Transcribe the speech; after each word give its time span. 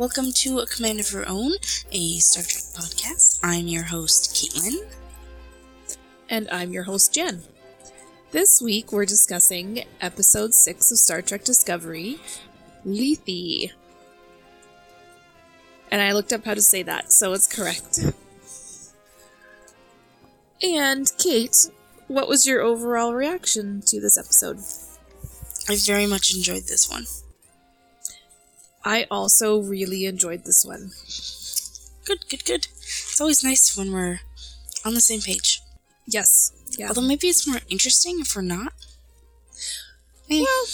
Welcome 0.00 0.32
to 0.32 0.60
A 0.60 0.66
Command 0.66 0.98
of 0.98 1.12
Your 1.12 1.28
Own, 1.28 1.52
a 1.92 2.18
Star 2.20 2.42
Trek 2.42 2.64
podcast. 2.72 3.38
I'm 3.42 3.68
your 3.68 3.82
host, 3.82 4.34
Caitlin. 4.34 4.78
And 6.30 6.48
I'm 6.50 6.72
your 6.72 6.84
host, 6.84 7.12
Jenn. 7.12 7.42
This 8.30 8.62
week 8.62 8.92
we're 8.92 9.04
discussing 9.04 9.84
episode 10.00 10.54
6 10.54 10.90
of 10.90 10.96
Star 10.96 11.20
Trek 11.20 11.44
Discovery, 11.44 12.18
Lethe. 12.82 13.72
And 15.90 16.00
I 16.00 16.12
looked 16.12 16.32
up 16.32 16.46
how 16.46 16.54
to 16.54 16.62
say 16.62 16.82
that, 16.82 17.12
so 17.12 17.34
it's 17.34 17.46
correct. 17.46 18.00
And 20.62 21.12
Cait, 21.18 21.68
what 22.08 22.26
was 22.26 22.46
your 22.46 22.62
overall 22.62 23.12
reaction 23.12 23.82
to 23.82 24.00
this 24.00 24.16
episode? 24.16 24.60
I 25.68 25.76
very 25.76 26.06
much 26.06 26.34
enjoyed 26.34 26.68
this 26.68 26.88
one. 26.88 27.04
I 28.84 29.06
also 29.10 29.60
really 29.60 30.06
enjoyed 30.06 30.44
this 30.44 30.64
one. 30.64 30.92
Good, 32.04 32.28
good, 32.28 32.44
good. 32.44 32.66
It's 32.80 33.20
always 33.20 33.44
nice 33.44 33.76
when 33.76 33.92
we're 33.92 34.20
on 34.84 34.94
the 34.94 35.00
same 35.00 35.20
page. 35.20 35.60
Yes. 36.06 36.52
Yeah. 36.78 36.88
Although 36.88 37.02
maybe 37.02 37.28
it's 37.28 37.46
more 37.46 37.60
interesting 37.68 38.20
if 38.20 38.34
we're 38.34 38.42
not. 38.42 38.72
Eh. 40.30 40.40
Well, 40.40 40.64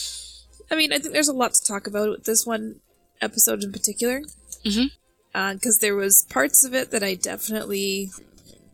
I 0.71 0.77
mean, 0.77 0.93
I 0.93 0.99
think 0.99 1.13
there's 1.13 1.29
a 1.29 1.33
lot 1.33 1.55
to 1.55 1.65
talk 1.65 1.87
about 1.87 2.11
with 2.11 2.25
this 2.25 2.47
one 2.47 2.77
episode 3.21 3.65
in 3.65 3.73
particular. 3.73 4.23
Mm-hmm. 4.65 5.53
Because 5.55 5.79
there 5.79 5.97
was 5.97 6.27
parts 6.31 6.65
of 6.65 6.75
it 6.75 6.91
that 6.93 7.03
I 7.03 7.15
definitely 7.15 8.11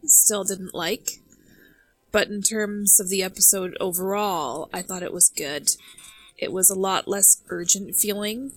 still 0.05 0.45
didn't 0.45 0.75
like. 0.75 1.21
But 2.13 2.29
in 2.29 2.43
terms 2.43 3.01
of 3.01 3.09
the 3.09 3.23
episode 3.23 3.77
overall, 3.81 4.69
I 4.73 4.83
thought 4.83 5.03
it 5.03 5.13
was 5.13 5.33
good. 5.35 5.71
It 6.37 6.53
was 6.53 6.69
a 6.69 6.79
lot 6.79 7.09
less 7.09 7.43
urgent 7.49 7.97
feeling 7.97 8.53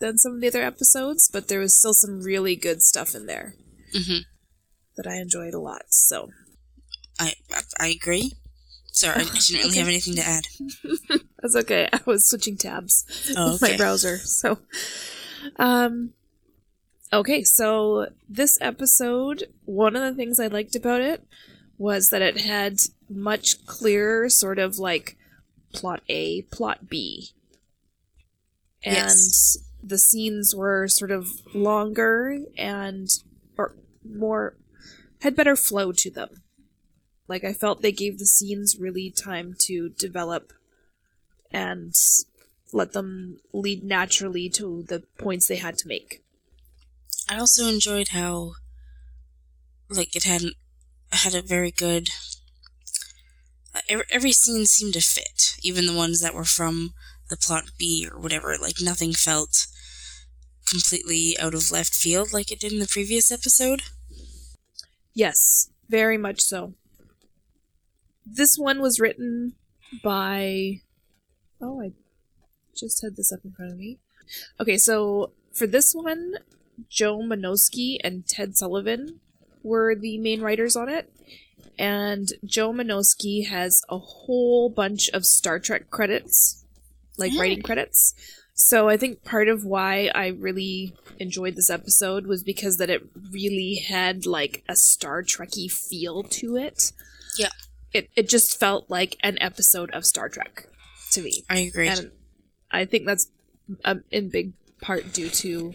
than 0.00 0.18
some 0.18 0.34
of 0.34 0.40
the 0.40 0.48
other 0.48 0.62
episodes, 0.62 1.28
but 1.32 1.48
there 1.48 1.60
was 1.60 1.78
still 1.78 1.94
some 1.94 2.22
really 2.22 2.56
good 2.56 2.82
stuff 2.82 3.14
in 3.14 3.26
there 3.26 3.54
Mhm. 3.94 4.20
that 4.96 5.06
I 5.06 5.16
enjoyed 5.16 5.54
a 5.54 5.60
lot. 5.60 5.82
So, 5.90 6.30
I, 7.18 7.34
I 7.78 7.88
agree. 7.88 8.32
Sorry, 8.92 9.20
I 9.20 9.24
didn't 9.24 9.50
really 9.52 9.66
Okay. 9.68 9.78
have 9.80 9.88
anything 9.88 10.14
to 10.16 10.26
add. 10.26 10.46
That's 11.42 11.56
okay. 11.56 11.88
I 11.92 12.00
was 12.06 12.28
switching 12.28 12.56
tabs 12.56 13.04
Oh, 13.36 13.52
with 13.52 13.62
my 13.62 13.76
browser. 13.76 14.18
So, 14.18 14.58
um, 15.56 16.12
okay. 17.12 17.44
So 17.44 18.08
this 18.28 18.58
episode, 18.60 19.44
one 19.64 19.96
of 19.96 20.02
the 20.02 20.14
things 20.14 20.40
I 20.40 20.46
liked 20.46 20.74
about 20.74 21.00
it 21.02 21.22
was 21.78 22.08
that 22.08 22.22
it 22.22 22.40
had 22.40 22.80
much 23.08 23.64
clearer 23.66 24.28
sort 24.30 24.58
of 24.58 24.78
like 24.78 25.16
plot 25.74 26.02
A, 26.08 26.42
plot 26.42 26.88
B, 26.88 27.30
and 28.82 28.94
Yes. 28.94 29.58
The 29.86 29.98
scenes 29.98 30.54
were 30.54 30.88
sort 30.88 31.10
of 31.10 31.28
longer 31.54 32.38
and 32.58 33.08
or 33.56 33.76
more 34.04 34.56
had 35.20 35.36
better 35.36 35.56
flow 35.56 35.92
to 35.92 36.10
them. 36.10 36.42
Like 37.28 37.44
I 37.44 37.52
felt 37.52 37.82
they 37.82 37.92
gave 37.92 38.18
the 38.18 38.26
scenes 38.26 38.78
really 38.78 39.10
time 39.10 39.54
to 39.60 39.90
develop 39.90 40.52
and 41.52 41.94
let 42.72 42.92
them 42.92 43.38
lead 43.52 43.84
naturally 43.84 44.48
to 44.50 44.84
the 44.88 45.04
points 45.18 45.46
they 45.46 45.56
had 45.56 45.78
to 45.78 45.88
make. 45.88 46.22
I 47.28 47.38
also 47.38 47.66
enjoyed 47.66 48.08
how, 48.08 48.52
like, 49.88 50.14
it 50.14 50.24
had 50.24 50.42
had 51.12 51.34
a 51.34 51.42
very 51.42 51.70
good. 51.70 52.10
Uh, 53.74 53.80
every, 53.88 54.04
every 54.10 54.32
scene 54.32 54.66
seemed 54.66 54.94
to 54.94 55.00
fit, 55.00 55.56
even 55.62 55.86
the 55.86 55.96
ones 55.96 56.20
that 56.20 56.34
were 56.34 56.44
from 56.44 56.94
the 57.28 57.36
plot 57.36 57.70
B 57.78 58.08
or 58.10 58.18
whatever. 58.18 58.56
Like 58.60 58.76
nothing 58.80 59.12
felt 59.12 59.66
completely 60.66 61.36
out 61.38 61.54
of 61.54 61.70
left 61.70 61.94
field 61.94 62.32
like 62.32 62.50
it 62.50 62.60
did 62.60 62.72
in 62.72 62.78
the 62.78 62.88
previous 62.88 63.30
episode. 63.30 63.82
Yes, 65.14 65.70
very 65.88 66.18
much 66.18 66.40
so. 66.40 66.74
This 68.24 68.58
one 68.58 68.80
was 68.80 69.00
written 69.00 69.54
by. 70.02 70.80
Oh, 71.60 71.80
I 71.80 71.92
just 72.76 73.02
had 73.02 73.16
this 73.16 73.32
up 73.32 73.40
in 73.44 73.52
front 73.52 73.72
of 73.72 73.78
me. 73.78 73.98
Okay, 74.60 74.76
so 74.76 75.32
for 75.52 75.66
this 75.66 75.94
one, 75.94 76.34
Joe 76.90 77.18
Menosky 77.20 77.98
and 78.02 78.26
Ted 78.26 78.56
Sullivan 78.56 79.20
were 79.62 79.94
the 79.94 80.18
main 80.18 80.40
writers 80.42 80.76
on 80.76 80.88
it. 80.88 81.10
And 81.78 82.28
Joe 82.44 82.72
Menosky 82.72 83.46
has 83.46 83.82
a 83.88 83.98
whole 83.98 84.68
bunch 84.68 85.08
of 85.10 85.24
Star 85.24 85.58
Trek 85.58 85.90
credits, 85.90 86.64
like 87.16 87.32
Hmm. 87.32 87.40
writing 87.40 87.62
credits. 87.62 88.14
So 88.58 88.88
I 88.88 88.96
think 88.96 89.22
part 89.22 89.48
of 89.48 89.66
why 89.66 90.10
I 90.14 90.28
really 90.28 90.94
enjoyed 91.18 91.56
this 91.56 91.68
episode 91.68 92.26
was 92.26 92.42
because 92.42 92.78
that 92.78 92.88
it 92.88 93.02
really 93.30 93.84
had 93.86 94.24
like 94.24 94.64
a 94.66 94.74
Star 94.74 95.22
Trekky 95.22 95.70
feel 95.70 96.22
to 96.22 96.56
it. 96.56 96.92
Yeah. 97.38 97.50
It 97.92 98.08
it 98.16 98.30
just 98.30 98.58
felt 98.58 98.88
like 98.88 99.16
an 99.22 99.36
episode 99.42 99.90
of 99.90 100.06
Star 100.06 100.30
Trek 100.30 100.68
to 101.12 101.22
me. 101.22 101.44
I 101.50 101.58
agree. 101.58 101.88
And 101.88 102.10
I 102.70 102.86
think 102.86 103.04
that's 103.04 103.28
um, 103.84 104.04
in 104.10 104.30
big 104.30 104.54
part 104.80 105.12
due 105.12 105.28
to 105.28 105.74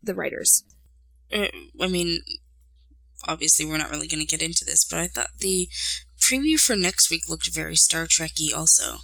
the 0.00 0.14
writers. 0.14 0.62
Uh, 1.32 1.48
I 1.80 1.88
mean, 1.88 2.20
obviously, 3.26 3.66
we're 3.66 3.78
not 3.78 3.90
really 3.90 4.06
going 4.06 4.24
to 4.24 4.26
get 4.26 4.42
into 4.42 4.64
this, 4.64 4.84
but 4.88 5.00
I 5.00 5.08
thought 5.08 5.30
the 5.38 5.68
preview 6.20 6.56
for 6.56 6.76
next 6.76 7.10
week 7.10 7.22
looked 7.28 7.52
very 7.52 7.74
Star 7.74 8.06
Trekky. 8.06 8.54
Also, 8.54 8.98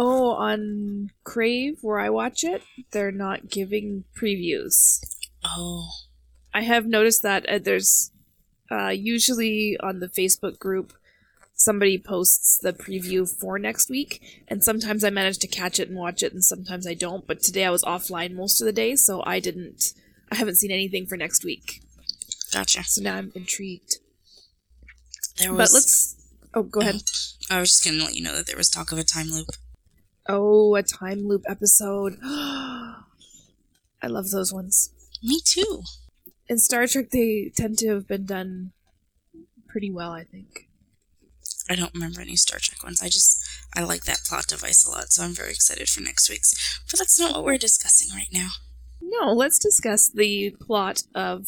Oh, 0.00 0.30
on 0.30 1.10
Crave, 1.24 1.78
where 1.82 1.98
I 1.98 2.08
watch 2.08 2.44
it, 2.44 2.62
they're 2.92 3.10
not 3.10 3.50
giving 3.50 4.04
previews. 4.16 5.00
oh, 5.44 5.88
I 6.54 6.62
have 6.62 6.86
noticed 6.86 7.22
that 7.22 7.48
uh, 7.48 7.58
there's 7.58 8.12
uh, 8.70 8.88
usually 8.88 9.76
on 9.80 10.00
the 10.00 10.08
Facebook 10.08 10.58
group 10.58 10.92
somebody 11.58 11.98
posts 11.98 12.58
the 12.58 12.72
preview 12.72 13.28
for 13.28 13.58
next 13.58 13.90
week, 13.90 14.44
and 14.48 14.64
sometimes 14.64 15.04
I 15.04 15.10
manage 15.10 15.38
to 15.38 15.48
catch 15.48 15.78
it 15.78 15.88
and 15.88 15.98
watch 15.98 16.22
it, 16.22 16.32
and 16.32 16.42
sometimes 16.42 16.86
I 16.86 16.94
don't. 16.94 17.26
But 17.26 17.42
today 17.42 17.64
I 17.64 17.70
was 17.70 17.82
offline 17.82 18.32
most 18.34 18.60
of 18.60 18.66
the 18.66 18.72
day, 18.72 18.96
so 18.96 19.22
I 19.26 19.40
didn't. 19.40 19.92
I 20.30 20.36
haven't 20.36 20.56
seen 20.56 20.70
anything 20.70 21.06
for 21.06 21.16
next 21.16 21.44
week, 21.44 21.82
gotcha. 22.52 22.84
so 22.84 23.02
now 23.02 23.16
I'm 23.16 23.32
intrigued. 23.34 23.96
There 25.38 25.52
was. 25.52 25.58
But 25.58 25.74
let's. 25.74 26.14
Oh, 26.54 26.62
go 26.62 26.80
ahead. 26.80 27.02
I 27.50 27.60
was 27.60 27.70
just 27.70 27.84
going 27.84 27.98
to 27.98 28.04
let 28.04 28.14
you 28.14 28.22
know 28.22 28.34
that 28.34 28.46
there 28.46 28.56
was 28.56 28.70
talk 28.70 28.92
of 28.92 28.98
a 28.98 29.04
time 29.04 29.28
loop. 29.30 29.48
Oh, 30.28 30.74
a 30.74 30.82
time 30.82 31.26
loop 31.26 31.42
episode. 31.48 32.18
I 32.22 32.96
love 34.06 34.30
those 34.30 34.52
ones. 34.52 34.90
Me 35.22 35.40
too. 35.42 35.82
In 36.48 36.58
Star 36.58 36.86
Trek, 36.86 37.10
they 37.10 37.50
tend 37.56 37.78
to 37.78 37.88
have 37.94 38.06
been 38.06 38.26
done 38.26 38.72
pretty 39.68 39.90
well, 39.90 40.12
I 40.12 40.24
think. 40.24 40.68
I 41.70 41.74
don't 41.74 41.94
remember 41.94 42.20
any 42.20 42.36
Star 42.36 42.58
Trek 42.60 42.82
ones. 42.82 43.02
I 43.02 43.06
just 43.06 43.42
I 43.74 43.82
like 43.82 44.04
that 44.04 44.24
plot 44.24 44.46
device 44.46 44.86
a 44.86 44.90
lot, 44.90 45.12
so 45.12 45.24
I'm 45.24 45.34
very 45.34 45.50
excited 45.50 45.88
for 45.88 46.02
next 46.02 46.28
week's. 46.28 46.80
But 46.90 46.98
that's 46.98 47.18
not 47.18 47.32
what 47.32 47.44
we're 47.44 47.58
discussing 47.58 48.14
right 48.16 48.28
now. 48.32 48.48
No, 49.00 49.32
let's 49.32 49.58
discuss 49.58 50.10
the 50.10 50.54
plot 50.60 51.02
of 51.14 51.46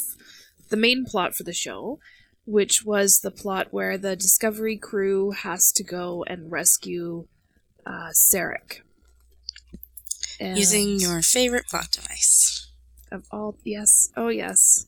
the 0.68 0.76
main 0.76 1.04
plot 1.04 1.34
for 1.34 1.42
the 1.42 1.52
show, 1.52 1.98
which 2.46 2.84
was 2.84 3.20
the 3.20 3.30
plot 3.30 3.68
where 3.70 3.98
the 3.98 4.16
Discovery 4.16 4.76
crew 4.76 5.32
has 5.32 5.72
to 5.72 5.84
go 5.84 6.24
and 6.26 6.50
rescue 6.50 7.26
uh, 7.86 8.10
Sarek. 8.12 8.80
And 10.38 10.56
Using 10.56 10.98
your 10.98 11.20
favorite 11.22 11.66
plot 11.68 11.90
device. 11.90 12.68
of 13.12 13.26
all 13.30 13.56
yes, 13.64 14.10
oh 14.16 14.28
yes, 14.28 14.86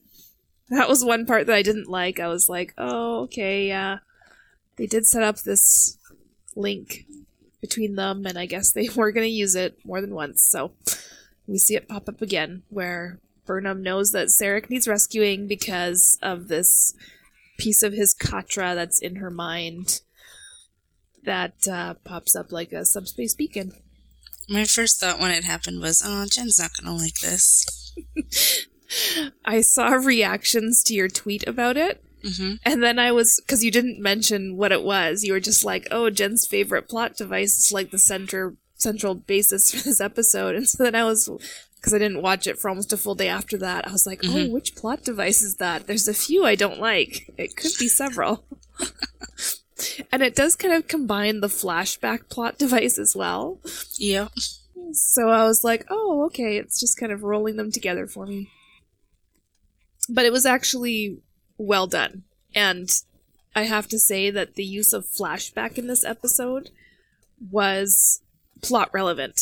that 0.70 0.88
was 0.88 1.04
one 1.04 1.26
part 1.26 1.46
that 1.46 1.56
I 1.56 1.62
didn't 1.62 1.88
like. 1.88 2.18
I 2.18 2.28
was 2.28 2.48
like, 2.48 2.72
oh 2.78 3.22
okay, 3.24 3.66
yeah, 3.68 3.98
they 4.76 4.86
did 4.86 5.06
set 5.06 5.22
up 5.22 5.40
this 5.40 5.98
link 6.56 7.04
between 7.60 7.96
them, 7.96 8.24
and 8.26 8.38
I 8.38 8.46
guess 8.46 8.72
they 8.72 8.88
were 8.96 9.12
going 9.12 9.26
to 9.26 9.30
use 9.30 9.54
it 9.54 9.78
more 9.84 10.00
than 10.00 10.14
once. 10.14 10.42
So 10.42 10.72
we 11.46 11.58
see 11.58 11.76
it 11.76 11.88
pop 11.88 12.08
up 12.08 12.22
again, 12.22 12.62
where 12.70 13.18
Burnham 13.44 13.82
knows 13.82 14.12
that 14.12 14.28
Sarek 14.28 14.70
needs 14.70 14.88
rescuing 14.88 15.46
because 15.46 16.18
of 16.22 16.48
this 16.48 16.94
piece 17.58 17.82
of 17.82 17.92
his 17.92 18.14
katra 18.14 18.74
that's 18.74 19.00
in 19.00 19.16
her 19.16 19.30
mind 19.30 20.00
that 21.24 21.54
uh, 21.70 21.94
pops 22.04 22.34
up 22.36 22.50
like 22.52 22.72
a 22.72 22.84
subspace 22.84 23.34
beacon. 23.34 23.72
My 24.48 24.64
first 24.64 24.98
thought 25.00 25.20
when 25.20 25.30
it 25.30 25.44
happened 25.44 25.80
was, 25.80 26.02
oh, 26.04 26.26
Jenn's 26.30 26.58
not 26.58 26.72
going 26.76 26.94
to 26.96 27.02
like 27.02 27.18
this. 27.20 27.66
I 29.44 29.60
saw 29.62 29.88
reactions 29.94 30.82
to 30.84 30.94
your 30.94 31.08
tweet 31.08 31.46
about 31.46 31.76
it, 31.76 32.02
hmm 32.36 32.54
and 32.64 32.82
then 32.82 32.98
I 32.98 33.10
was 33.12 33.40
because 33.44 33.64
you 33.64 33.70
didn't 33.70 34.00
mention 34.02 34.56
what 34.56 34.70
it 34.72 34.82
was. 34.82 35.24
You 35.24 35.32
were 35.32 35.40
just 35.40 35.64
like, 35.64 35.88
"Oh, 35.90 36.10
Jenn's 36.10 36.46
favorite 36.46 36.88
plot 36.88 37.16
device 37.16 37.56
is 37.56 37.72
like 37.72 37.90
the 37.90 37.98
center 37.98 38.54
central 38.76 39.14
basis 39.14 39.70
for 39.70 39.82
this 39.82 40.00
episode." 40.00 40.54
And 40.56 40.68
so 40.68 40.84
then 40.84 40.94
I 40.94 41.04
was 41.04 41.28
because 41.76 41.94
I 41.94 41.98
didn't 41.98 42.20
watch 42.22 42.46
it 42.46 42.58
for 42.58 42.68
almost 42.68 42.92
a 42.92 42.96
full 42.98 43.14
day 43.14 43.28
after 43.28 43.56
that. 43.58 43.88
I 43.88 43.92
was 43.92 44.06
like, 44.06 44.20
"Oh, 44.24 44.28
Mhm. 44.28 44.50
which 44.52 44.74
plot 44.76 45.04
device 45.04 45.40
is 45.42 45.56
that?" 45.56 45.86
There's 45.86 46.06
a 46.06 46.12
few 46.14 46.44
I 46.44 46.54
don't 46.54 46.78
like. 46.78 47.30
It 47.38 47.56
could 47.56 47.72
be 47.78 47.88
several. 47.88 48.44
and 50.10 50.22
it 50.22 50.34
does 50.34 50.56
kind 50.56 50.74
of 50.74 50.88
combine 50.88 51.40
the 51.40 51.48
flashback 51.48 52.28
plot 52.28 52.58
device 52.58 52.98
as 52.98 53.14
well. 53.16 53.60
Yeah. 53.98 54.28
So 54.92 55.28
I 55.28 55.44
was 55.44 55.64
like, 55.64 55.86
oh, 55.88 56.24
okay, 56.26 56.56
it's 56.56 56.78
just 56.80 56.98
kind 56.98 57.12
of 57.12 57.22
rolling 57.22 57.56
them 57.56 57.70
together 57.70 58.06
for 58.06 58.26
me. 58.26 58.50
But 60.08 60.24
it 60.24 60.32
was 60.32 60.44
actually 60.44 61.18
well 61.56 61.86
done. 61.86 62.24
And 62.54 62.90
I 63.54 63.64
have 63.64 63.88
to 63.88 63.98
say 63.98 64.30
that 64.30 64.54
the 64.54 64.64
use 64.64 64.92
of 64.92 65.06
flashback 65.06 65.78
in 65.78 65.86
this 65.86 66.04
episode 66.04 66.70
was 67.50 68.20
plot 68.60 68.90
relevant. 68.92 69.40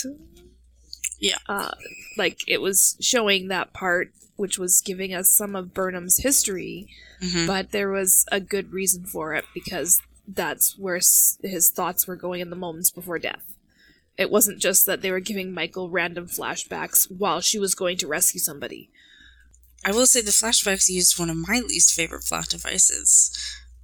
Yeah. 1.19 1.39
Uh, 1.49 1.73
like, 2.17 2.41
it 2.47 2.61
was 2.61 2.97
showing 3.01 3.49
that 3.49 3.73
part, 3.73 4.13
which 4.37 4.59
was 4.59 4.81
giving 4.81 5.15
us 5.15 5.31
some 5.31 5.55
of 5.55 5.75
Burnham's 5.75 6.19
history, 6.19 6.89
hmm 7.21 7.47
but 7.47 7.71
there 7.71 7.91
was 7.91 8.25
a 8.33 8.41
good 8.41 8.73
reason 8.73 9.05
for 9.05 9.35
it 9.35 9.45
because 9.53 10.01
that's 10.35 10.79
where 10.79 10.97
s- 10.97 11.39
his 11.43 11.71
thoughts 11.71 12.07
were 12.07 12.17
going 12.17 12.41
in 12.41 12.51
the 12.51 12.57
moments 12.57 12.91
before 12.91 13.19
death. 13.19 13.57
It 14.19 14.31
wasn't 14.31 14.61
just 14.61 14.87
that 14.87 15.03
they 15.03 15.11
were 15.11 15.21
giving 15.21 15.53
Michael 15.53 15.91
random 15.91 16.27
flashbacks 16.29 17.11
while 17.11 17.41
she 17.41 17.59
was 17.59 17.75
going 17.75 17.97
to 17.99 18.07
rescue 18.07 18.41
somebody. 18.41 18.91
I 19.85 19.93
will 19.93 20.07
say 20.07 20.21
the 20.21 20.31
flashbacks 20.31 20.89
used 20.89 21.19
one 21.19 21.31
of 21.31 21.37
my 21.37 21.61
least 21.61 21.95
favorite 21.95 22.25
plot 22.25 22.49
devices 22.49 23.31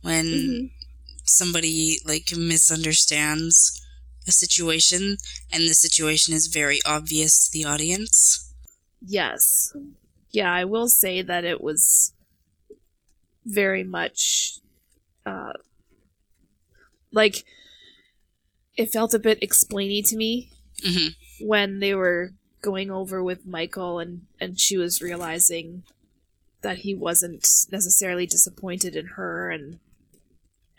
when 0.03 0.25
Mm-hmm. 0.33 0.67
somebody 1.25 1.99
like 2.05 2.33
misunderstands 2.37 3.81
a 4.29 4.33
situation 4.33 5.17
and 5.53 5.65
the 5.65 5.75
situation 5.75 6.35
is 6.35 6.49
very 6.49 6.81
obvious 6.87 7.47
to 7.47 7.53
the 7.53 7.65
audience. 7.65 8.53
Yes. 9.01 9.75
Yeah, 10.33 10.53
I 10.53 10.65
will 10.65 10.89
say 10.89 11.23
that 11.23 11.45
it 11.45 11.61
was 11.61 12.13
very 13.45 13.85
much 13.85 14.59
uh 15.25 15.53
like 17.13 17.45
it 18.77 18.93
felt 18.93 19.15
a 19.15 19.19
bit 19.19 19.41
explainy 19.41 20.07
to 20.09 20.17
me 20.17 20.51
hmm 20.83 21.09
when 21.41 21.81
they 21.81 21.95
were 21.95 22.33
going 22.63 22.91
over 22.91 23.23
with 23.23 23.47
Michael 23.47 23.99
and 23.99 24.23
and 24.41 24.59
she 24.59 24.77
was 24.77 25.03
realizing 25.03 25.83
that 26.63 26.79
he 26.79 26.95
wasn't 26.95 27.47
necessarily 27.71 28.27
disappointed 28.27 28.97
in 28.97 29.07
her 29.17 29.51
and 29.51 29.79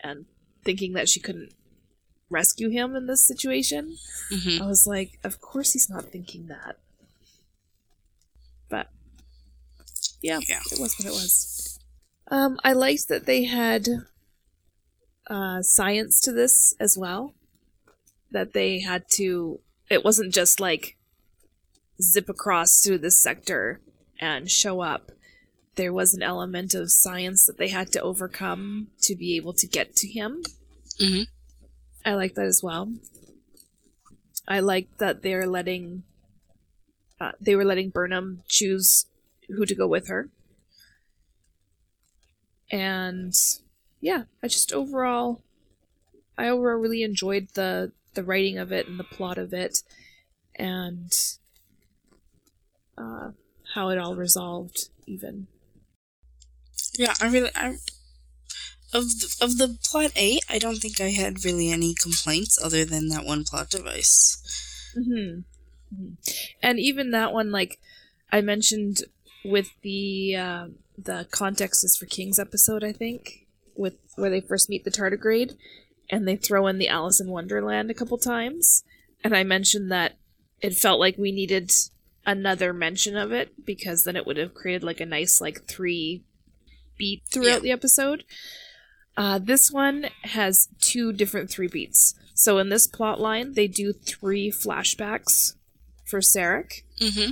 and 0.00 0.26
thinking 0.64 0.92
that 0.94 1.08
she 1.08 1.20
couldn't 1.20 1.52
rescue 2.30 2.68
him 2.68 2.94
in 2.94 3.06
this 3.06 3.24
situation. 3.26 3.96
hmm 4.30 4.62
I 4.62 4.66
was 4.66 4.86
like, 4.86 5.18
of 5.24 5.40
course 5.40 5.72
he's 5.72 5.88
not 5.88 6.04
thinking 6.06 6.46
that. 6.48 6.76
But 8.68 8.88
yeah, 10.20 10.40
Yeah. 10.48 10.60
it 10.72 10.78
was 10.80 10.94
what 10.98 11.06
it 11.06 11.12
was. 11.12 11.78
Um, 12.30 12.58
I 12.64 12.72
liked 12.74 13.08
that 13.08 13.24
they 13.26 13.44
had 13.44 13.88
uh, 15.28 15.62
science 15.62 16.20
to 16.22 16.32
this 16.32 16.74
as 16.80 16.96
well. 16.96 17.34
That 18.30 18.52
they 18.52 18.80
had 18.80 19.04
to. 19.12 19.60
It 19.90 20.04
wasn't 20.04 20.34
just 20.34 20.60
like 20.60 20.96
zip 22.02 22.28
across 22.28 22.80
through 22.80 22.98
this 22.98 23.18
sector 23.18 23.80
and 24.20 24.50
show 24.50 24.80
up. 24.80 25.10
There 25.76 25.92
was 25.92 26.12
an 26.12 26.22
element 26.22 26.74
of 26.74 26.90
science 26.90 27.46
that 27.46 27.56
they 27.56 27.68
had 27.68 27.92
to 27.92 28.02
overcome 28.02 28.88
to 29.02 29.14
be 29.14 29.36
able 29.36 29.54
to 29.54 29.66
get 29.66 29.96
to 29.96 30.08
him. 30.08 30.42
hmm 31.00 31.22
I 32.04 32.14
like 32.14 32.34
that 32.34 32.46
as 32.46 32.62
well. 32.62 32.92
I 34.46 34.60
like 34.60 34.88
that 34.98 35.22
they're 35.22 35.46
letting 35.46 36.04
uh, 37.20 37.32
they 37.40 37.56
were 37.56 37.64
letting 37.64 37.90
Burnham 37.90 38.42
choose 38.48 39.06
who 39.48 39.66
to 39.66 39.74
go 39.74 39.86
with 39.86 40.08
her. 40.08 40.28
And 42.70 43.34
yeah, 44.00 44.24
I 44.42 44.48
just 44.48 44.72
overall 44.72 45.42
I 46.36 46.48
overall 46.48 46.80
really 46.80 47.02
enjoyed 47.02 47.48
the 47.54 47.92
the 48.14 48.24
writing 48.24 48.58
of 48.58 48.72
it 48.72 48.88
and 48.88 48.98
the 48.98 49.04
plot 49.04 49.38
of 49.38 49.52
it 49.52 49.82
and 50.56 51.12
uh, 52.96 53.30
how 53.74 53.90
it 53.90 53.98
all 53.98 54.16
resolved 54.16 54.88
even. 55.06 55.46
Yeah, 56.98 57.14
I 57.20 57.28
really 57.28 57.50
I 57.54 57.78
of 58.92 59.04
the, 59.04 59.36
of 59.42 59.58
the 59.58 59.78
plot 59.84 60.12
A, 60.16 60.40
I 60.48 60.58
don't 60.58 60.76
think 60.76 61.00
I 61.00 61.10
had 61.10 61.44
really 61.44 61.70
any 61.70 61.94
complaints 61.94 62.58
other 62.62 62.84
than 62.84 63.08
that 63.08 63.24
one 63.24 63.44
plot 63.44 63.70
device. 63.70 64.38
hmm 64.94 65.40
And 66.62 66.78
even 66.78 67.10
that 67.10 67.32
one, 67.32 67.50
like 67.50 67.78
I 68.30 68.40
mentioned 68.40 69.02
with 69.44 69.70
the 69.82 70.36
uh, 70.36 70.68
the 70.96 71.26
context 71.30 71.84
is 71.84 71.96
for 71.96 72.06
Kings 72.06 72.38
episode, 72.38 72.84
I 72.84 72.92
think, 72.92 73.46
with 73.78 73.94
where 74.16 74.28
they 74.30 74.40
first 74.40 74.68
meet 74.68 74.84
the 74.84 74.90
tardigrade, 74.90 75.56
and 76.10 76.26
they 76.26 76.36
throw 76.36 76.66
in 76.66 76.78
the 76.78 76.88
Alice 76.88 77.20
in 77.20 77.28
Wonderland 77.30 77.90
a 77.90 77.94
couple 77.94 78.18
times, 78.18 78.82
and 79.24 79.34
I 79.34 79.44
mentioned 79.44 79.90
that 79.92 80.16
it 80.60 80.74
felt 80.74 81.00
like 81.00 81.16
we 81.16 81.32
needed 81.32 81.70
another 82.26 82.72
mention 82.74 83.16
of 83.16 83.32
it 83.32 83.64
because 83.64 84.04
then 84.04 84.16
it 84.16 84.26
would 84.26 84.36
have 84.36 84.52
created 84.54 84.82
like 84.82 85.00
a 85.00 85.06
nice 85.06 85.40
like 85.40 85.64
three 85.66 86.24
beat 86.98 87.22
throughout 87.30 87.46
Yeah. 87.46 87.58
the 87.60 87.70
episode. 87.70 88.24
Uh, 89.16 89.38
this 89.38 89.70
one 89.70 90.06
has 90.22 90.68
two 90.80 91.12
different 91.12 91.48
three 91.50 91.68
beats. 91.68 92.14
So 92.34 92.58
in 92.58 92.68
this 92.68 92.86
plot 92.86 93.20
line, 93.20 93.54
they 93.54 93.66
do 93.66 93.92
three 93.92 94.50
flashbacks 94.50 95.54
for 96.04 96.20
Sarek. 96.20 96.82
hmm 97.00 97.30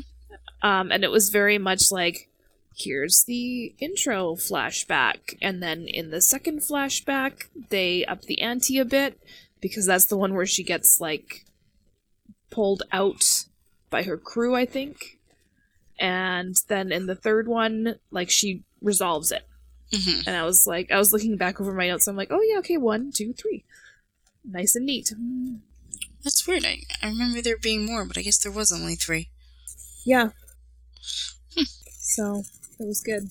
Um, 0.63 0.91
and 0.91 1.05
it 1.05 1.11
was 1.11 1.29
very 1.29 1.59
much 1.59 1.93
like, 1.93 2.29
here's 2.77 3.25
the 3.27 3.75
intro 3.79 4.35
flashback. 4.35 5.37
And 5.41 5.63
then 5.63 5.87
in 5.87 6.11
the 6.11 6.21
second 6.21 6.61
flashback, 6.61 7.45
they 7.71 8.05
up 8.05 8.23
the 8.23 8.43
ante 8.43 8.79
a 8.79 8.85
bit 8.85 9.19
because 9.61 9.87
that's 9.87 10.07
the 10.07 10.17
one 10.17 10.35
where 10.35 10.47
she 10.47 10.63
gets 10.63 11.01
like 11.01 11.45
pulled 12.51 12.83
out 12.93 13.25
by 13.91 14.03
her 14.03 14.17
crew, 14.17 14.55
I 14.55 14.67
think. 14.67 15.19
And 15.99 16.55
then 16.69 16.93
in 16.93 17.07
the 17.07 17.15
third 17.15 17.49
one, 17.49 17.97
like 18.11 18.29
she 18.29 18.63
resolves 18.83 19.33
it. 19.33 19.47
hmm 19.93 20.21
And 20.27 20.37
I 20.37 20.45
was 20.45 20.67
like, 20.67 20.91
I 20.93 20.99
was 20.99 21.13
looking 21.13 21.37
back 21.39 21.61
over 21.61 21.73
my 21.73 21.89
notes. 21.89 22.07
I'm 22.07 22.17
like, 22.17 22.31
oh 22.31 22.43
yeah, 22.43 22.59
okay, 22.59 22.77
one, 22.77 23.11
two, 23.15 23.33
three. 23.33 23.65
Nice 24.45 24.77
and 24.77 24.85
neat. 24.85 25.13
That's 26.23 26.47
weird. 26.47 26.67
I, 26.67 26.81
I 27.03 27.09
remember 27.09 27.41
there 27.41 27.57
being 27.57 27.87
more, 27.87 28.05
but 28.05 28.19
I 28.19 28.23
guess 28.23 28.39
there 28.39 28.53
was 28.53 28.71
only 28.71 28.97
three. 28.97 29.31
Yeah. 30.05 30.31
so 31.99 32.43
it 32.79 32.87
was 32.87 33.03
good. 33.05 33.31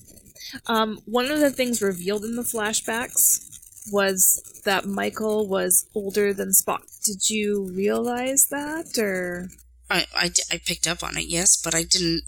Um, 0.66 1.00
one 1.06 1.30
of 1.30 1.40
the 1.40 1.50
things 1.50 1.82
revealed 1.82 2.24
in 2.24 2.36
the 2.36 2.42
flashbacks 2.42 3.58
was 3.92 4.42
that 4.64 4.84
Michael 4.86 5.48
was 5.48 5.86
older 5.94 6.32
than 6.34 6.50
Spock. 6.50 6.82
Did 7.04 7.30
you 7.30 7.70
realize 7.72 8.46
that, 8.50 8.98
or 8.98 9.48
I, 9.88 10.06
I, 10.14 10.30
I 10.52 10.60
picked 10.64 10.86
up 10.86 11.02
on 11.02 11.16
it, 11.16 11.26
yes, 11.26 11.60
but 11.62 11.74
I 11.74 11.82
didn't 11.84 12.22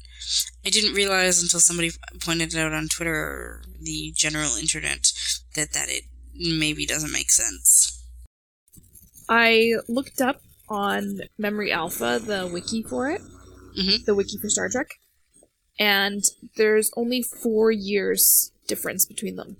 I 0.64 0.70
didn't 0.70 0.94
realize 0.94 1.42
until 1.42 1.60
somebody 1.60 1.90
pointed 2.20 2.54
it 2.54 2.58
out 2.58 2.72
on 2.72 2.88
Twitter 2.88 3.14
or 3.14 3.62
the 3.80 4.12
general 4.16 4.56
internet 4.56 5.12
that 5.54 5.72
that 5.72 5.88
it 5.88 6.04
maybe 6.34 6.86
doesn't 6.86 7.12
make 7.12 7.30
sense. 7.30 8.04
I 9.28 9.74
looked 9.88 10.20
up 10.20 10.40
on 10.68 11.20
Memory 11.38 11.72
Alpha 11.72 12.20
the 12.24 12.46
wiki 12.52 12.82
for 12.82 13.10
it, 13.10 13.20
Mhm. 13.78 14.04
the 14.04 14.14
wiki 14.14 14.38
for 14.38 14.48
Star 14.48 14.68
Trek, 14.68 14.88
and 15.78 16.24
there's 16.56 16.90
only 16.96 17.22
four 17.22 17.70
years 17.70 18.52
difference 18.66 19.04
between 19.06 19.36
them. 19.36 19.56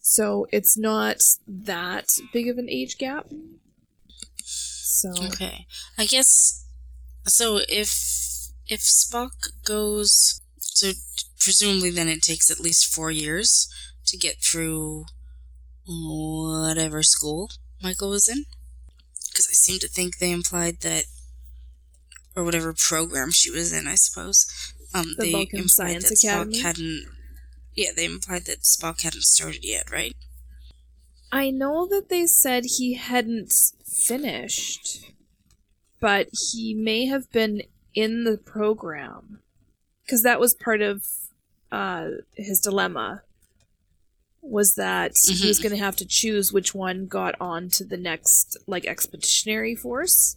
So 0.00 0.46
it's 0.52 0.76
not 0.78 1.18
that 1.46 2.08
big 2.32 2.48
of 2.48 2.58
an 2.58 2.68
age 2.68 2.98
gap. 2.98 3.26
So 4.44 5.10
Okay. 5.26 5.66
I 5.98 6.06
guess 6.06 6.64
so 7.26 7.60
if 7.68 7.90
if 8.68 8.80
Spock 8.80 9.32
goes 9.64 10.40
so 10.58 10.92
presumably 11.38 11.90
then 11.90 12.08
it 12.08 12.22
takes 12.22 12.50
at 12.50 12.60
least 12.60 12.92
4 12.94 13.10
years 13.10 13.68
to 14.06 14.16
get 14.16 14.42
through 14.42 15.06
whatever 15.86 17.02
school 17.02 17.50
Michael 17.82 18.10
was 18.10 18.28
in 18.28 18.44
because 19.28 19.46
I 19.48 19.54
seem 19.54 19.78
to 19.80 19.88
think 19.88 20.18
they 20.18 20.32
implied 20.32 20.80
that 20.80 21.04
or 22.36 22.44
whatever 22.44 22.72
program 22.72 23.30
she 23.32 23.50
was 23.50 23.72
in, 23.72 23.86
I 23.88 23.94
suppose. 23.96 24.46
Um 24.94 25.14
The 25.16 25.24
they 25.24 25.32
Vulcan 25.32 25.58
implied 25.60 25.70
Science 25.70 26.08
that 26.08 26.18
Academy? 26.24 26.56
Spock 26.58 26.62
hadn't 26.62 27.06
Yeah, 27.74 27.90
they 27.94 28.04
implied 28.04 28.44
that 28.46 28.60
Spock 28.62 29.02
hadn't 29.02 29.22
started 29.24 29.64
yet, 29.64 29.90
right? 29.90 30.14
I 31.32 31.50
know 31.50 31.86
that 31.86 32.08
they 32.08 32.26
said 32.26 32.64
he 32.64 32.94
hadn't 32.94 33.52
finished, 33.86 35.04
but 36.00 36.28
he 36.52 36.74
may 36.74 37.06
have 37.06 37.30
been 37.30 37.62
in 37.94 38.24
the 38.24 38.36
program 38.36 39.40
because 40.04 40.22
that 40.24 40.40
was 40.40 40.54
part 40.54 40.80
of 40.82 41.06
uh, 41.70 42.08
his 42.34 42.60
dilemma. 42.60 43.22
Was 44.42 44.74
that 44.74 45.12
he 45.24 45.46
was 45.46 45.60
going 45.60 45.70
to 45.72 45.78
have 45.84 45.96
to 45.96 46.06
choose 46.06 46.50
which 46.52 46.74
one 46.74 47.06
got 47.06 47.34
on 47.40 47.68
to 47.70 47.84
the 47.84 47.98
next 47.98 48.56
like 48.66 48.86
expeditionary 48.86 49.76
force, 49.76 50.34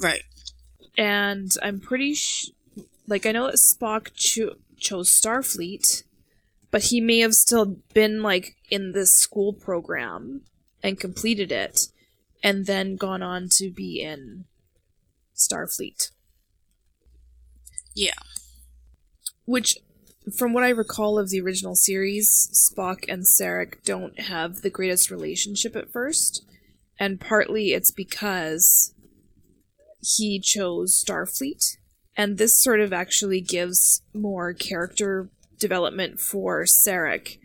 Right. 0.00 0.22
and 0.96 1.50
I'm 1.60 1.80
pretty 1.80 2.14
sh- 2.14 2.50
like 3.06 3.26
I 3.26 3.32
know 3.32 3.46
that 3.46 3.56
Spock 3.56 4.14
cho- 4.14 4.56
chose 4.76 5.10
Starfleet, 5.10 6.04
but 6.70 6.84
he 6.84 7.00
may 7.00 7.20
have 7.20 7.34
still 7.34 7.76
been 7.92 8.22
like 8.22 8.56
in 8.70 8.92
this 8.92 9.14
school 9.14 9.52
program 9.52 10.42
and 10.82 11.00
completed 11.00 11.52
it, 11.52 11.88
and 12.42 12.66
then 12.66 12.96
gone 12.96 13.22
on 13.22 13.48
to 13.52 13.70
be 13.70 14.00
in 14.00 14.44
Starfleet. 15.34 16.10
Yeah. 17.94 18.12
Which, 19.46 19.78
from 20.36 20.52
what 20.52 20.64
I 20.64 20.70
recall 20.70 21.18
of 21.18 21.30
the 21.30 21.40
original 21.40 21.74
series, 21.74 22.50
Spock 22.52 23.04
and 23.08 23.24
Sarek 23.24 23.82
don't 23.84 24.18
have 24.18 24.62
the 24.62 24.70
greatest 24.70 25.10
relationship 25.10 25.76
at 25.76 25.92
first. 25.92 26.44
And 26.98 27.20
partly 27.20 27.72
it's 27.72 27.90
because 27.90 28.94
he 30.00 30.40
chose 30.40 31.02
Starfleet. 31.02 31.76
And 32.16 32.38
this 32.38 32.58
sort 32.58 32.80
of 32.80 32.92
actually 32.92 33.40
gives 33.40 34.02
more 34.12 34.52
character 34.52 35.28
development 35.58 36.20
for 36.20 36.62
Sarek 36.62 37.38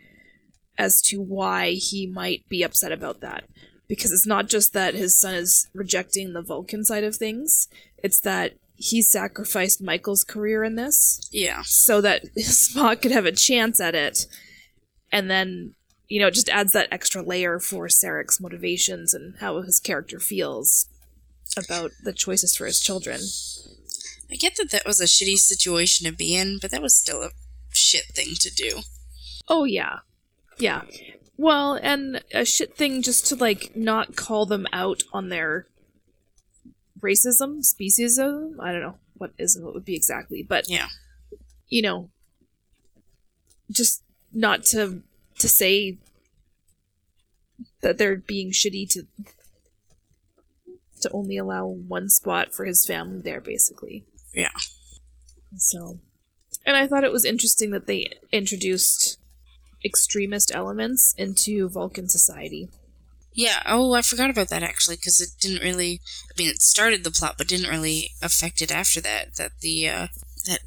as 0.78 1.02
to 1.04 1.22
why 1.22 1.72
he 1.72 2.08
might 2.08 2.48
be 2.48 2.64
upset 2.64 2.92
about 2.92 3.22
that. 3.22 3.46
Because 3.88 4.12
it's 4.12 4.28
not 4.28 4.48
just 4.48 4.74
that 4.74 4.94
his 4.94 5.20
son 5.20 5.34
is 5.34 5.68
rejecting 5.74 6.34
the 6.34 6.44
Vulcan 6.44 6.84
side 6.86 7.04
of 7.04 7.16
things, 7.16 7.68
it's 8.04 8.20
that 8.20 8.54
he 8.76 9.02
sacrificed 9.02 9.82
Michael's 9.82 10.24
career 10.24 10.64
in 10.64 10.76
this 10.76 11.28
Yeah. 11.32 11.64
so 11.66 12.00
that 12.02 12.24
Spock 12.38 13.02
could 13.02 13.12
have 13.12 13.26
a 13.26 13.32
chance 13.32 13.80
at 13.80 13.96
it. 13.96 14.26
And 15.12 15.30
then, 15.30 15.74
you 16.08 16.22
know, 16.22 16.28
it 16.28 16.34
just 16.36 16.50
adds 16.50 16.72
that 16.74 16.88
extra 16.92 17.22
layer 17.22 17.60
for 17.60 17.88
Sarek's 17.88 18.40
motivations 18.40 19.14
and 19.14 19.36
how 19.40 19.62
his 19.62 19.80
character 19.80 20.20
feels 20.20 20.88
about 21.58 21.92
the 22.04 22.14
choices 22.14 22.56
for 22.56 22.66
his 22.68 22.80
children. 22.80 23.20
I 24.32 24.36
get 24.36 24.56
that 24.58 24.72
that 24.72 24.86
was 24.86 25.00
a 25.00 25.06
shitty 25.06 25.36
situation 25.38 26.06
to 26.10 26.16
be 26.16 26.36
in, 26.36 26.60
but 26.62 26.72
that 26.72 26.82
was 26.82 26.96
still 26.96 27.24
a 27.24 27.32
shit 27.72 28.06
thing 28.14 28.36
to 28.40 28.54
do. 28.54 28.82
Oh, 29.48 29.64
yeah. 29.64 30.00
Yeah. 30.58 30.84
Well, 31.38 31.74
and 31.82 32.24
a 32.34 32.46
shit 32.46 32.76
thing 32.76 33.02
just 33.02 33.26
to, 33.28 33.36
like, 33.36 33.76
not 33.76 34.16
call 34.16 34.46
them 34.46 34.68
out 34.72 35.04
on 35.14 35.30
their 35.30 35.68
racism, 37.00 37.62
speciesism. 37.64 38.56
I 38.60 38.72
don't 38.72 38.82
know 38.82 38.98
what 39.18 39.32
ism 39.38 39.66
it 39.66 39.74
would 39.74 39.86
be 39.86 39.96
exactly, 39.96 40.44
but 40.44 40.70
Yeah. 40.70 40.90
you 41.68 41.82
know, 41.82 42.10
just 43.72 44.04
not 44.34 44.64
to 44.66 45.02
to 45.40 45.48
say 45.48 45.98
that 47.82 47.98
they're 47.98 48.18
being 48.18 48.52
shitty 48.52 48.90
to 48.90 49.08
to 51.02 51.10
only 51.12 51.38
allow 51.38 51.66
one 51.66 52.10
spot 52.10 52.54
for 52.54 52.66
his 52.66 52.86
family 52.86 53.22
there, 53.22 53.40
basically. 53.40 54.06
Yeah. 54.34 54.52
So, 55.58 56.00
and 56.66 56.78
I 56.78 56.88
thought 56.88 57.04
it 57.04 57.12
was 57.12 57.26
interesting 57.26 57.72
that 57.72 57.88
they 57.88 58.12
introduced 58.32 59.18
extremist 59.84 60.52
elements 60.54 61.16
into 61.18 61.70
Vulcan 61.70 62.10
society. 62.10 62.70
Yeah. 63.34 63.62
Oh, 63.66 63.94
I 63.94 64.02
forgot 64.02 64.30
about 64.30 64.50
that 64.50 64.64
actually, 64.64 64.98
because 64.98 65.20
it 65.20 65.30
didn't 65.40 65.64
really. 65.64 66.02
I 66.30 66.34
mean, 66.38 66.50
it 66.50 66.62
started 66.62 67.04
the 67.04 67.12
plot, 67.12 67.36
but 67.38 67.48
didn't 67.48 67.70
really 67.70 68.12
affect 68.22 68.62
it 68.62 68.72
after 68.72 69.02
that. 69.02 69.36
That 69.36 69.52
the 69.62 69.88
uh, 69.90 70.08
that 70.46 70.60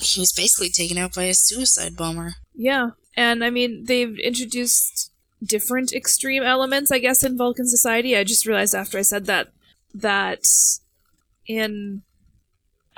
he 0.00 0.20
was 0.20 0.32
basically 0.32 0.70
taken 0.70 0.98
out 0.98 1.14
by 1.14 1.24
a 1.24 1.34
suicide 1.34 1.96
bomber. 1.96 2.34
Yeah, 2.54 2.90
and 3.16 3.44
I 3.44 3.50
mean 3.50 3.84
they've 3.84 4.18
introduced 4.18 5.12
different 5.42 5.92
extreme 5.92 6.42
elements, 6.42 6.90
I 6.90 6.98
guess, 6.98 7.22
in 7.22 7.36
Vulcan 7.36 7.66
society. 7.66 8.16
I 8.16 8.24
just 8.24 8.46
realized 8.46 8.74
after 8.74 8.98
I 8.98 9.02
said 9.02 9.26
that 9.26 9.48
that 9.94 10.44
in 11.46 12.02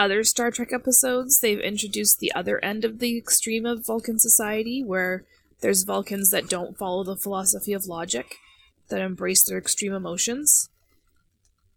other 0.01 0.25
Star 0.25 0.51
Trek 0.51 0.73
episodes 0.73 1.41
they've 1.41 1.61
introduced 1.61 2.21
the 2.21 2.33
other 2.33 2.59
end 2.65 2.87
of 2.87 3.01
the 3.01 3.19
extreme 3.19 3.67
of 3.67 3.87
Vulcan 3.87 4.19
society, 4.19 4.83
where 4.83 5.27
there's 5.61 5.83
Vulcans 5.83 6.31
that 6.31 6.49
don't 6.49 6.79
follow 6.79 7.05
the 7.05 7.19
philosophy 7.19 7.75
of 7.75 7.85
logic, 7.85 8.37
that 8.89 9.03
embrace 9.03 9.45
their 9.45 9.59
extreme 9.59 9.93
emotions. 9.93 10.71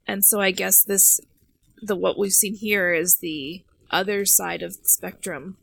And 0.08 0.24
so 0.24 0.40
I 0.40 0.52
guess 0.52 0.82
this 0.84 1.20
the 1.82 1.98
what 1.98 2.18
we've 2.18 2.32
seen 2.32 2.56
here 2.56 2.94
is 2.94 3.18
the 3.18 3.66
other 3.92 4.26
side 4.26 4.64
of 4.64 4.82
the 4.82 4.88
spectrum 4.88 5.58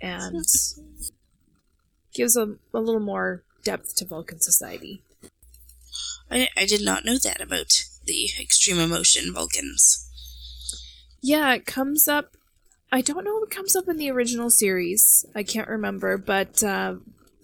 and 0.00 0.44
gives 2.14 2.36
a, 2.36 2.54
a 2.72 2.78
little 2.78 3.00
more 3.00 3.42
depth 3.64 3.96
to 3.96 4.04
Vulcan 4.04 4.40
society. 4.40 5.02
I 6.30 6.46
I 6.56 6.64
did 6.64 6.84
not 6.84 7.04
know 7.04 7.18
that 7.18 7.40
about 7.40 7.72
the 8.04 8.30
extreme 8.40 8.78
emotion 8.78 9.34
Vulcans. 9.34 10.07
Yeah, 11.20 11.52
it 11.54 11.66
comes 11.66 12.06
up. 12.08 12.36
I 12.90 13.00
don't 13.02 13.24
know 13.24 13.42
if 13.42 13.50
it 13.50 13.54
comes 13.54 13.76
up 13.76 13.88
in 13.88 13.96
the 13.96 14.10
original 14.10 14.50
series. 14.50 15.26
I 15.34 15.42
can't 15.42 15.68
remember, 15.68 16.16
but 16.16 16.62
uh, 16.62 16.96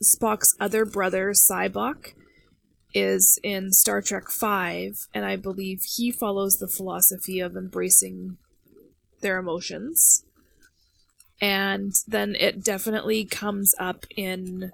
Spock's 0.02 0.54
other 0.59 0.85
brother, 0.85 1.33
Sybok, 1.33 2.14
is 2.95 3.38
in 3.43 3.73
Star 3.73 4.00
Trek 4.00 4.31
Five, 4.31 5.07
and 5.12 5.25
I 5.26 5.37
believe 5.37 5.83
he 5.97 6.11
follows 6.12 6.59
the 6.59 6.69
philosophy 6.69 7.40
of 7.40 7.57
embracing 7.57 8.38
their 9.21 9.38
emotions. 9.38 10.25
And 11.40 11.93
then 12.07 12.37
it 12.38 12.62
definitely 12.64 13.25
comes 13.25 13.75
up 13.78 14.07
in 14.16 14.73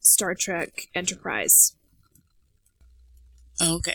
Star 0.00 0.34
Trek 0.34 0.88
Enterprise. 0.94 1.76
Okay. 3.62 3.94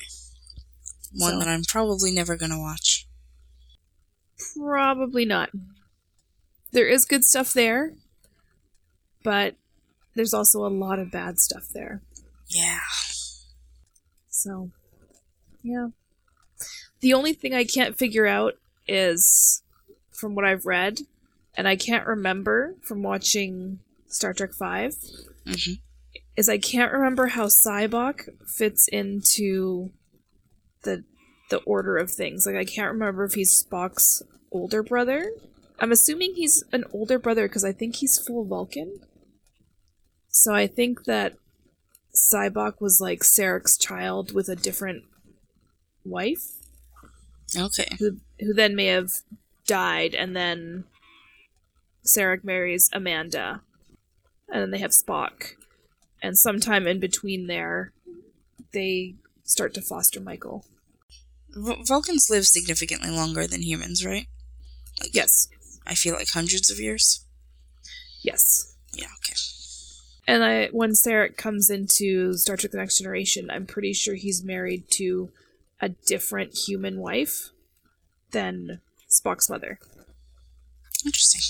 One 1.13 1.33
So- 1.33 1.39
that 1.39 1.47
I'm 1.47 1.63
probably 1.63 2.11
never 2.11 2.37
gonna 2.37 2.59
watch. 2.59 3.05
Probably 4.55 5.25
not. 5.25 5.49
There 6.71 6.87
is 6.87 7.05
good 7.05 7.23
stuff 7.23 7.53
there, 7.53 7.93
but 9.23 9.55
there's 10.15 10.33
also 10.33 10.65
a 10.65 10.69
lot 10.69 10.99
of 10.99 11.11
bad 11.11 11.39
stuff 11.39 11.67
there. 11.73 12.01
Yeah. 12.47 12.79
So, 14.29 14.71
yeah. 15.63 15.87
The 17.01 17.13
only 17.13 17.33
thing 17.33 17.53
I 17.53 17.63
can't 17.63 17.97
figure 17.97 18.27
out 18.27 18.55
is 18.87 19.63
from 20.11 20.35
what 20.35 20.45
I've 20.45 20.65
read, 20.65 20.99
and 21.55 21.67
I 21.67 21.75
can't 21.75 22.05
remember 22.05 22.75
from 22.81 23.03
watching 23.03 23.79
Star 24.07 24.33
Trek 24.33 24.53
5, 24.53 24.93
hmm 25.45 25.73
is 26.39 26.47
I 26.47 26.57
can't 26.57 26.93
remember 26.93 27.27
how 27.27 27.47
Sybok 27.47 28.29
fits 28.47 28.87
into 28.87 29.89
the 30.83 31.03
the 31.49 31.57
order 31.59 31.97
of 31.97 32.11
things. 32.11 32.45
Like 32.45 32.55
I 32.55 32.65
can't 32.65 32.91
remember 32.91 33.23
if 33.23 33.33
he's 33.33 33.63
Spock's 33.63 34.21
older 34.51 34.83
brother. 34.83 35.31
I'm 35.79 35.91
assuming 35.91 36.35
he's 36.35 36.63
an 36.71 36.83
older 36.93 37.17
brother 37.19 37.47
because 37.47 37.63
I 37.63 37.71
think 37.71 37.97
he's 37.97 38.19
full 38.19 38.45
Vulcan. 38.45 38.99
So 40.29 40.53
I 40.53 40.67
think 40.67 41.05
that 41.05 41.35
Sybok 42.15 42.81
was 42.81 42.99
like 43.01 43.19
Sarek's 43.21 43.77
child 43.77 44.33
with 44.33 44.49
a 44.49 44.55
different 44.55 45.03
wife 46.05 46.43
Okay. 47.57 47.87
who 47.99 48.17
who 48.39 48.53
then 48.53 48.75
may 48.75 48.87
have 48.87 49.11
died 49.65 50.13
and 50.15 50.35
then 50.35 50.85
Sarek 52.05 52.43
marries 52.43 52.89
Amanda 52.93 53.61
and 54.47 54.61
then 54.61 54.71
they 54.71 54.79
have 54.79 54.91
Spock 54.91 55.53
and 56.21 56.37
sometime 56.37 56.87
in 56.87 56.99
between 56.99 57.47
there 57.47 57.91
they 58.71 59.15
start 59.43 59.73
to 59.75 59.81
foster 59.81 60.19
Michael. 60.19 60.65
V- 61.55 61.83
Vulcans 61.87 62.27
live 62.29 62.45
significantly 62.45 63.09
longer 63.09 63.47
than 63.47 63.61
humans, 63.61 64.05
right? 64.05 64.27
Like, 64.99 65.13
Yes. 65.13 65.47
I 65.85 65.95
feel 65.95 66.13
like 66.13 66.29
hundreds 66.29 66.69
of 66.69 66.79
years. 66.79 67.25
Yes. 68.21 68.75
Yeah. 68.93 69.07
Okay. 69.19 69.35
And 70.27 70.43
I 70.43 70.67
when 70.67 70.91
Sarek 70.91 71.37
comes 71.37 71.69
into 71.69 72.33
Star 72.33 72.57
Trek 72.57 72.71
The 72.71 72.77
Next 72.77 72.99
Generation, 72.99 73.49
I'm 73.49 73.65
pretty 73.65 73.93
sure 73.93 74.13
he's 74.15 74.43
married 74.43 74.89
to 74.91 75.31
a 75.81 75.89
different 75.89 76.53
human 76.55 76.99
wife 76.99 77.49
than 78.31 78.81
Spock's 79.09 79.49
mother. 79.49 79.79
Interesting. 81.05 81.41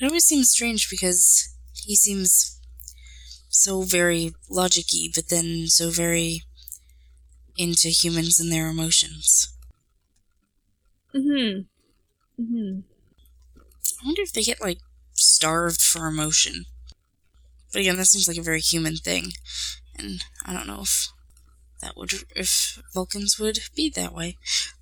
It 0.00 0.04
always 0.04 0.24
seems 0.24 0.50
strange 0.50 0.88
because 0.88 1.48
he 1.74 1.96
seems 1.96 2.60
so 3.48 3.82
very 3.82 4.32
logic-y, 4.48 5.08
but 5.14 5.28
then 5.28 5.66
so 5.66 5.90
very 5.90 6.42
into 7.60 7.88
humans 7.88 8.40
and 8.40 8.50
their 8.50 8.68
emotions. 8.68 9.52
Mm-hmm. 11.14 11.60
Mm-hmm. 12.42 12.80
I 13.58 14.06
wonder 14.06 14.22
if 14.22 14.32
they 14.32 14.42
get 14.42 14.62
like 14.62 14.78
starved 15.12 15.82
for 15.82 16.06
emotion. 16.06 16.64
But 17.70 17.80
again, 17.80 17.98
that 17.98 18.06
seems 18.06 18.26
like 18.26 18.38
a 18.38 18.42
very 18.42 18.60
human 18.60 18.96
thing, 18.96 19.32
and 19.96 20.24
I 20.44 20.52
don't 20.54 20.66
know 20.66 20.80
if 20.80 21.08
that 21.82 21.96
would 21.96 22.12
if 22.34 22.82
Vulcans 22.94 23.38
would 23.38 23.58
be 23.76 23.90
that 23.90 24.14
way. 24.14 24.38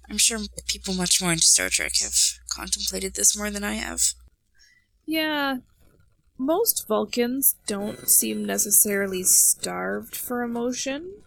I'm 0.08 0.18
sure 0.18 0.38
people 0.66 0.94
much 0.94 1.20
more 1.20 1.32
into 1.32 1.46
Star 1.46 1.68
Trek 1.68 1.96
have 2.00 2.14
contemplated 2.48 3.14
this 3.14 3.36
more 3.36 3.50
than 3.50 3.64
I 3.64 3.74
have. 3.74 4.00
Yeah. 5.04 5.58
Most 6.38 6.86
Vulcans 6.86 7.56
don't 7.66 8.08
seem 8.08 8.44
necessarily 8.44 9.24
starved 9.24 10.16
for 10.16 10.42
emotion. 10.42 11.22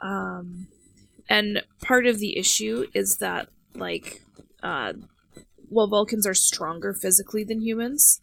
Um, 0.00 0.68
and 1.28 1.62
part 1.82 2.06
of 2.06 2.18
the 2.18 2.38
issue 2.38 2.86
is 2.94 3.18
that, 3.18 3.48
like, 3.74 4.22
uh, 4.62 4.94
well, 5.68 5.86
Vulcans 5.86 6.26
are 6.26 6.34
stronger 6.34 6.94
physically 6.94 7.44
than 7.44 7.60
humans, 7.60 8.20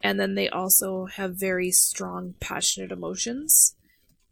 and 0.00 0.18
then 0.18 0.34
they 0.34 0.48
also 0.48 1.06
have 1.06 1.36
very 1.36 1.70
strong, 1.70 2.34
passionate 2.40 2.90
emotions. 2.90 3.76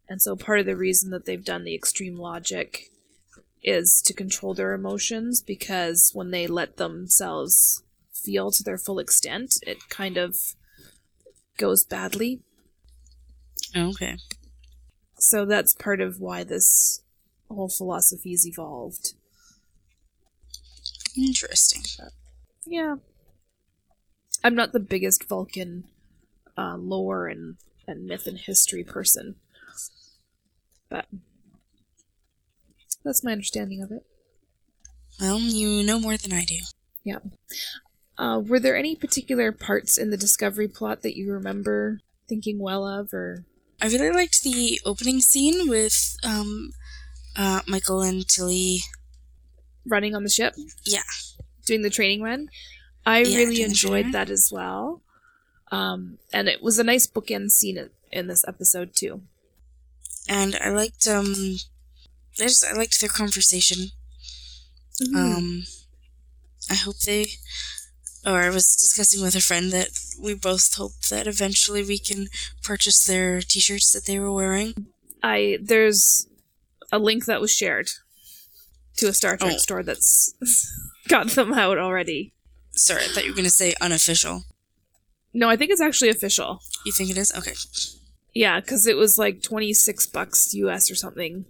And 0.09 0.21
so 0.21 0.35
part 0.35 0.59
of 0.59 0.65
the 0.65 0.75
reason 0.75 1.11
that 1.11 1.25
they've 1.25 1.43
done 1.43 1.63
the 1.63 1.75
extreme 1.75 2.17
logic 2.17 2.89
is 3.63 4.01
to 4.05 4.13
control 4.13 4.53
their 4.53 4.73
emotions 4.73 5.41
because 5.41 6.11
when 6.13 6.31
they 6.31 6.45
let 6.45 6.75
themselves 6.77 7.81
feel 8.13 8.51
to 8.51 8.63
their 8.63 8.77
full 8.77 8.99
extent, 8.99 9.55
it 9.65 9.89
kind 9.89 10.17
of 10.17 10.35
goes 11.57 11.85
badly. 11.85 12.41
Okay. 13.75 14.17
So 15.25 15.45
that's 15.45 15.73
part 15.73 16.01
of 16.01 16.19
why 16.19 16.43
this 16.43 17.01
whole 17.49 17.69
philosophy's 17.69 18.45
evolved. 18.45 19.13
Interesting. 21.15 21.83
Yeah. 22.65 22.97
I'm 24.43 24.53
not 24.53 24.73
the 24.73 24.81
biggest 24.81 25.23
Vulcan 25.29 25.85
uh, 26.57 26.75
lore 26.75 27.27
and, 27.27 27.55
and 27.87 28.05
myth 28.05 28.27
and 28.27 28.37
history 28.37 28.83
person, 28.83 29.35
but 30.89 31.05
that's 33.05 33.23
my 33.23 33.31
understanding 33.31 33.81
of 33.81 33.91
it. 33.91 34.05
Well, 35.21 35.39
you 35.39 35.83
know 35.83 36.01
more 36.01 36.17
than 36.17 36.33
I 36.33 36.43
do. 36.43 36.57
Yeah. 37.05 37.19
Uh, 38.17 38.41
were 38.45 38.59
there 38.59 38.75
any 38.75 38.93
particular 38.93 39.53
parts 39.53 39.97
in 39.97 40.09
the 40.09 40.17
Discovery 40.17 40.67
plot 40.67 41.01
that 41.01 41.15
you 41.15 41.31
remember 41.31 42.01
thinking 42.27 42.59
well 42.59 42.85
of, 42.85 43.13
or 43.13 43.45
I 43.83 43.87
really 43.87 44.11
liked 44.11 44.41
the 44.43 44.79
opening 44.85 45.19
scene 45.19 45.67
with 45.69 46.15
um, 46.23 46.71
uh, 47.35 47.61
Michael 47.67 48.01
and 48.01 48.25
Tilly. 48.27 48.79
running 49.85 50.15
on 50.15 50.23
the 50.23 50.29
ship? 50.29 50.55
Yeah. 50.85 51.03
Doing 51.65 51.81
the 51.81 51.89
training 51.89 52.21
run? 52.21 52.49
I 53.05 53.19
Yeah, 53.23 53.37
really 53.39 53.61
enjoyed 53.61 54.13
that 54.13 54.29
as 54.29 54.49
well. 54.51 55.01
Um, 55.71 56.19
and 56.31 56.47
it 56.47 56.63
was 56.63 56.79
a 56.79 56.83
nice 56.83 57.07
bookend 57.07 57.51
scene 57.51 57.77
in, 57.77 57.89
in 58.11 58.27
this 58.27 58.45
episode, 58.47 58.95
too. 58.95 59.21
and 60.29 60.55
I 60.63 60.69
liked 60.69 61.05
um 61.07 61.57
I 62.39 62.43
just 62.47 62.63
I 62.65 62.71
liked 62.73 63.01
their 63.01 63.09
conversation. 63.09 63.91
Mhm. 65.01 65.15
Um 65.15 65.63
I 66.69 66.75
hope 66.75 66.97
they 66.99 67.25
or 68.25 68.39
I 68.41 68.49
was 68.49 68.75
discussing 68.75 69.21
with 69.21 69.35
a 69.35 69.41
friend 69.41 69.71
that 69.71 69.89
we 70.21 70.33
both 70.33 70.75
hope 70.75 70.93
that 71.09 71.27
eventually 71.27 71.83
we 71.83 71.99
can 71.99 72.27
purchase 72.63 73.03
their 73.05 73.41
t-shirts 73.41 73.91
that 73.91 74.05
they 74.05 74.19
were 74.19 74.31
wearing. 74.31 74.73
I 75.21 75.57
there's 75.61 76.27
a 76.91 76.99
link 76.99 77.25
that 77.25 77.41
was 77.41 77.51
shared 77.51 77.89
to 78.97 79.07
a 79.07 79.13
Star 79.13 79.37
Trek 79.37 79.53
Oh. 79.55 79.57
store 79.57 79.83
that's 79.83 80.33
got 81.07 81.29
them 81.31 81.53
out 81.53 81.77
already. 81.77 82.33
Sorry, 82.71 83.03
I 83.03 83.07
thought 83.07 83.23
you 83.25 83.31
were 83.31 83.35
going 83.35 83.45
to 83.45 83.49
say 83.51 83.73
unofficial. 83.81 84.43
No, 85.33 85.49
I 85.49 85.55
think 85.55 85.71
it's 85.71 85.81
actually 85.81 86.09
official. 86.09 86.59
You 86.85 86.91
think 86.91 87.09
it 87.09 87.17
is? 87.17 87.31
Okay. 87.35 87.53
Yeah, 88.35 88.59
because 88.59 88.85
it 88.87 88.97
was 88.97 89.17
like 89.17 89.41
twenty 89.41 89.73
six 89.73 90.05
bucks 90.07 90.53
US 90.53 90.89
or 90.91 90.95
something. 90.95 91.45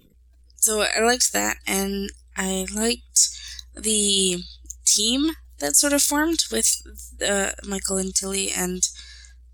So 0.56 0.82
I 0.82 1.00
liked 1.02 1.34
that 1.34 1.58
and 1.68 2.10
I 2.38 2.66
liked 2.74 3.30
the 3.76 4.38
team 4.86 5.32
that 5.64 5.78
sort 5.78 5.94
of 5.94 6.02
formed 6.02 6.44
with 6.52 6.82
uh, 7.26 7.52
Michael 7.66 7.98
and 7.98 8.14
Tilly 8.14 8.52
and 8.52 8.84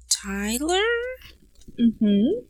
Tyler. 0.10 0.90
Mm-hmm. 1.80 2.46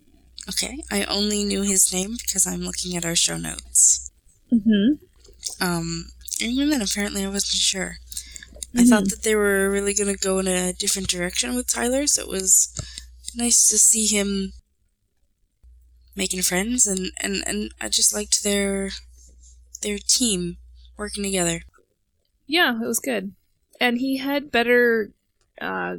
Okay, 0.47 0.77
I 0.89 1.03
only 1.03 1.43
knew 1.43 1.61
his 1.61 1.91
name 1.93 2.15
because 2.17 2.47
I'm 2.47 2.61
looking 2.61 2.95
at 2.95 3.05
our 3.05 3.17
show 3.17 3.37
notes. 3.37 4.09
Mm-hmm. 4.51 4.93
Um, 5.61 6.05
and 6.41 6.51
even 6.51 6.69
then, 6.69 6.81
apparently, 6.81 7.25
I 7.25 7.27
wasn't 7.27 7.61
sure. 7.61 7.97
I 8.77 8.85
thought 8.85 9.09
that 9.09 9.23
they 9.23 9.35
were 9.35 9.69
really 9.69 9.93
going 9.93 10.13
to 10.13 10.17
go 10.17 10.39
in 10.39 10.47
a 10.47 10.71
different 10.71 11.09
direction 11.09 11.53
with 11.53 11.73
Tyler, 11.73 12.07
so 12.07 12.21
it 12.21 12.29
was 12.29 12.73
nice 13.35 13.67
to 13.67 13.77
see 13.77 14.05
him 14.05 14.53
making 16.15 16.43
friends, 16.43 16.87
and, 16.87 17.11
and, 17.19 17.43
and 17.45 17.73
I 17.81 17.89
just 17.89 18.13
liked 18.13 18.41
their 18.43 18.91
their 19.81 19.97
team 19.97 20.57
working 20.97 21.23
together. 21.23 21.61
Yeah, 22.47 22.75
it 22.81 22.85
was 22.85 22.99
good. 22.99 23.33
And 23.79 23.97
he 23.99 24.17
had 24.17 24.51
better 24.51 25.11
uh 25.61 25.97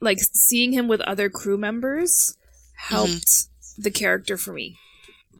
like 0.00 0.18
seeing 0.20 0.72
him 0.72 0.88
with 0.88 1.00
other 1.02 1.28
crew 1.30 1.56
members 1.56 2.36
helped 2.74 3.44
the 3.78 3.90
character 3.90 4.36
for 4.36 4.52
me. 4.52 4.76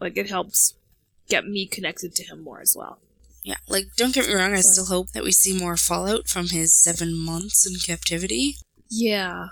Like 0.01 0.17
it 0.17 0.29
helped 0.29 0.75
get 1.29 1.47
me 1.47 1.67
connected 1.67 2.15
to 2.15 2.25
him 2.25 2.43
more 2.43 2.61
as 2.61 2.75
well. 2.79 2.99
Yeah, 3.45 3.57
like 3.69 3.87
don't 3.97 4.15
get 4.15 4.29
me 4.29 4.35
wrong, 4.35 4.55
I 4.55 4.61
still 4.61 4.87
hope 4.87 5.11
that 5.13 5.25
we 5.25 5.33
see 5.33 5.57
more 5.59 5.77
fallout 5.77 6.29
from 6.29 6.49
his 6.49 6.75
seven 6.75 7.13
months 7.19 7.67
in 7.67 7.75
captivity 7.81 8.57
Yeah. 8.89 9.49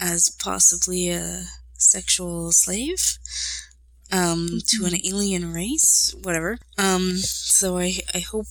as 0.00 0.28
possibly 0.30 1.08
a 1.10 1.44
sexual 1.74 2.50
slave 2.50 3.18
um, 4.10 4.58
to 4.66 4.84
an 4.86 4.94
alien 5.06 5.52
race, 5.52 6.14
whatever. 6.22 6.58
Um, 6.76 7.16
so 7.18 7.78
I 7.78 7.98
I 8.12 8.18
hope 8.18 8.46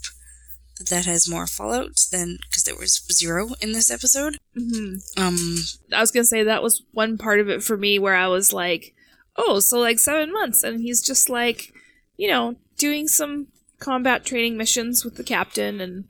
that 0.81 0.89
that 0.89 1.05
has 1.05 1.29
more 1.29 1.47
fallout 1.47 2.05
than 2.11 2.37
because 2.49 2.63
there 2.63 2.75
was 2.75 3.01
zero 3.11 3.49
in 3.61 3.71
this 3.71 3.91
episode. 3.91 4.37
hmm 4.55 4.95
Um, 5.17 5.57
I 5.93 6.01
was 6.01 6.11
gonna 6.11 6.25
say 6.25 6.43
that 6.43 6.63
was 6.63 6.83
one 6.91 7.17
part 7.17 7.39
of 7.39 7.49
it 7.49 7.63
for 7.63 7.77
me 7.77 7.99
where 7.99 8.15
I 8.15 8.27
was 8.27 8.51
like, 8.51 8.93
oh, 9.35 9.59
so 9.59 9.79
like 9.79 9.99
seven 9.99 10.31
months, 10.33 10.63
and 10.63 10.81
he's 10.81 11.01
just 11.01 11.29
like, 11.29 11.73
you 12.17 12.27
know, 12.27 12.55
doing 12.77 13.07
some 13.07 13.47
combat 13.79 14.25
training 14.25 14.57
missions 14.57 15.05
with 15.05 15.15
the 15.15 15.23
captain, 15.23 15.79
and 15.81 16.05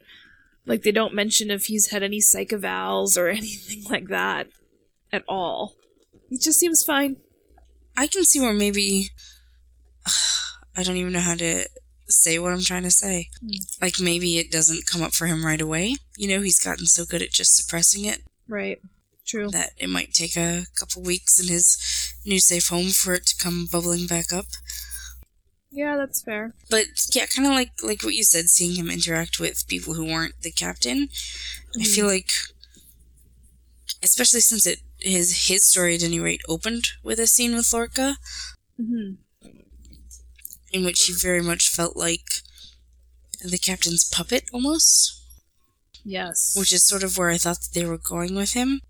like 0.65 0.83
they 0.83 0.91
don't 0.91 1.13
mention 1.13 1.51
if 1.51 1.65
he's 1.65 1.91
had 1.91 2.03
any 2.03 2.19
psych 2.21 2.49
evals 2.49 3.17
or 3.17 3.27
anything 3.41 3.83
like 3.89 4.07
that 4.07 4.47
at 5.11 5.23
all. 5.27 5.75
He 6.29 6.37
just 6.37 6.59
seems 6.59 6.83
fine. 6.83 7.17
I 7.97 8.07
can 8.07 8.23
see 8.23 8.39
where 8.39 8.53
maybe 8.53 9.09
I 10.77 10.83
don't 10.83 10.95
even 10.97 11.11
know 11.13 11.19
how 11.19 11.35
to 11.35 11.65
say 12.11 12.37
what 12.39 12.53
I'm 12.53 12.61
trying 12.61 12.83
to 12.83 12.91
say. 12.91 13.29
Mm. 13.43 13.81
Like 13.81 13.99
maybe 13.99 14.37
it 14.37 14.51
doesn't 14.51 14.85
come 14.85 15.01
up 15.01 15.13
for 15.13 15.27
him 15.27 15.45
right 15.45 15.61
away. 15.61 15.95
You 16.17 16.27
know, 16.29 16.41
he's 16.41 16.59
gotten 16.63 16.85
so 16.85 17.05
good 17.05 17.21
at 17.21 17.31
just 17.31 17.55
suppressing 17.55 18.05
it 18.05 18.21
Right. 18.47 18.79
True. 19.25 19.49
that 19.51 19.71
it 19.77 19.87
might 19.89 20.13
take 20.13 20.35
a 20.35 20.65
couple 20.75 21.01
weeks 21.03 21.39
in 21.39 21.47
his 21.47 21.77
new 22.25 22.39
safe 22.39 22.67
home 22.67 22.89
for 22.89 23.13
it 23.13 23.25
to 23.27 23.35
come 23.37 23.67
bubbling 23.71 24.07
back 24.07 24.33
up. 24.33 24.45
Yeah, 25.71 25.95
that's 25.95 26.21
fair. 26.21 26.53
But 26.69 26.87
yeah, 27.13 27.27
kind 27.27 27.47
of 27.47 27.53
like 27.53 27.71
like 27.81 28.03
what 28.03 28.13
you 28.15 28.23
said, 28.23 28.49
seeing 28.49 28.75
him 28.75 28.89
interact 28.89 29.39
with 29.39 29.67
people 29.69 29.93
who 29.93 30.03
weren't 30.05 30.41
the 30.41 30.51
captain. 30.51 31.07
I 31.79 31.83
feel 31.83 32.07
like, 32.07 32.29
especially 34.03 34.41
since 34.41 34.67
it 34.67 34.79
his 34.99 35.47
his 35.47 35.63
story 35.63 35.95
at 35.95 36.03
any 36.03 36.19
rate 36.19 36.41
opened 36.49 36.87
with 37.03 37.19
a 37.19 37.27
scene 37.27 37.55
with 37.55 37.71
Lorca, 37.73 38.17
hmm 38.77 39.11
in 40.71 40.83
which 40.85 41.03
he 41.05 41.13
very 41.13 41.41
much 41.41 41.69
felt 41.69 41.95
like 41.97 42.41
the 43.43 43.57
captain's 43.57 44.03
puppet 44.09 44.43
almost, 44.53 45.19
Yes. 46.03 46.53
which 46.55 46.71
is 46.73 46.83
sort 46.87 47.03
of 47.03 47.17
where 47.17 47.29
I 47.29 47.37
thought 47.37 47.61
that 47.61 47.73
they 47.73 47.85
were 47.85 47.97
going 47.97 48.35
with 48.35 48.53
him. 48.53 48.81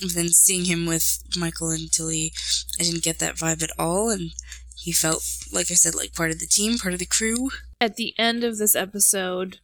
But 0.00 0.14
then 0.14 0.28
seeing 0.30 0.64
him 0.64 0.86
with 0.86 1.22
Michael 1.36 1.70
and 1.70 1.92
Tilly, 1.92 2.32
I 2.78 2.84
didn't 2.84 3.02
get 3.02 3.18
that 3.18 3.36
vibe 3.36 3.62
at 3.62 3.70
all, 3.78 4.08
and 4.08 4.30
he 4.76 4.92
felt, 4.92 5.22
like 5.52 5.70
I 5.70 5.74
said, 5.74 5.94
like 5.94 6.14
part 6.14 6.30
of 6.30 6.38
the 6.40 6.46
team, 6.46 6.78
part 6.78 6.94
of 6.94 7.00
the 7.00 7.06
crew. 7.06 7.50
At 7.80 7.96
the 7.96 8.14
end 8.18 8.42
of 8.42 8.56
this 8.56 8.74
episode, 8.74 9.58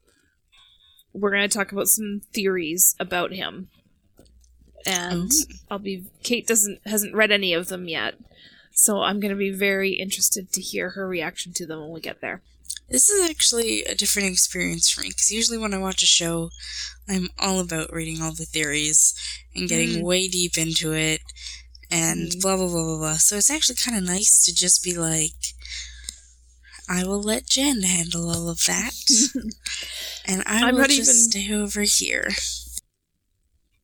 we're 1.14 1.30
going 1.30 1.48
to 1.48 1.56
talk 1.58 1.72
about 1.72 1.88
some 1.88 2.20
theories 2.34 2.94
about 3.00 3.32
him. 3.32 3.68
And 4.84 5.30
Oh. 5.32 5.54
I'll 5.70 5.78
be 5.78 6.04
Cait 6.22 6.46
doesn't 6.46 6.80
hasn't 6.86 7.14
read 7.14 7.32
any 7.32 7.54
of 7.54 7.68
them 7.68 7.88
yet. 7.88 8.14
So 8.78 9.00
I'm 9.00 9.20
going 9.20 9.30
to 9.32 9.36
be 9.38 9.50
very 9.50 9.92
interested 9.94 10.52
to 10.52 10.60
hear 10.60 10.90
her 10.90 11.08
reaction 11.08 11.52
to 11.54 11.66
them 11.66 11.80
when 11.80 11.90
we 11.92 12.00
get 12.00 12.20
there. 12.20 12.42
This 12.90 13.08
is 13.08 13.28
actually 13.28 13.82
a 13.84 13.94
different 13.94 14.28
experience 14.28 14.88
for 14.90 15.00
me 15.00 15.08
because 15.08 15.32
usually 15.32 15.58
when 15.58 15.72
I 15.74 15.78
watch 15.78 16.02
a 16.02 16.06
show, 16.06 16.50
I'm 17.08 17.28
all 17.38 17.58
about 17.58 17.90
reading 17.92 18.20
all 18.22 18.32
the 18.32 18.44
theories 18.44 19.14
and 19.54 19.68
getting 19.68 19.96
Mm. 20.00 20.02
way 20.02 20.28
deep 20.28 20.56
into 20.58 20.92
it 20.92 21.20
and 21.90 22.28
Mm. 22.32 22.42
blah 22.42 22.56
blah 22.56 22.68
blah 22.68 22.84
blah 22.84 22.98
blah. 22.98 23.16
So 23.16 23.36
it's 23.38 23.50
actually 23.50 23.76
kind 23.76 23.96
of 23.96 24.04
nice 24.04 24.44
to 24.44 24.54
just 24.54 24.84
be 24.84 24.92
like, 24.96 25.54
I 26.88 27.02
will 27.04 27.22
let 27.22 27.48
Jenn 27.48 27.82
handle 27.82 28.28
all 28.30 28.48
of 28.48 28.64
that, 28.66 28.94
and 30.26 30.42
I 30.46 30.68
I'm 30.68 30.74
will 30.74 30.82
not 30.82 30.90
just 30.90 31.10
even- 31.10 31.30
stay 31.30 31.52
over 31.54 31.82
here. 31.82 32.28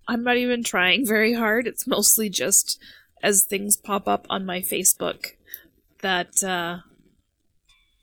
I'm 0.07 0.23
not 0.23 0.37
even 0.37 0.63
trying 0.63 1.07
very 1.07 1.33
hard. 1.33 1.67
It's 1.67 1.87
mostly 1.87 2.29
just 2.29 2.79
as 3.23 3.45
things 3.45 3.77
pop 3.77 4.09
up 4.09 4.27
on 4.29 4.45
my 4.45 4.61
Facebook 4.61 5.33
that 6.01 6.43
uh, 6.43 6.79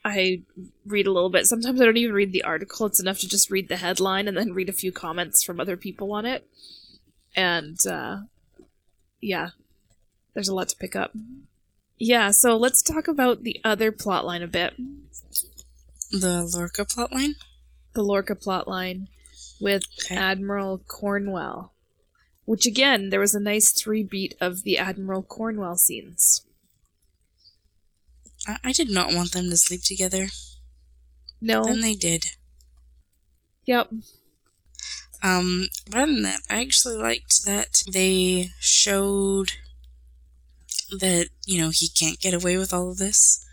I 0.06 0.44
read 0.86 1.08
a 1.08 1.12
little 1.12 1.30
bit. 1.30 1.46
Sometimes 1.46 1.80
I 1.82 1.86
don't 1.86 1.98
even 1.98 2.16
read 2.16 2.32
the 2.32 2.44
article. 2.44 2.86
It's 2.86 3.00
enough 3.00 3.20
to 3.20 3.28
just 3.28 3.52
read 3.52 3.68
the 3.68 3.78
headline 3.78 4.28
and 4.28 4.38
then 4.38 4.54
read 4.54 4.70
a 4.70 4.74
few 4.74 4.92
comments 4.92 5.44
from 5.44 5.60
other 5.60 5.76
people 5.78 6.14
on 6.14 6.26
it. 6.26 6.48
And 7.36 7.78
uh, 7.86 8.22
yeah, 9.22 9.50
there's 10.34 10.48
a 10.48 10.56
lot 10.56 10.70
to 10.70 10.78
pick 10.78 10.96
up. 10.96 11.12
Yeah, 11.98 12.32
so 12.32 12.56
let's 12.56 12.82
talk 12.82 13.08
about 13.10 13.44
the 13.44 13.60
other 13.64 13.92
plotline 13.92 14.42
a 14.44 14.48
bit. 14.48 14.74
The 16.12 16.50
Lorca 16.56 16.86
plotline. 16.86 17.34
The 17.94 18.04
Lorca 18.04 18.36
plotline 18.36 19.08
with 19.60 19.84
Okay. 20.06 20.16
Admiral 20.16 20.80
Cornwell. 20.88 21.74
Which 22.50 22.66
again, 22.66 23.12
there 23.12 23.20
was 23.20 23.36
a 23.36 23.40
nice 23.40 23.72
three 23.72 24.02
beat 24.02 24.34
of 24.42 24.64
the 24.64 24.80
Admiral 24.80 25.22
Cornwell 25.22 25.76
scenes. 25.76 26.44
I, 28.48 28.58
I 28.64 28.72
did 28.72 28.90
not 28.90 29.14
want 29.14 29.34
them 29.34 29.52
to 29.52 29.56
sleep 29.56 29.84
together. 29.84 30.30
No. 31.40 31.64
than 31.64 31.82
they 31.82 31.94
did. 31.94 32.32
Yep. 33.68 33.92
Um, 35.22 35.68
but 35.92 36.00
other 36.00 36.12
than 36.12 36.24
that, 36.24 36.40
I 36.50 36.62
actually 36.62 36.96
liked 36.96 37.46
that 37.46 37.84
they 37.94 38.50
showed 38.60 39.52
that, 40.90 41.30
you 41.46 41.62
know, 41.62 41.70
he 41.70 41.88
can't 41.88 42.20
get 42.20 42.34
away 42.34 42.58
with 42.58 42.74
all 42.74 42.90
of 42.90 42.98
this. 42.98 43.46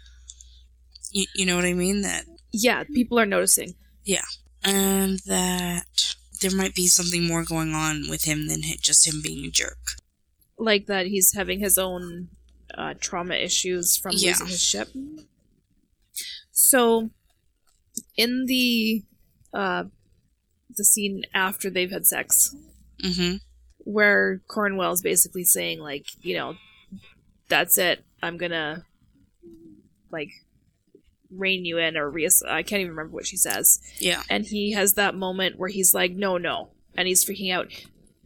You, 1.11 1.27
you 1.35 1.45
know 1.45 1.57
what 1.57 1.67
I 1.67 1.75
mean? 1.75 2.01
That, 2.01 2.25
Yeah, 2.51 2.85
people 2.85 3.21
are 3.21 3.27
noticing. 3.27 3.75
Yeah. 4.05 4.25
And 4.65 5.19
that 5.27 6.15
there 6.41 6.55
might 6.55 6.75
be 6.75 6.87
something 6.87 7.27
more 7.27 7.45
going 7.45 7.75
on 7.75 8.09
with 8.09 8.25
him 8.25 8.49
than 8.49 8.63
just 8.81 9.07
him 9.07 9.21
being 9.23 9.45
a 9.45 9.51
jerk. 9.51 9.79
Like 10.59 10.87
that 10.87 11.07
he's 11.07 11.33
having 11.35 11.61
his 11.61 11.77
own 11.79 12.29
uh, 12.77 12.95
trauma 12.99 13.35
issues 13.35 13.97
from 13.97 14.13
Yeah. 14.15 14.31
losing 14.31 14.47
his 14.49 14.63
ship. 14.63 14.89
So, 16.53 17.11
in 18.17 18.47
the 18.47 19.03
uh, 19.53 19.85
the 20.77 20.85
scene 20.85 21.25
after 21.35 21.71
they've 21.71 21.91
had 21.91 22.07
sex, 22.07 22.55
Mm-hmm. 23.03 23.37
where 23.79 24.41
Cornwell's 24.49 25.03
basically 25.03 25.45
saying 25.45 25.81
like, 25.81 26.07
you 26.23 26.35
know, 26.35 26.55
that's 27.49 27.77
it. 27.77 28.05
I'm 28.23 28.39
gonna 28.39 28.85
like 30.11 30.31
rein 31.31 31.65
you 31.65 31.79
in 31.79 31.97
or 31.97 32.11
reass- 32.11 32.43
I 32.47 32.63
can't 32.63 32.81
even 32.81 32.93
remember 32.93 33.15
what 33.15 33.27
she 33.27 33.37
says. 33.37 33.81
Yeah. 33.99 34.23
And 34.31 34.47
he 34.47 34.73
has 34.73 34.95
that 34.95 35.15
moment 35.15 35.59
where 35.59 35.69
he's 35.69 35.93
like, 35.95 36.13
no, 36.13 36.39
no, 36.39 36.71
and 36.97 37.07
he's 37.09 37.25
freaking 37.25 37.53
out. 37.53 37.71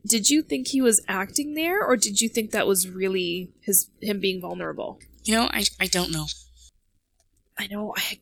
Did 0.06 0.30
you 0.30 0.42
think 0.42 0.68
he 0.68 0.80
was 0.80 1.00
acting 1.08 1.54
there, 1.54 1.84
or 1.84 1.96
did 1.96 2.20
you 2.22 2.28
think 2.28 2.52
that 2.52 2.66
was 2.66 2.88
really 2.88 3.50
his 3.60 3.90
him 4.00 4.18
being 4.20 4.40
vulnerable? 4.40 4.98
You 5.24 5.34
know, 5.34 5.50
I, 5.52 5.64
I 5.78 5.86
don't 5.86 6.10
know. 6.10 6.26
I 7.58 7.66
know. 7.66 7.92
I 7.96 8.18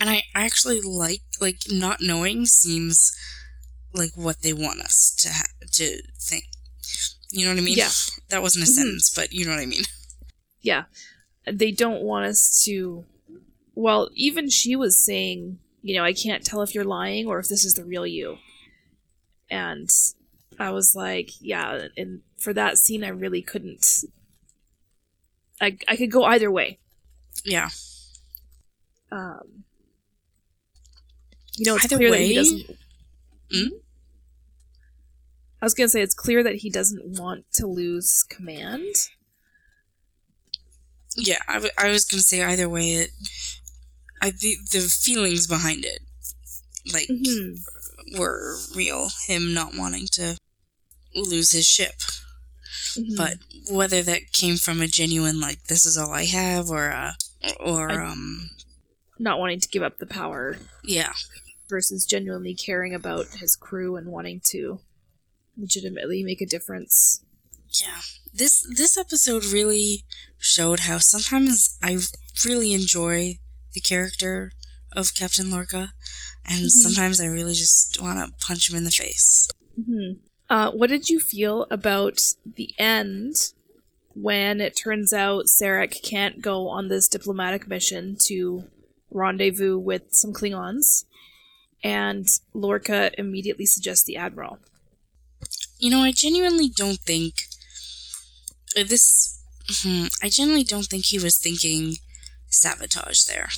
And 0.00 0.08
I, 0.08 0.22
actually 0.34 0.80
like, 0.80 1.20
like, 1.40 1.58
not 1.70 2.00
knowing 2.00 2.46
seems 2.46 3.12
like 3.94 4.10
what 4.14 4.42
they 4.42 4.52
want 4.54 4.80
us 4.80 5.14
to 5.20 5.28
ha- 5.30 5.66
to 5.72 6.00
think. 6.18 6.44
You 7.30 7.44
know 7.44 7.52
what 7.52 7.58
I 7.60 7.64
mean? 7.64 7.76
Yeah. 7.76 7.90
That 8.30 8.40
wasn't 8.42 8.66
a 8.66 8.70
Mhm. 8.70 8.74
sentence, 8.74 9.10
but 9.14 9.32
you 9.32 9.44
know 9.44 9.50
what 9.52 9.60
I 9.60 9.66
mean. 9.66 9.84
yeah, 10.62 10.84
they 11.46 11.70
don't 11.72 12.02
want 12.02 12.26
us 12.26 12.62
to. 12.64 13.04
Well, 13.74 14.10
even 14.14 14.50
she 14.50 14.76
was 14.76 14.98
saying, 14.98 15.58
you 15.82 15.96
know, 15.96 16.04
I 16.04 16.12
can't 16.12 16.44
tell 16.44 16.62
if 16.62 16.74
you're 16.74 16.84
lying 16.84 17.26
or 17.26 17.38
if 17.38 17.48
this 17.48 17.64
is 17.64 17.74
the 17.74 17.84
real 17.84 18.06
you. 18.06 18.38
And 19.50 19.88
I 20.58 20.70
was 20.70 20.94
like, 20.94 21.30
yeah, 21.40 21.88
and 21.96 22.20
for 22.36 22.52
that 22.52 22.78
scene, 22.78 23.02
I 23.04 23.08
really 23.08 23.42
couldn't. 23.42 24.04
I 25.60 25.78
I 25.88 25.96
could 25.96 26.10
go 26.10 26.24
either 26.24 26.50
way. 26.50 26.78
Yeah. 27.44 27.68
Um, 29.12 29.64
you 31.56 31.64
know, 31.66 31.76
it's 31.76 31.86
Either 31.86 31.96
clear 31.96 32.10
that 32.10 32.16
way- 32.18 32.28
he 32.28 32.34
doesn't. 32.34 32.62
Hmm? 33.52 33.68
I 35.62 35.66
was 35.66 35.74
gonna 35.74 35.88
say 35.88 36.00
it's 36.02 36.14
clear 36.14 36.42
that 36.42 36.56
he 36.56 36.70
doesn't 36.70 37.18
want 37.20 37.44
to 37.54 37.66
lose 37.66 38.22
command. 38.22 38.94
Yeah, 41.16 41.38
I, 41.48 41.54
w- 41.54 41.72
I 41.76 41.88
was 41.90 42.04
gonna 42.04 42.22
say 42.22 42.42
either 42.42 42.68
way. 42.68 42.92
It, 42.94 43.10
I 44.22 44.30
the 44.30 44.56
the 44.72 44.80
feelings 44.80 45.46
behind 45.46 45.84
it, 45.84 46.00
like, 46.92 47.08
Mhm. 47.08 47.58
were 48.18 48.58
real. 48.74 49.10
Him 49.26 49.52
not 49.54 49.74
wanting 49.74 50.06
to 50.12 50.36
lose 51.14 51.50
his 51.52 51.66
ship, 51.66 51.94
Mhm. 52.96 53.16
but 53.16 53.38
whether 53.68 54.02
that 54.02 54.32
came 54.32 54.56
from 54.56 54.80
a 54.80 54.86
genuine 54.86 55.40
like 55.40 55.64
this 55.64 55.84
is 55.84 55.96
all 55.96 56.12
I 56.12 56.24
have, 56.26 56.70
or 56.70 56.90
uh, 56.92 57.14
or 57.58 57.90
I- 57.90 58.06
um, 58.10 58.50
not 59.18 59.38
wanting 59.38 59.60
to 59.60 59.68
give 59.68 59.82
up 59.82 59.98
the 59.98 60.06
power 60.06 60.58
yeah, 60.84 61.12
versus 61.68 62.06
genuinely 62.06 62.54
caring 62.54 62.94
about 62.94 63.26
his 63.40 63.56
crew 63.56 63.96
and 63.96 64.06
wanting 64.08 64.40
to 64.50 64.80
legitimately 65.56 66.22
make 66.22 66.40
a 66.40 66.46
difference. 66.46 67.20
Yeah. 67.72 68.00
This 68.32 68.64
this 68.76 68.96
episode 68.96 69.44
really 69.44 70.04
showed 70.38 70.80
how 70.80 70.98
sometimes 70.98 71.76
I 71.82 71.98
really 72.44 72.72
enjoy 72.72 73.38
the 73.74 73.80
character 73.80 74.52
of 74.92 75.14
Captain 75.14 75.50
Lorca, 75.50 75.92
and 76.44 76.64
Mhm. 76.66 76.70
sometimes 76.70 77.20
I 77.20 77.26
really 77.26 77.54
just 77.54 78.00
want 78.00 78.18
to 78.18 78.46
punch 78.46 78.68
him 78.70 78.76
in 78.76 78.84
the 78.84 78.90
face. 78.90 79.48
Mm-hmm. 79.78 80.20
Uh, 80.48 80.70
what 80.72 80.90
did 80.90 81.08
you 81.08 81.20
feel 81.20 81.66
about 81.70 82.20
the 82.56 82.74
end 82.78 83.52
when 84.14 84.60
it 84.60 84.76
turns 84.76 85.12
out 85.12 85.46
Sarek 85.46 86.02
can't 86.02 86.42
go 86.42 86.68
on 86.68 86.88
this 86.88 87.06
diplomatic 87.08 87.68
mission 87.68 88.16
to 88.26 88.64
rendezvous 89.10 89.78
with 89.78 90.02
some 90.12 90.32
Klingons, 90.32 91.04
and 91.84 92.28
Lorca 92.52 93.12
immediately 93.18 93.66
suggests 93.66 94.04
the 94.04 94.16
Admiral? 94.16 94.58
You 95.78 95.90
know, 95.90 96.00
I 96.00 96.12
genuinely 96.12 96.68
don't 96.68 96.98
think 97.00 97.46
this. 98.74 99.42
hmm, 99.68 100.06
I 100.22 100.28
generally 100.28 100.64
don't 100.64 100.86
think 100.86 101.06
he 101.06 101.18
was 101.18 101.38
thinking 101.38 101.96
sabotage 102.48 103.24
there. 103.24 103.48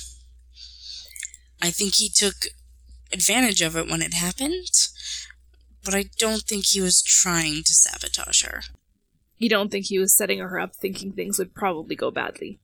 I 1.61 1.71
think 1.71 1.95
he 1.95 2.09
took 2.09 2.47
advantage 3.11 3.61
of 3.61 3.77
it 3.77 3.89
when 3.89 4.01
it 4.01 4.13
happened, 4.13 4.89
but 5.83 5.93
I 5.93 6.05
don't 6.17 6.43
think 6.43 6.65
he 6.65 6.81
was 6.81 7.01
trying 7.01 7.63
to 7.63 7.73
sabotage 7.73 8.43
her. 8.43 8.61
You 9.37 9.49
don't 9.49 9.71
think 9.71 9.85
he 9.85 9.99
was 9.99 10.15
setting 10.15 10.39
her 10.39 10.59
up 10.59 10.75
thinking 10.75 11.11
things 11.11 11.37
would 11.37 11.53
probably 11.53 11.95
go 11.95 12.11
badly? 12.11 12.59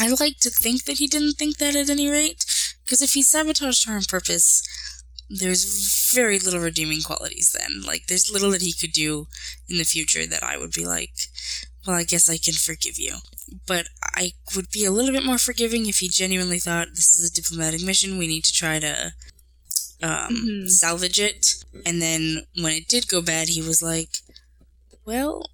I 0.00 0.08
like 0.08 0.38
to 0.40 0.50
think 0.50 0.84
that 0.84 0.98
he 0.98 1.06
didn't 1.06 1.34
think 1.34 1.58
that 1.58 1.74
at 1.74 1.90
any 1.90 2.08
rate, 2.08 2.44
because 2.84 3.02
if 3.02 3.12
he 3.12 3.22
sabotaged 3.22 3.86
her 3.86 3.94
on 3.94 4.02
purpose, 4.02 4.62
there's 5.30 6.10
very 6.14 6.38
little 6.38 6.60
redeeming 6.60 7.02
qualities 7.02 7.54
then. 7.58 7.82
Like, 7.82 8.06
there's 8.06 8.30
little 8.32 8.50
that 8.52 8.62
he 8.62 8.72
could 8.72 8.92
do 8.92 9.26
in 9.68 9.78
the 9.78 9.84
future 9.84 10.26
that 10.26 10.42
I 10.42 10.56
would 10.56 10.72
be 10.72 10.86
like, 10.86 11.12
well, 11.86 11.96
I 11.96 12.04
guess 12.04 12.28
I 12.28 12.38
can 12.38 12.54
forgive 12.54 12.98
you. 12.98 13.16
But 13.66 13.88
I 14.02 14.32
would 14.54 14.70
be 14.70 14.84
a 14.84 14.90
little 14.90 15.12
bit 15.12 15.24
more 15.24 15.38
forgiving 15.38 15.86
if 15.86 15.98
he 15.98 16.08
genuinely 16.08 16.58
thought 16.58 16.88
this 16.94 17.18
is 17.18 17.30
a 17.30 17.34
diplomatic 17.34 17.82
mission, 17.82 18.18
we 18.18 18.26
need 18.26 18.44
to 18.44 18.52
try 18.52 18.78
to 18.78 19.12
um, 20.00 20.34
Mhm. 20.64 20.70
salvage 20.70 21.18
it. 21.18 21.64
And 21.84 22.00
then 22.00 22.46
when 22.54 22.72
it 22.72 22.88
did 22.88 23.08
go 23.08 23.20
bad, 23.20 23.48
he 23.48 23.60
was 23.60 23.82
like, 23.82 24.10
well, 25.04 25.50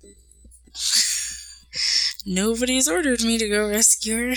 nobody's 2.26 2.88
ordered 2.88 3.22
me 3.22 3.38
to 3.38 3.48
go 3.48 3.68
rescue 3.68 4.30
her. 4.30 4.34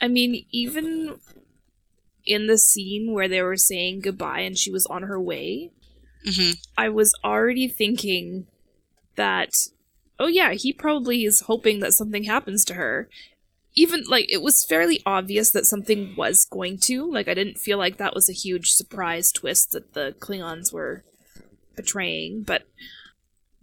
I 0.00 0.08
mean, 0.08 0.44
even 0.50 1.20
in 2.26 2.46
the 2.46 2.58
scene 2.58 3.12
where 3.12 3.28
they 3.28 3.42
were 3.42 3.56
saying 3.56 4.00
goodbye 4.00 4.40
and 4.40 4.56
she 4.56 4.70
was 4.70 4.86
on 4.86 5.02
her 5.02 5.20
way, 5.20 5.70
hmm 6.26 6.52
I 6.76 6.88
was 6.88 7.14
already 7.22 7.68
thinking 7.68 8.46
that, 9.16 9.54
oh 10.18 10.26
yeah, 10.26 10.52
he 10.52 10.72
probably 10.72 11.24
is 11.24 11.40
hoping 11.40 11.80
that 11.80 11.92
something 11.92 12.24
happens 12.24 12.64
to 12.66 12.74
her. 12.74 13.08
Even, 13.76 14.04
like, 14.08 14.32
it 14.32 14.40
was 14.40 14.64
fairly 14.64 15.02
obvious 15.04 15.50
that 15.50 15.66
something 15.66 16.14
was 16.16 16.46
going 16.48 16.78
to. 16.78 17.10
Like, 17.10 17.26
I 17.26 17.34
didn't 17.34 17.58
feel 17.58 17.76
like 17.76 17.96
that 17.96 18.14
was 18.14 18.28
a 18.28 18.32
huge 18.32 18.70
surprise 18.70 19.32
twist 19.32 19.72
that 19.72 19.94
the 19.94 20.14
Klingons 20.20 20.72
were 20.72 21.02
betraying. 21.74 22.44
But, 22.44 22.62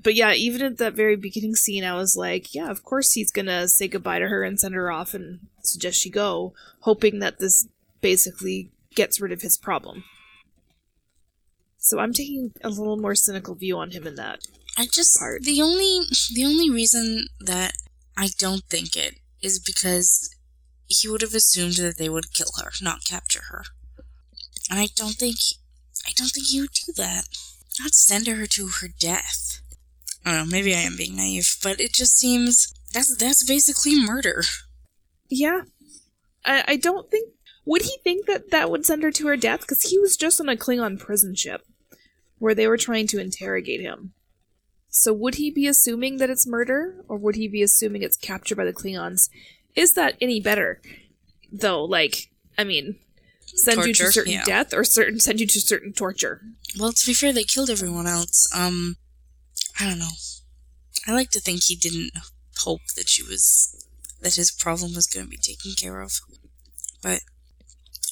but 0.04 0.14
yeah, 0.14 0.34
even 0.34 0.62
at 0.64 0.78
that 0.80 0.96
very 0.96 1.16
beginning 1.16 1.56
scene, 1.56 1.86
I 1.86 1.96
was 1.96 2.18
like, 2.18 2.54
yeah, 2.54 2.70
of 2.70 2.84
course 2.84 3.14
he's 3.14 3.32
gonna 3.32 3.70
say 3.70 3.88
goodbye 3.88 4.20
to 4.20 4.28
her 4.28 4.44
and 4.44 4.60
send 4.60 4.76
her 4.76 4.92
off 4.92 5.14
and 5.14 5.48
suggest 5.62 6.02
she 6.02 6.10
go, 6.10 6.54
hoping 6.82 7.20
that 7.20 7.40
this 7.40 7.68
basically 8.02 8.72
gets 8.96 9.22
rid 9.22 9.32
of 9.32 9.42
his 9.42 9.58
problem. 9.58 10.04
So 11.78 12.00
I'm 12.00 12.14
taking 12.14 12.52
a 12.64 12.70
little 12.70 12.98
more 12.98 13.16
cynical 13.16 13.56
view 13.56 13.78
on 13.78 13.92
him 13.92 14.06
in 14.06 14.16
that. 14.16 14.40
I 14.78 14.86
just 14.86 15.18
Part. 15.18 15.44
the 15.44 15.62
only 15.62 16.02
the 16.34 16.46
only 16.46 16.70
reason 16.70 17.28
that 17.40 17.74
I 18.18 18.30
don't 18.38 18.64
think 18.70 18.96
it 18.96 19.16
is 19.42 19.60
because 19.60 20.36
he 20.88 21.08
would 21.08 21.22
have 21.22 21.34
assumed 21.34 21.74
that 21.76 21.98
they 21.98 22.10
would 22.10 22.34
kill 22.34 22.52
her, 22.62 22.72
not 22.82 23.04
capture 23.04 23.44
her. 23.50 23.64
And 24.70 24.80
I 24.80 24.88
don't 24.96 25.16
think 25.16 25.38
I 26.08 26.12
don't 26.16 26.30
think 26.30 26.48
he 26.48 26.62
would 26.62 26.74
do 26.74 26.94
that. 26.98 27.28
Not 27.80 27.96
send 27.96 28.28
her 28.28 28.46
to 28.46 28.68
her 28.68 28.88
death. 29.00 29.62
I 30.26 30.32
don't 30.32 30.48
know, 30.48 30.52
maybe 30.52 30.76
I 30.76 30.80
am 30.80 30.98
being 30.98 31.16
naive, 31.16 31.58
but 31.64 31.80
it 31.80 31.94
just 31.94 32.18
seems 32.18 32.74
that's 32.94 33.16
that's 33.18 33.44
basically 33.44 34.00
murder. 34.00 34.44
Yeah. 35.30 35.62
I, 36.46 36.64
I 36.68 36.76
don't 36.76 37.10
think. 37.10 37.30
Would 37.66 37.84
he 37.84 37.98
think 38.04 38.26
that 38.26 38.52
that 38.52 38.72
would 38.72 38.86
send 38.86 39.04
her 39.04 39.12
to 39.12 39.28
her 39.28 39.38
death? 39.38 39.62
Because 39.62 39.84
he 39.84 40.00
was 40.00 40.18
just 40.18 40.40
on 40.40 40.50
a 40.50 40.56
Klingon 40.56 41.00
prison 41.00 41.36
ship 41.36 41.62
where 42.40 42.56
they 42.56 42.68
were 42.68 42.78
trying 42.78 43.08
to 43.08 43.20
interrogate 43.20 43.82
him. 43.82 44.14
So 44.90 45.14
would 45.14 45.36
he 45.36 45.52
be 45.52 45.68
assuming 45.68 46.18
that 46.18 46.30
it's 46.30 46.48
murder, 46.48 47.06
or 47.08 47.18
would 47.18 47.36
he 47.36 47.48
be 47.48 47.62
assuming 47.62 48.02
it's 48.02 48.18
capture 48.18 48.56
by 48.56 48.66
the 48.66 48.74
Klingons? 48.74 49.30
Is 49.76 49.94
that 49.94 50.18
any 50.20 50.42
better? 50.42 50.82
Though, 51.52 51.84
like, 51.84 52.30
I 52.58 52.64
mean, 52.64 52.96
send 53.46 53.86
you 53.86 53.94
to 53.94 54.12
certain 54.12 54.34
yeah. 54.34 54.44
death 54.44 54.74
or 54.74 54.84
certain 54.84 55.20
send 55.20 55.40
you 55.40 55.48
to 55.48 55.62
certain 55.62 55.94
torture. 55.94 56.42
Well, 56.80 56.92
to 56.92 57.06
be 57.06 57.14
fair, 57.14 57.32
they 57.32 57.44
killed 57.44 57.70
everyone 57.70 58.08
else. 58.08 58.50
Um, 58.54 58.98
I 59.80 59.88
don't 59.88 60.00
know. 60.00 60.16
I 61.08 61.14
like 61.14 61.30
to 61.32 61.40
think 61.40 61.64
he 61.64 61.76
didn't 61.76 62.12
hope 62.58 62.82
that 62.96 63.08
she 63.08 63.24
was 63.24 63.88
that 64.22 64.36
his 64.36 64.52
problem 64.52 64.94
was 64.94 65.08
going 65.08 65.26
to 65.26 65.30
be 65.30 65.38
taken 65.38 65.72
care 65.78 66.02
of. 66.02 66.20
But 67.02 67.22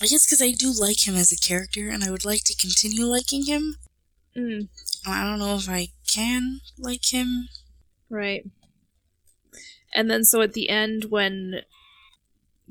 I 0.02 0.08
guess 0.08 0.26
because 0.26 0.42
I 0.42 0.52
do 0.52 0.72
like 0.72 1.08
him 1.08 1.16
as 1.16 1.32
a 1.32 1.38
character, 1.38 1.90
and 1.90 2.04
I 2.04 2.12
would 2.12 2.24
like 2.26 2.44
to 2.46 2.56
continue 2.56 3.06
liking 3.06 3.46
him. 3.46 3.76
Mm, 4.36 4.70
I 5.06 5.24
don't 5.24 5.40
know 5.40 5.56
if 5.56 5.70
I 5.70 5.90
can 6.08 6.62
like 6.78 7.14
him. 7.14 7.50
right. 8.10 8.46
And 9.94 10.10
then 10.10 10.24
so 10.24 10.42
at 10.42 10.54
the 10.54 10.70
end 10.70 11.06
when 11.06 11.62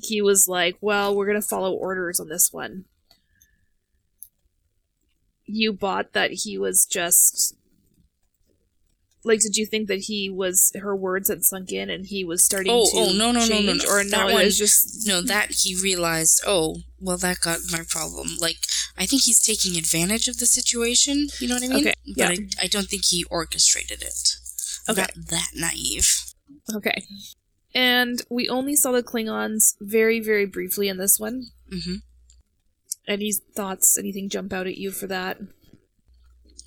he 0.01 0.23
was 0.23 0.47
like, 0.49 0.79
"Well, 0.81 1.15
we're 1.15 1.27
going 1.27 1.41
to 1.41 1.47
follow 1.47 1.73
orders 1.73 2.21
on 2.21 2.29
this 2.29 2.53
one." 2.53 2.85
You 5.45 5.73
bought 5.73 6.13
that 6.13 6.31
he 6.45 6.57
was 6.59 6.87
just 6.87 7.57
like 9.29 9.41
did 9.41 9.57
you 9.57 9.67
think 9.67 9.87
that 9.89 10.01
he 10.01 10.29
was 10.29 10.73
her 10.81 10.97
words 10.97 11.29
had 11.29 11.45
sunk 11.45 11.71
in 11.73 11.89
and 11.91 12.07
he 12.07 12.25
was 12.25 12.45
starting 12.45 12.73
Oh, 12.73 12.85
to 12.91 12.91
oh, 12.97 13.13
no, 13.13 13.31
no, 13.31 13.33
no, 13.33 13.41
no, 13.41 13.47
change, 13.47 13.85
no. 13.85 13.91
or 13.93 14.03
That 14.05 14.11
no 14.11 14.25
one- 14.35 14.45
was 14.45 14.59
just 14.59 15.07
No, 15.07 15.21
that 15.23 15.51
he 15.63 15.75
realized, 15.81 16.43
oh, 16.47 16.79
well, 17.01 17.19
that 17.19 17.39
got 17.41 17.61
my 17.71 17.83
problem. 17.89 18.29
Like, 18.41 18.57
I 18.97 19.07
think 19.07 19.23
he's 19.23 19.41
taking 19.41 19.79
advantage 19.79 20.27
of 20.27 20.39
the 20.39 20.47
situation. 20.47 21.29
You 21.39 21.47
know 21.49 21.55
what 21.55 21.63
I 21.65 21.69
mean? 21.69 21.81
Okay, 21.87 21.95
But 22.07 22.17
yeah. 22.17 22.29
I, 22.31 22.65
I 22.65 22.67
don't 22.67 22.89
think 22.89 23.05
he 23.05 23.25
orchestrated 23.31 24.03
it. 24.03 24.37
Okay. 24.89 25.03
Not 25.03 25.13
that 25.31 25.51
naive. 25.55 26.09
Okay. 26.75 27.05
And 27.75 28.23
we 28.31 28.49
only 28.49 28.75
saw 28.75 28.91
the 28.93 29.03
Klingons 29.03 29.75
very, 29.81 30.19
very 30.21 30.47
briefly 30.47 30.89
in 30.89 30.97
this 30.97 31.21
one. 31.21 31.45
Mm-hmm. 31.73 31.95
Any 33.07 33.33
thoughts? 33.33 33.97
Anything 33.97 34.29
jump 34.29 34.53
out 34.53 34.67
at 34.67 34.77
you 34.79 34.91
for 34.91 35.07
that? 35.07 35.39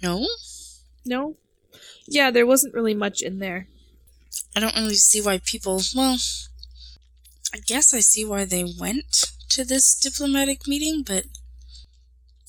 No, 0.02 0.26
No? 1.06 1.36
Yeah, 2.12 2.30
there 2.30 2.45
wasn't 2.45 2.74
really 2.74 2.93
much 2.93 3.21
in 3.21 3.39
there. 3.39 3.67
I 4.54 4.60
don't 4.60 4.76
really 4.76 4.95
see 4.95 5.21
why 5.21 5.38
people. 5.38 5.82
Well, 5.95 6.17
I 7.54 7.60
guess 7.65 7.93
I 7.93 8.02
see 8.02 8.26
why 8.26 8.43
they 8.43 8.65
went 8.65 9.32
to 9.47 9.63
this 9.63 9.95
diplomatic 9.95 10.67
meeting, 10.67 11.04
but 11.08 11.24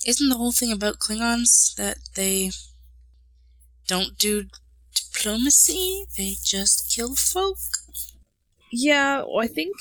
isn't 0.05 0.29
the 0.29 0.37
whole 0.37 0.51
thing 0.51 0.73
about 0.73 0.99
Klingons 0.99 1.77
that 1.77 1.99
they 2.17 2.51
don't 3.87 4.19
do 4.19 4.47
diplomacy? 4.97 6.07
They 6.19 6.35
just 6.43 6.93
kill 6.93 7.15
folk? 7.15 7.59
Yeah, 8.73 9.19
well, 9.19 9.43
I 9.43 9.47
think 9.47 9.77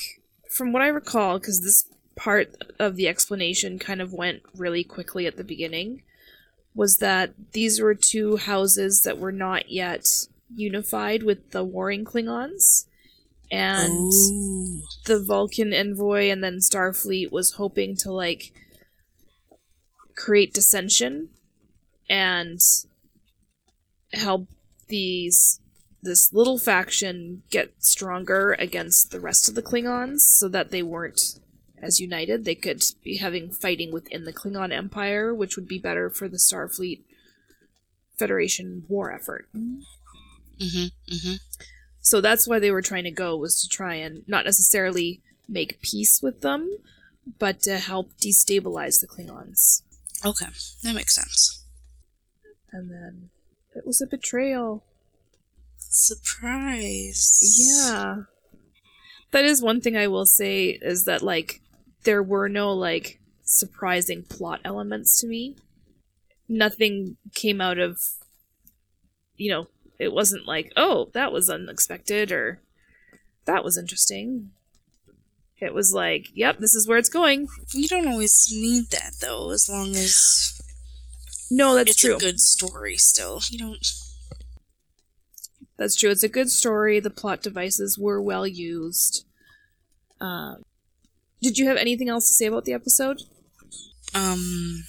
from 0.48 0.74
what 0.74 0.84
I 0.84 0.90
recall, 0.90 1.40
because 1.40 1.62
this 1.62 1.88
part 2.16 2.56
of 2.78 2.98
the 2.98 3.08
explanation 3.08 3.80
kind 3.80 4.00
of 4.00 4.14
went 4.14 4.44
really 4.56 4.84
quickly 4.84 5.26
at 5.26 5.38
the 5.38 5.44
beginning, 5.44 6.04
was 6.74 6.98
that 6.98 7.34
these 7.52 7.82
were 7.82 7.96
two 7.96 8.38
houses 8.38 9.02
that 9.02 9.18
were 9.18 9.32
not 9.32 9.70
yet 9.72 10.06
unified 10.54 11.24
with 11.24 11.52
the 11.52 11.64
warring 11.64 12.06
Klingons. 12.06 12.86
And 13.52 14.14
Ooh. 14.14 14.82
the 15.06 15.22
Vulcan 15.22 15.74
envoy 15.74 16.30
and 16.30 16.44
then 16.44 16.60
Starfleet 16.60 17.32
was 17.32 17.54
hoping 17.54 17.98
to 17.98 18.12
like 18.12 18.54
create 20.16 20.54
dissension 20.54 21.30
and 22.10 22.60
help 24.14 24.48
these 24.88 25.60
this 26.04 26.34
little 26.34 26.58
faction 26.58 27.44
get 27.52 27.74
stronger 27.80 28.56
against 28.58 29.12
the 29.12 29.20
rest 29.20 29.48
of 29.48 29.56
the 29.56 29.62
Klingons 29.62 30.20
so 30.22 30.48
that 30.48 30.72
they 30.72 30.82
weren't 30.82 31.40
as 31.82 32.00
united. 32.00 32.46
They 32.46 32.56
could 32.56 32.84
be 33.04 33.18
having 33.18 33.52
fighting 33.52 33.92
within 33.92 34.26
the 34.26 34.34
Klingon 34.34 34.72
Empire, 34.72 35.34
which 35.34 35.56
would 35.56 35.68
be 35.68 35.80
better 35.80 36.10
for 36.10 36.28
the 36.28 36.38
Starfleet 36.38 37.02
Federation 38.18 38.84
war 38.88 39.12
effort. 39.12 39.48
Mm-hmm. 39.56 40.86
Mm-hmm. 41.12 41.34
So 42.02 42.22
that's 42.22 42.48
why 42.48 42.60
they 42.60 42.72
were 42.72 42.82
trying 42.82 43.04
to 43.06 43.12
go 43.12 43.36
was 43.36 43.62
to 43.62 43.70
try 43.70 43.96
and 43.96 44.24
not 44.28 44.46
necessarily 44.46 45.22
make 45.48 45.82
peace 45.82 46.20
with 46.22 46.42
them, 46.42 46.78
but 47.40 47.62
to 47.64 47.78
help 47.78 48.12
destabilize 48.18 49.00
the 49.00 49.08
Klingons. 49.08 49.84
Okay, 50.26 50.48
that 50.84 50.96
makes 50.96 51.16
sense. 51.16 51.64
And 52.72 52.90
then 52.90 53.30
it 53.76 53.86
was 53.86 54.02
a 54.02 54.08
betrayal. 54.08 54.84
Surprise. 55.78 57.40
Yeah. 57.58 58.24
That 59.32 59.46
is 59.46 59.62
one 59.62 59.82
thing 59.82 59.96
I 59.98 60.08
will 60.08 60.26
say 60.26 60.80
is 60.82 61.06
that 61.06 61.22
like 61.22 61.61
there 62.04 62.24
were 62.24 62.50
no 62.50 62.72
like 62.74 63.20
surprising 63.44 64.24
plot 64.24 64.62
elements 64.64 65.20
to 65.20 65.28
me. 65.28 65.56
Nothing 66.48 67.18
came 67.34 67.62
out 67.62 67.78
of 67.78 68.00
you 69.38 69.50
know, 69.52 69.68
it 69.98 70.12
wasn't 70.14 70.46
like, 70.48 70.72
"Oh, 70.78 71.10
that 71.14 71.32
was 71.32 71.50
unexpected" 71.50 72.32
or 72.32 72.62
"That 73.46 73.64
was 73.64 73.78
interesting." 73.78 74.52
It 75.60 75.74
was 75.74 75.94
like, 75.94 76.30
"Yep, 76.34 76.58
this 76.60 76.76
is 76.76 76.88
where 76.88 76.98
it's 76.98 77.10
going." 77.10 77.48
You 77.74 77.88
don't 77.88 78.08
always 78.08 78.48
need 78.52 78.90
that 78.92 79.14
though, 79.22 79.52
as 79.52 79.68
long 79.70 79.92
as 79.96 80.60
No, 81.50 81.76
that's 81.76 81.92
it's 81.92 82.02
true. 82.02 82.16
a 82.16 82.20
good 82.20 82.40
story. 82.40 82.98
Still, 82.98 83.42
you 83.50 83.58
don't. 83.60 83.86
That's 85.78 85.96
true. 85.96 86.12
It's 86.12 86.24
a 86.24 86.30
good 86.30 86.52
story. 86.52 87.00
The 87.00 87.10
plot 87.10 87.42
devices 87.42 87.98
were 87.98 88.22
well 88.22 88.46
used. 88.46 89.26
Um, 90.20 90.62
did 91.42 91.58
you 91.58 91.68
have 91.68 91.78
anything 91.78 92.10
else 92.10 92.28
to 92.28 92.34
say 92.34 92.46
about 92.46 92.66
the 92.66 92.74
episode? 92.74 93.22
Um. 94.14 94.84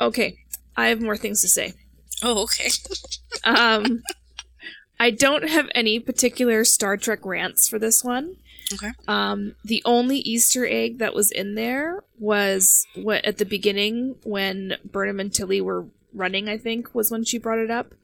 Okay, 0.00 0.36
I 0.76 0.88
have 0.88 1.00
more 1.00 1.16
things 1.16 1.40
to 1.42 1.48
say. 1.48 1.74
Oh, 2.22 2.42
okay. 2.44 2.68
Um, 3.44 4.02
I 4.98 5.10
don't 5.10 5.48
have 5.48 5.68
any 5.74 6.00
particular 6.00 6.64
Star 6.64 6.96
Trek 6.96 7.24
rants 7.24 7.68
for 7.68 7.78
this 7.78 8.02
one. 8.02 8.36
Okay. 8.72 8.90
Um, 9.06 9.54
the 9.64 9.82
only 9.84 10.18
Easter 10.18 10.66
egg 10.66 10.98
that 10.98 11.14
was 11.14 11.30
in 11.30 11.54
there 11.54 12.02
was 12.18 12.86
what 12.96 13.24
at 13.24 13.38
the 13.38 13.44
beginning 13.44 14.16
when 14.24 14.76
Burnham 14.84 15.20
and 15.20 15.32
Tilly 15.32 15.60
were 15.60 15.86
running. 16.12 16.48
I 16.48 16.58
think 16.58 16.94
was 16.94 17.10
when 17.10 17.24
she 17.24 17.38
brought 17.38 17.58
it 17.58 17.70
up 17.70 17.94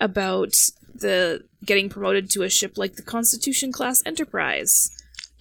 about 0.00 0.54
the 0.94 1.44
getting 1.64 1.88
promoted 1.88 2.30
to 2.30 2.42
a 2.42 2.48
ship 2.48 2.78
like 2.78 2.96
the 2.96 3.02
Constitution 3.02 3.72
class 3.72 4.02
Enterprise. 4.06 4.90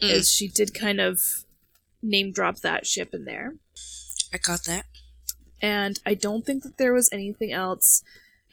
Mm. 0.01 0.09
Is 0.11 0.29
she 0.31 0.47
did 0.47 0.73
kind 0.73 0.99
of 1.01 1.43
name 2.01 2.31
drop 2.31 2.57
that 2.59 2.85
ship 2.85 3.13
in 3.13 3.25
there, 3.25 3.55
I 4.33 4.37
got 4.37 4.63
that. 4.65 4.85
and 5.61 5.99
I 6.05 6.13
don't 6.13 6.45
think 6.45 6.63
that 6.63 6.77
there 6.77 6.93
was 6.93 7.09
anything 7.11 7.51
else 7.51 8.03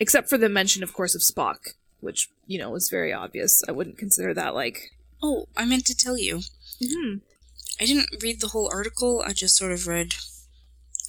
except 0.01 0.29
for 0.29 0.39
the 0.39 0.49
mention, 0.49 0.83
of 0.83 0.93
course, 0.95 1.15
of 1.15 1.21
Spock, 1.21 1.75
which 2.01 2.31
you 2.47 2.59
know 2.59 2.71
was 2.71 2.89
very 2.89 3.13
obvious. 3.13 3.63
I 3.69 3.73
wouldn't 3.73 3.99
consider 3.99 4.33
that 4.35 4.55
like. 4.55 4.91
Oh, 5.23 5.47
I 5.57 5.65
meant 5.65 5.87
to 5.87 5.97
tell 5.97 6.19
you. 6.19 6.41
hmm 6.83 7.17
I 7.81 7.87
didn't 7.87 8.23
read 8.23 8.41
the 8.41 8.49
whole 8.49 8.71
article. 8.73 9.23
I 9.27 9.33
just 9.33 9.57
sort 9.57 9.73
of 9.73 9.87
read, 9.89 10.15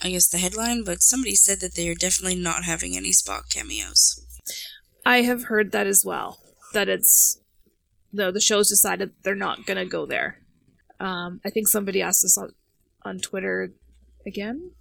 I 0.04 0.10
guess, 0.10 0.28
the 0.28 0.38
headline. 0.40 0.84
But 0.84 1.02
somebody 1.04 1.36
said 1.36 1.60
that 1.62 1.76
they 1.76 1.88
are 1.90 1.96
definitely 1.96 2.36
not 2.40 2.64
having 2.64 2.96
any 2.98 3.12
Spock 3.12 3.50
cameos. 3.50 4.20
I 5.06 5.22
have 5.22 5.44
heard 5.44 5.72
that 5.72 5.86
as 5.88 6.04
well. 6.04 6.40
That 6.74 6.90
it's 6.90 7.40
no, 8.16 8.32
the 8.32 8.40
show's 8.40 8.70
decided 8.70 9.12
they're 9.24 9.36
not 9.36 9.66
gonna 9.66 9.86
go 9.86 10.06
there. 10.06 10.40
Um, 11.00 11.42
I 11.46 11.50
think 11.50 11.68
somebody 11.68 12.02
asked 12.02 12.24
us 12.24 12.38
on 12.38 12.54
on 13.04 13.20
Twitter 13.20 13.72
again. 14.26 14.72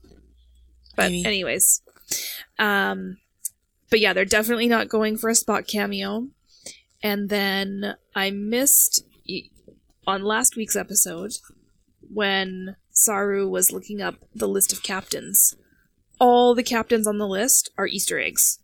But 0.97 1.11
Maybe. 1.11 1.27
anyways, 1.27 1.83
um, 2.59 3.18
but 3.90 4.01
yeah, 4.01 4.12
they're 4.12 4.25
definitely 4.25 4.68
not 4.68 4.88
going 4.88 5.16
for 5.16 5.29
a 5.29 5.35
spot 5.35 5.66
cameo. 5.66 6.29
And 7.03 7.29
then 7.29 7.97
I 8.14 8.31
missed 8.31 9.05
on 10.07 10.23
last 10.23 10.57
week's 10.57 10.77
episode 10.77 11.33
when 12.01 12.77
Saru 12.90 13.49
was 13.49 13.73
looking 13.73 14.01
up 14.01 14.14
the 14.35 14.49
list 14.49 14.73
of 14.73 14.83
captains. 14.83 15.57
All 16.20 16.55
the 16.55 16.62
captains 16.62 17.09
on 17.09 17.18
the 17.18 17.27
list 17.27 17.70
are 17.77 17.88
Easter 17.88 18.20
eggs 18.20 18.61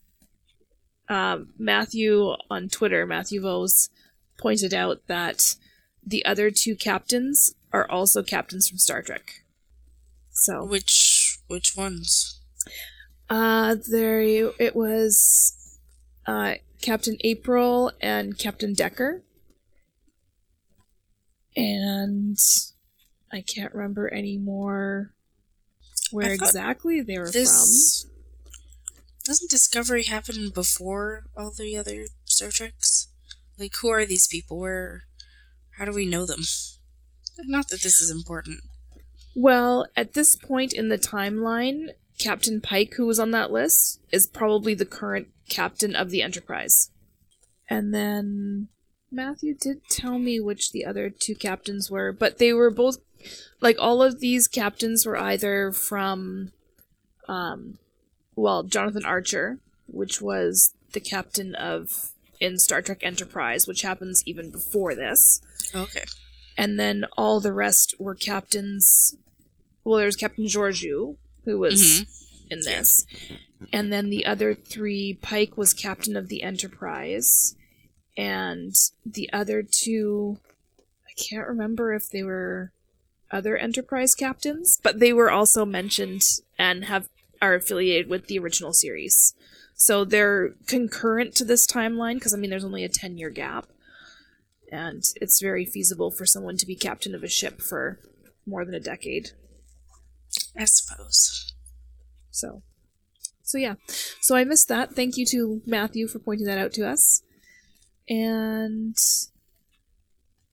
um, 1.10 1.48
Matthew 1.58 2.34
on 2.48 2.68
Twitter, 2.68 3.04
Matthew 3.04 3.42
Vose, 3.42 3.90
pointed 4.40 4.72
out 4.74 5.06
that 5.06 5.54
the 6.04 6.24
other 6.24 6.50
two 6.50 6.74
captains 6.74 7.54
are 7.72 7.88
also 7.90 8.22
captains 8.22 8.68
from 8.68 8.78
Star 8.78 9.02
Trek. 9.02 9.42
So, 10.32 10.64
Which 10.64 11.38
which 11.48 11.76
ones? 11.76 12.40
uh, 13.28 13.76
there 13.90 14.20
it 14.22 14.74
was 14.74 15.78
uh, 16.26 16.54
Captain 16.80 17.16
April 17.20 17.92
and 18.00 18.38
Captain 18.38 18.72
Decker. 18.74 19.22
And 21.56 22.38
I 23.32 23.40
can't 23.42 23.74
remember 23.74 24.12
anymore 24.12 25.12
where 26.10 26.32
exactly 26.32 27.00
they 27.02 27.18
were 27.18 27.26
from. 27.26 27.42
Doesn't 29.24 29.50
Discovery 29.50 30.04
happen 30.04 30.50
before 30.50 31.24
all 31.36 31.52
the 31.56 31.76
other 31.76 32.06
Star 32.24 32.50
Treks? 32.50 33.08
Like, 33.60 33.74
who 33.82 33.90
are 33.90 34.06
these 34.06 34.26
people? 34.26 34.58
Where? 34.58 35.02
How 35.78 35.84
do 35.84 35.92
we 35.92 36.06
know 36.06 36.24
them? 36.24 36.40
Not 37.44 37.68
that 37.68 37.82
this 37.82 38.00
is 38.00 38.10
important. 38.10 38.60
Well, 39.36 39.86
at 39.94 40.14
this 40.14 40.34
point 40.34 40.72
in 40.72 40.88
the 40.88 40.98
timeline, 40.98 41.90
Captain 42.18 42.60
Pike, 42.60 42.94
who 42.96 43.06
was 43.06 43.18
on 43.18 43.30
that 43.32 43.52
list, 43.52 44.00
is 44.10 44.26
probably 44.26 44.74
the 44.74 44.86
current 44.86 45.28
captain 45.48 45.94
of 45.94 46.10
the 46.10 46.22
Enterprise. 46.22 46.90
And 47.68 47.94
then 47.94 48.68
Matthew 49.12 49.54
did 49.54 49.88
tell 49.88 50.18
me 50.18 50.40
which 50.40 50.72
the 50.72 50.84
other 50.84 51.10
two 51.10 51.34
captains 51.34 51.90
were, 51.90 52.12
but 52.12 52.38
they 52.38 52.52
were 52.52 52.70
both 52.70 52.98
like 53.60 53.76
all 53.78 54.02
of 54.02 54.20
these 54.20 54.48
captains 54.48 55.04
were 55.04 55.18
either 55.18 55.72
from 55.72 56.52
um 57.28 57.78
well, 58.34 58.62
Jonathan 58.62 59.04
Archer, 59.04 59.58
which 59.86 60.22
was 60.22 60.72
the 60.92 61.00
captain 61.00 61.54
of 61.54 62.12
in 62.40 62.58
Star 62.58 62.82
Trek 62.82 63.00
Enterprise, 63.02 63.66
which 63.66 63.82
happens 63.82 64.22
even 64.26 64.50
before 64.50 64.94
this. 64.94 65.40
Okay. 65.74 66.04
And 66.56 66.80
then 66.80 67.04
all 67.16 67.40
the 67.40 67.52
rest 67.52 67.94
were 67.98 68.14
captains 68.14 69.14
well, 69.82 69.98
there's 69.98 70.16
Captain 70.16 70.44
Georgiou, 70.44 71.16
who 71.46 71.58
was 71.58 71.80
Mhm. 71.80 72.06
in 72.50 72.60
this. 72.60 73.06
And 73.72 73.90
then 73.90 74.10
the 74.10 74.26
other 74.26 74.54
three, 74.54 75.14
Pike 75.14 75.56
was 75.56 75.72
captain 75.72 76.16
of 76.16 76.28
the 76.28 76.42
Enterprise, 76.42 77.56
and 78.16 78.74
the 79.06 79.32
other 79.32 79.62
two, 79.62 80.38
I 81.08 81.12
can't 81.16 81.48
remember 81.48 81.94
if 81.94 82.10
they 82.10 82.22
were 82.22 82.72
other 83.30 83.56
Enterprise 83.56 84.14
captains, 84.14 84.78
but 84.82 85.00
they 85.00 85.12
were 85.14 85.30
also 85.30 85.64
mentioned 85.64 86.22
and 86.58 86.84
have 86.84 87.08
are 87.40 87.54
affiliated 87.54 88.08
with 88.08 88.26
the 88.26 88.38
original 88.38 88.74
series. 88.74 89.34
So 89.80 90.04
they're 90.04 90.50
concurrent 90.66 91.34
to 91.36 91.44
this 91.46 91.66
timeline 91.66 92.16
because 92.16 92.34
I 92.34 92.36
mean 92.36 92.50
there's 92.50 92.66
only 92.66 92.84
a 92.84 92.88
10 92.90 93.16
year 93.16 93.30
gap. 93.30 93.64
And 94.70 95.02
it's 95.16 95.40
very 95.40 95.64
feasible 95.64 96.10
for 96.10 96.26
someone 96.26 96.58
to 96.58 96.66
be 96.66 96.76
captain 96.76 97.14
of 97.14 97.24
a 97.24 97.28
ship 97.28 97.62
for 97.62 97.98
more 98.46 98.66
than 98.66 98.74
a 98.74 98.80
decade. 98.80 99.30
I 100.54 100.66
suppose. 100.66 101.54
So, 102.30 102.62
so 103.42 103.56
yeah. 103.56 103.76
So 104.20 104.36
I 104.36 104.44
missed 104.44 104.68
that. 104.68 104.92
Thank 104.92 105.16
you 105.16 105.24
to 105.26 105.62
Matthew 105.66 106.06
for 106.08 106.18
pointing 106.18 106.46
that 106.46 106.58
out 106.58 106.74
to 106.74 106.86
us. 106.86 107.22
And 108.06 108.94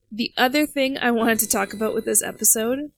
the 0.10 0.32
other 0.38 0.66
thing 0.66 0.98
I 0.98 1.12
wanted 1.12 1.40
to 1.40 1.50
talk 1.50 1.74
about 1.74 1.94
with 1.94 2.06
this 2.06 2.24
episode 2.24 2.92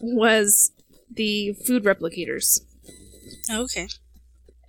was 0.00 0.70
the 1.10 1.54
food 1.66 1.82
replicators 1.82 2.60
Okay. 3.50 3.88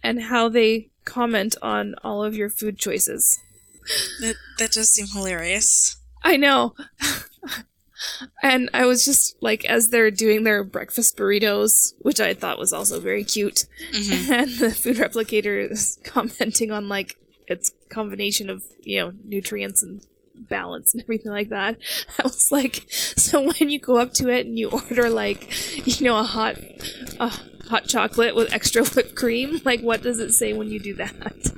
And 0.04 0.24
how 0.24 0.50
they 0.50 0.90
comment 1.06 1.56
on 1.62 1.96
all 2.04 2.24
of 2.24 2.36
your 2.36 2.50
food 2.50 2.78
choices. 2.78 3.40
That 4.22 4.36
that 4.60 4.72
does 4.72 4.90
seem 4.90 5.08
hilarious. 5.08 5.98
I 6.24 6.38
know. 6.38 6.76
and 8.44 8.70
I 8.74 8.86
was 8.86 9.04
just 9.06 9.36
like, 9.42 9.66
as 9.66 9.90
they're 9.90 10.12
doing 10.12 10.44
their 10.44 10.64
breakfast 10.64 11.18
burritos, 11.18 11.94
which 12.00 12.20
I 12.20 12.34
thought 12.34 12.60
was 12.60 12.72
also 12.74 13.00
very 13.00 13.24
cute, 13.24 13.66
Mhm. 13.94 14.30
and 14.32 14.52
the 14.60 14.72
food 14.72 14.98
replicator 14.98 15.70
is 15.72 15.98
commenting 16.04 16.72
on 16.72 16.88
like 16.90 17.18
its 17.48 17.72
combination 17.90 18.50
of 18.50 18.64
you 18.84 19.00
know 19.00 19.14
nutrients 19.26 19.82
and 19.84 20.02
balance 20.36 20.94
and 20.94 21.04
everything 21.04 21.32
like 21.32 21.50
that. 21.50 21.78
I 22.20 22.24
was 22.24 22.52
like, 22.52 22.86
so 22.92 23.42
when 23.42 23.70
you 23.70 23.80
go 23.80 23.98
up 23.98 24.14
to 24.16 24.30
it 24.30 24.46
and 24.46 24.58
you 24.58 24.70
order 24.70 25.10
like 25.10 25.50
you 25.88 26.06
know 26.06 26.18
a 26.20 26.24
hot 26.24 26.58
a 27.20 27.34
hot 27.70 27.88
chocolate 27.88 28.36
with 28.36 28.52
extra 28.54 28.84
whipped 28.84 29.16
cream, 29.16 29.62
like 29.66 29.82
what 29.82 30.02
does 30.02 30.20
it 30.20 30.32
say 30.32 30.54
when 30.54 30.70
you 30.70 30.80
do 30.80 30.94
that? 30.96 31.54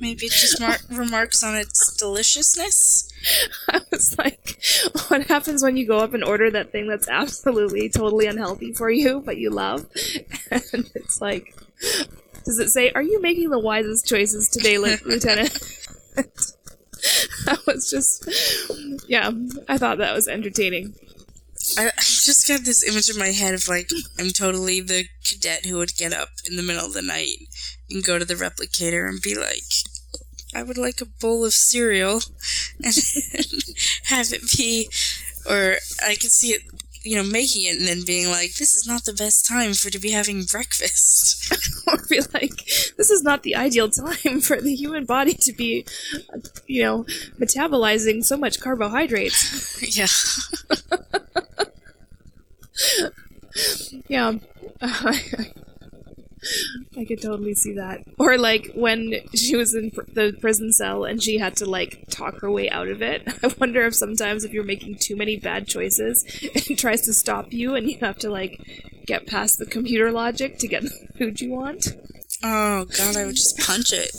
Maybe 0.00 0.26
it 0.26 0.32
just 0.32 0.60
mar- 0.60 0.78
remarks 0.90 1.44
on 1.44 1.54
its 1.54 1.96
deliciousness. 1.96 3.08
I 3.68 3.80
was 3.92 4.18
like, 4.18 4.60
what 5.08 5.26
happens 5.28 5.62
when 5.62 5.76
you 5.76 5.86
go 5.86 5.98
up 5.98 6.12
and 6.12 6.24
order 6.24 6.50
that 6.50 6.72
thing 6.72 6.88
that's 6.88 7.08
absolutely 7.08 7.88
totally 7.88 8.26
unhealthy 8.26 8.72
for 8.72 8.90
you, 8.90 9.20
but 9.24 9.36
you 9.36 9.50
love? 9.50 9.86
And 10.50 10.90
it's 10.94 11.20
like, 11.20 11.54
does 12.44 12.58
it 12.58 12.70
say, 12.70 12.90
are 12.90 13.02
you 13.02 13.22
making 13.22 13.50
the 13.50 13.58
wisest 13.58 14.06
choices 14.06 14.48
today, 14.48 14.76
Lieutenant? 14.76 15.58
I 17.46 17.56
was 17.66 17.88
just, 17.90 18.28
yeah, 19.08 19.30
I 19.68 19.78
thought 19.78 19.98
that 19.98 20.14
was 20.14 20.28
entertaining. 20.28 20.94
I, 21.78 21.86
I 21.86 22.00
just 22.00 22.48
got 22.48 22.64
this 22.64 22.86
image 22.86 23.08
in 23.08 23.18
my 23.18 23.30
head 23.30 23.54
of 23.54 23.68
like 23.68 23.90
I'm 24.18 24.30
totally 24.30 24.80
the 24.80 25.06
cadet 25.24 25.66
who 25.66 25.78
would 25.78 25.96
get 25.96 26.12
up 26.12 26.28
in 26.48 26.56
the 26.56 26.62
middle 26.62 26.86
of 26.86 26.92
the 26.92 27.02
night 27.02 27.38
and 27.90 28.04
go 28.04 28.18
to 28.18 28.24
the 28.24 28.34
replicator 28.34 29.08
and 29.08 29.20
be 29.22 29.34
like, 29.34 29.62
I 30.54 30.62
would 30.62 30.78
like 30.78 31.00
a 31.00 31.06
bowl 31.06 31.44
of 31.44 31.52
cereal 31.52 32.20
and 32.84 32.94
have 34.04 34.32
it 34.32 34.42
be, 34.56 34.88
or 35.48 35.76
I 36.04 36.16
can 36.16 36.30
see 36.30 36.52
it, 36.52 36.62
you 37.04 37.16
know, 37.16 37.24
making 37.24 37.64
it 37.64 37.78
and 37.78 37.86
then 37.86 38.04
being 38.04 38.28
like, 38.28 38.54
this 38.54 38.74
is 38.74 38.86
not 38.86 39.04
the 39.04 39.12
best 39.12 39.46
time 39.46 39.74
for 39.74 39.90
to 39.90 39.98
be 39.98 40.10
having 40.10 40.44
breakfast. 40.44 41.52
or 41.86 41.98
be 42.08 42.20
like, 42.32 42.64
this 42.96 43.10
is 43.10 43.22
not 43.22 43.42
the 43.42 43.56
ideal 43.56 43.88
time 43.88 44.40
for 44.40 44.60
the 44.60 44.74
human 44.74 45.04
body 45.04 45.34
to 45.34 45.52
be, 45.52 45.84
you 46.66 46.82
know, 46.82 47.04
metabolizing 47.38 48.24
so 48.24 48.36
much 48.36 48.60
carbohydrates. 48.60 49.82
yeah. 49.96 50.06
Yeah. 54.08 54.34
I 56.96 57.04
could 57.04 57.22
totally 57.22 57.54
see 57.54 57.72
that. 57.74 58.04
Or 58.18 58.36
like 58.36 58.70
when 58.74 59.14
she 59.34 59.56
was 59.56 59.74
in 59.74 59.90
pr- 59.90 60.02
the 60.12 60.36
prison 60.40 60.72
cell 60.72 61.04
and 61.04 61.22
she 61.22 61.38
had 61.38 61.56
to 61.56 61.66
like 61.66 62.04
talk 62.10 62.40
her 62.40 62.50
way 62.50 62.68
out 62.70 62.88
of 62.88 63.02
it. 63.02 63.22
I 63.42 63.54
wonder 63.58 63.82
if 63.82 63.94
sometimes 63.94 64.44
if 64.44 64.52
you're 64.52 64.64
making 64.64 64.96
too 64.96 65.16
many 65.16 65.36
bad 65.36 65.66
choices, 65.66 66.24
it 66.42 66.78
tries 66.78 67.02
to 67.02 67.12
stop 67.12 67.52
you 67.52 67.74
and 67.74 67.90
you 67.90 67.98
have 68.00 68.18
to 68.18 68.30
like 68.30 68.60
get 69.06 69.26
past 69.26 69.58
the 69.58 69.66
computer 69.66 70.10
logic 70.10 70.58
to 70.58 70.68
get 70.68 70.82
the 70.82 71.08
food 71.18 71.40
you 71.40 71.50
want. 71.50 71.88
Oh 72.42 72.86
god, 72.86 73.16
I 73.16 73.24
would 73.24 73.36
just 73.36 73.58
punch 73.58 73.92
it. 73.92 74.10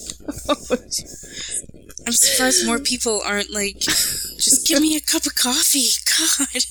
I'm 2.06 2.12
surprised 2.14 2.66
more 2.66 2.80
people 2.80 3.22
aren't 3.26 3.50
like, 3.50 3.80
just 3.80 4.68
give 4.68 4.82
me 4.82 4.96
a 4.96 5.02
cup 5.02 5.26
of 5.26 5.36
coffee. 5.36 5.90
God. 6.06 6.64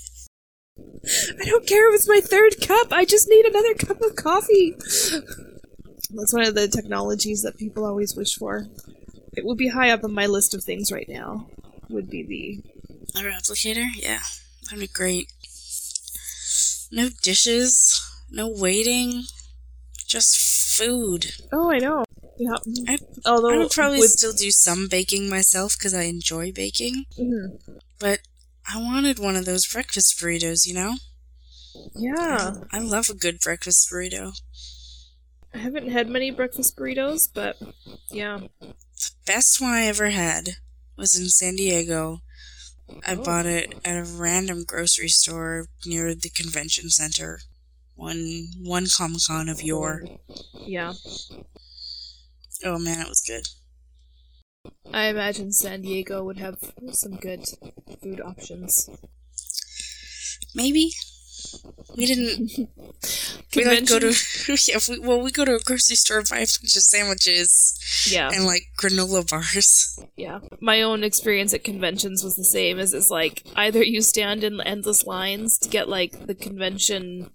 I 0.79 1.45
don't 1.47 1.67
care 1.67 1.89
if 1.89 1.95
it's 1.97 2.09
my 2.09 2.21
third 2.21 2.61
cup. 2.67 2.93
I 2.93 3.05
just 3.05 3.29
need 3.29 3.45
another 3.47 3.75
cup 3.75 4.01
of 4.01 4.17
coffee. 4.17 4.75
That's 6.15 6.33
one 6.33 6.45
of 6.47 6.55
the 6.55 6.69
technologies 6.69 7.43
that 7.43 7.57
people 7.59 7.85
always 7.85 8.15
wish 8.17 8.35
for. 8.35 8.67
It 9.37 9.45
would 9.45 9.59
be 9.59 9.69
high 9.69 9.91
up 9.91 10.05
on 10.05 10.13
my 10.13 10.27
list 10.27 10.55
of 10.55 10.63
things 10.63 10.93
right 10.93 11.09
now. 11.09 11.49
Would 11.89 12.11
be 12.11 12.23
the 13.15 13.19
A 13.21 13.23
replicator? 13.25 13.85
Yeah, 13.97 14.21
that'd 14.65 14.79
be 14.79 14.87
great. 14.87 15.33
No 16.91 17.09
dishes, 17.23 18.01
no 18.31 18.49
waiting, 18.49 19.25
just 20.07 20.37
food. 20.77 21.33
Oh, 21.53 21.71
I 21.71 21.79
know. 21.79 22.05
Yeah. 22.39 22.57
I, 22.89 22.99
Although 23.27 23.55
I 23.55 23.59
would 23.59 23.71
probably 23.71 23.99
with- 23.99 24.11
still 24.11 24.33
do 24.33 24.51
some 24.51 24.89
baking 24.89 25.29
myself 25.29 25.77
because 25.79 25.95
I 25.95 26.03
enjoy 26.03 26.53
baking, 26.53 27.07
Mhm. 27.19 27.59
but 27.99 28.21
I 28.71 28.79
wanted 28.79 29.19
one 29.19 29.37
of 29.37 29.45
those 29.45 29.67
breakfast 29.67 30.19
burritos, 30.19 30.67
you 30.67 30.75
know? 30.75 30.97
Yeah. 31.95 32.55
I 32.71 32.79
love 32.79 33.09
a 33.09 33.15
good 33.15 33.41
breakfast 33.41 33.89
burrito. 33.91 34.39
I 35.55 35.59
haven't 35.59 35.91
had 35.91 36.09
many 36.09 36.31
breakfast 36.31 36.77
burritos, 36.77 37.29
but 37.33 37.57
yeah. 38.11 38.41
The 38.61 39.11
best 39.27 39.61
one 39.61 39.71
I 39.73 39.85
ever 39.87 40.11
had 40.11 40.51
was 40.97 41.19
in 41.19 41.29
San 41.29 41.57
Diego. 41.57 42.23
I 43.07 43.15
Oh. 43.15 43.23
bought 43.23 43.47
it 43.47 43.75
at 43.85 43.97
a 43.97 44.05
random 44.05 44.65
grocery 44.65 45.09
store 45.09 45.67
near 45.87 46.15
the 46.15 46.29
convention 46.31 46.91
center. 46.91 47.41
One 47.95 48.49
one 48.59 48.87
Comic 48.89 49.23
Con 49.27 49.49
of 49.49 49.63
yore. 49.63 50.03
Yeah. 50.55 50.95
Oh 52.65 52.79
man, 52.79 53.01
it 53.01 53.09
was 53.09 53.23
good. 53.27 53.49
I 54.93 55.07
imagine 55.07 55.53
San 55.53 55.83
Diego 55.83 56.23
would 56.25 56.39
have 56.39 56.59
some 56.93 57.17
good 57.17 57.45
food 58.03 58.21
options. 58.21 58.89
Maybe 60.55 60.93
we 61.97 62.07
didn't. 62.07 62.69
We 63.57 63.65
like 63.65 63.87
go 63.87 63.99
to 63.99 64.15
yeah. 64.69 64.79
We, 64.89 64.99
well, 65.01 65.21
we 65.21 65.31
go 65.31 65.45
to 65.45 65.57
a 65.57 65.61
grocery 65.61 65.97
store 65.97 66.19
and 66.19 66.29
buy 66.29 66.37
a 66.39 66.41
bunch 66.41 66.77
of 66.77 66.83
sandwiches 66.83 68.09
Yeah. 68.11 68.31
and 68.33 68.45
like 68.45 68.63
granola 68.79 69.29
bars. 69.29 69.99
Yeah. 70.17 70.41
My 70.61 70.83
own 70.83 71.05
experience 71.05 71.53
at 71.55 71.65
conventions 71.65 72.23
was 72.23 72.37
the 72.37 72.45
same 72.45 72.79
as 72.79 72.93
it's 72.95 73.11
like 73.11 73.43
either 73.57 73.83
you 73.83 74.03
stand 74.03 74.45
in 74.45 74.61
endless 74.61 75.07
lines 75.07 75.59
to 75.59 75.69
get 75.69 75.89
like 75.89 76.27
the 76.27 76.35
convention 76.35 77.31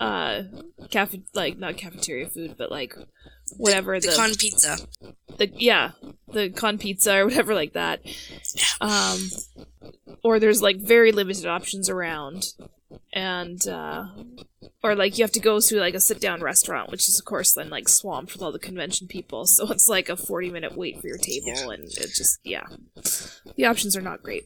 uh 0.00 0.42
cafe 0.90 1.22
like 1.34 1.58
not 1.58 1.76
cafeteria 1.76 2.28
food, 2.28 2.56
but 2.58 2.70
like 2.70 2.94
whatever 3.56 3.98
The, 3.98 4.08
the, 4.08 4.16
con 4.16 4.34
pizza. 4.34 4.76
the 5.38 5.48
yeah, 5.56 5.92
the 6.32 6.50
con 6.50 6.78
pizza 6.78 7.18
or 7.18 7.24
whatever 7.26 7.54
like 7.54 7.72
that. 7.72 8.00
Um 8.80 9.28
or 10.22 10.38
there's 10.38 10.62
like 10.62 10.78
very 10.78 11.12
limited 11.12 11.46
options 11.46 11.88
around. 11.88 12.52
And 13.12 13.66
uh 13.68 14.06
or 14.82 14.94
like 14.94 15.16
you 15.18 15.24
have 15.24 15.32
to 15.32 15.40
go 15.40 15.60
to 15.60 15.76
like 15.78 15.94
a 15.94 16.00
sit 16.00 16.20
down 16.20 16.40
restaurant, 16.40 16.90
which 16.90 17.08
is 17.08 17.18
of 17.18 17.24
course 17.24 17.52
then 17.54 17.68
like 17.70 17.88
swamped 17.88 18.32
with 18.32 18.42
all 18.42 18.52
the 18.52 18.58
convention 18.58 19.06
people. 19.06 19.46
So 19.46 19.70
it's 19.70 19.88
like 19.88 20.08
a 20.08 20.16
forty 20.16 20.50
minute 20.50 20.76
wait 20.76 21.00
for 21.00 21.06
your 21.08 21.18
table 21.18 21.70
and 21.70 21.84
it 21.84 22.10
just 22.14 22.38
yeah. 22.44 22.64
The 23.56 23.66
options 23.66 23.96
are 23.96 24.00
not 24.00 24.22
great. 24.22 24.44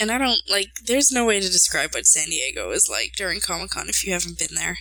And 0.00 0.10
I 0.12 0.18
don't 0.18 0.40
like. 0.48 0.68
There's 0.86 1.10
no 1.10 1.24
way 1.26 1.40
to 1.40 1.46
describe 1.48 1.92
what 1.92 2.06
San 2.06 2.28
Diego 2.28 2.70
is 2.70 2.88
like 2.88 3.12
during 3.16 3.40
Comic 3.40 3.70
Con 3.70 3.88
if 3.88 4.06
you 4.06 4.12
haven't 4.12 4.38
been 4.38 4.54
there. 4.54 4.78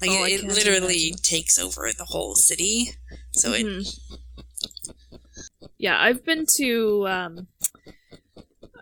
Like 0.00 0.10
Oh, 0.10 0.24
it, 0.24 0.42
it 0.42 0.44
literally 0.44 1.08
imagine. 1.08 1.22
takes 1.22 1.58
over 1.58 1.88
the 1.96 2.04
whole 2.06 2.34
city. 2.34 2.90
So 3.32 3.52
it 3.52 3.64
Mhm. 3.64 3.98
Yeah, 5.78 6.00
I've 6.00 6.24
been 6.24 6.46
to 6.56 7.06
um 7.08 7.46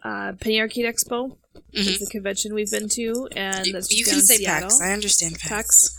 uh, 0.02 0.32
Penny 0.40 0.60
Arcade 0.60 0.84
Expo 0.86 1.36
Mhm. 1.74 1.86
is 2.00 2.02
a 2.02 2.10
convention 2.10 2.54
we've 2.54 2.70
been 2.70 2.88
to, 2.90 3.28
and 3.36 3.66
You, 3.66 3.72
that's 3.72 3.90
you 3.90 4.04
just 4.04 4.10
can 4.10 4.20
say 4.22 4.36
Seattle. 4.36 4.68
PAX. 4.70 4.80
I 4.80 4.92
understand 4.92 5.38
PAX. 5.38 5.48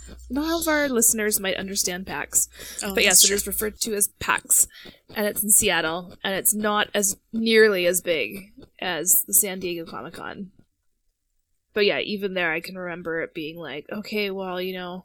Not 0.30 0.60
of 0.62 0.68
our 0.68 0.88
listeners 0.88 1.38
might 1.40 1.56
understand 1.56 2.06
PAX, 2.06 2.48
Oh, 2.82 2.94
but 2.94 3.02
yes, 3.04 3.20
that's 3.22 3.30
it 3.30 3.34
is 3.34 3.46
referred 3.46 3.80
to 3.80 3.94
as 3.94 4.08
PAX, 4.18 4.66
and 5.14 5.26
it's 5.26 5.42
in 5.42 5.50
Seattle, 5.50 6.16
and 6.24 6.34
it's 6.34 6.54
not 6.54 6.88
as 6.94 7.16
nearly 7.32 7.86
as 7.86 8.00
big 8.00 8.52
as 8.80 9.22
the 9.26 9.34
San 9.34 9.60
Diego 9.60 9.84
Comic 9.84 10.14
Con. 10.14 10.50
But 11.74 11.84
yeah, 11.86 12.00
even 12.00 12.34
there, 12.34 12.52
I 12.52 12.60
can 12.60 12.76
remember 12.78 13.20
it 13.20 13.34
being 13.34 13.58
like, 13.58 13.86
okay, 13.92 14.30
well, 14.30 14.60
you 14.60 14.72
know, 14.72 15.04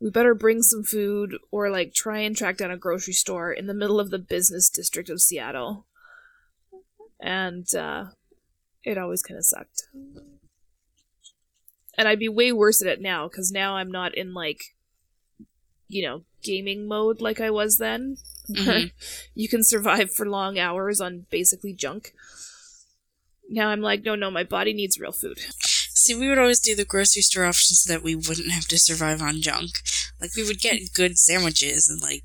we 0.00 0.10
better 0.10 0.34
bring 0.34 0.62
some 0.62 0.82
food 0.82 1.36
or 1.50 1.70
like 1.70 1.92
try 1.94 2.20
and 2.20 2.36
track 2.36 2.56
down 2.56 2.70
a 2.70 2.76
grocery 2.76 3.12
store 3.12 3.52
in 3.52 3.66
the 3.66 3.74
middle 3.74 4.00
of 4.00 4.10
the 4.10 4.18
business 4.18 4.68
district 4.70 5.10
of 5.10 5.20
Seattle. 5.20 5.86
And 7.20 7.72
uh, 7.74 8.06
it 8.84 8.98
always 8.98 9.22
kind 9.22 9.38
of 9.38 9.44
sucked. 9.44 9.84
And 11.98 12.08
I'd 12.08 12.18
be 12.18 12.28
way 12.28 12.52
worse 12.52 12.80
at 12.82 12.88
it 12.88 13.00
now 13.00 13.28
because 13.28 13.52
now 13.52 13.76
I'm 13.76 13.90
not 13.90 14.14
in 14.14 14.32
like, 14.32 14.74
you 15.88 16.02
know, 16.02 16.22
gaming 16.42 16.88
mode 16.88 17.20
like 17.20 17.40
I 17.40 17.50
was 17.50 17.76
then. 17.78 18.16
Mhm. 18.50 18.92
you 19.34 19.48
can 19.48 19.62
survive 19.62 20.12
for 20.12 20.26
long 20.26 20.58
hours 20.58 21.00
on 21.00 21.26
basically 21.30 21.74
junk. 21.74 22.12
Now 23.48 23.68
I'm 23.68 23.82
like, 23.82 24.02
no, 24.04 24.14
no, 24.14 24.30
my 24.30 24.44
body 24.44 24.72
needs 24.72 24.98
real 24.98 25.12
food. 25.12 25.38
See, 25.94 26.14
we 26.14 26.28
would 26.28 26.38
always 26.38 26.58
do 26.60 26.74
the 26.74 26.86
grocery 26.86 27.22
store 27.22 27.44
option 27.44 27.76
so 27.76 27.92
that 27.92 28.02
we 28.02 28.14
wouldn't 28.16 28.50
have 28.50 28.66
to 28.68 28.78
survive 28.78 29.20
on 29.20 29.40
junk. 29.42 29.82
Like, 30.20 30.34
we 30.34 30.42
would 30.42 30.58
get 30.60 30.92
good 30.94 31.18
sandwiches 31.18 31.88
and, 31.88 32.00
like, 32.00 32.24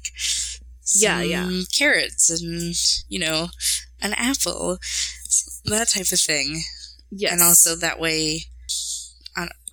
Yeah, 0.95 1.21
yeah. 1.21 1.61
carrots 1.77 2.29
and, 2.29 2.73
you 3.09 3.19
know, 3.19 3.49
an 4.01 4.13
apple, 4.13 4.79
that 5.65 5.89
type 5.89 6.11
of 6.11 6.19
thing. 6.19 6.63
Yes. 7.09 7.31
And 7.31 7.41
also 7.41 7.75
that 7.75 7.99
way, 7.99 8.43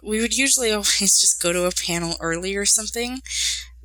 we 0.02 0.20
would 0.20 0.34
usually 0.36 0.70
always 0.72 1.18
just 1.20 1.40
go 1.42 1.52
to 1.52 1.64
a 1.64 1.70
panel 1.72 2.16
early 2.20 2.54
or 2.56 2.66
something 2.66 3.22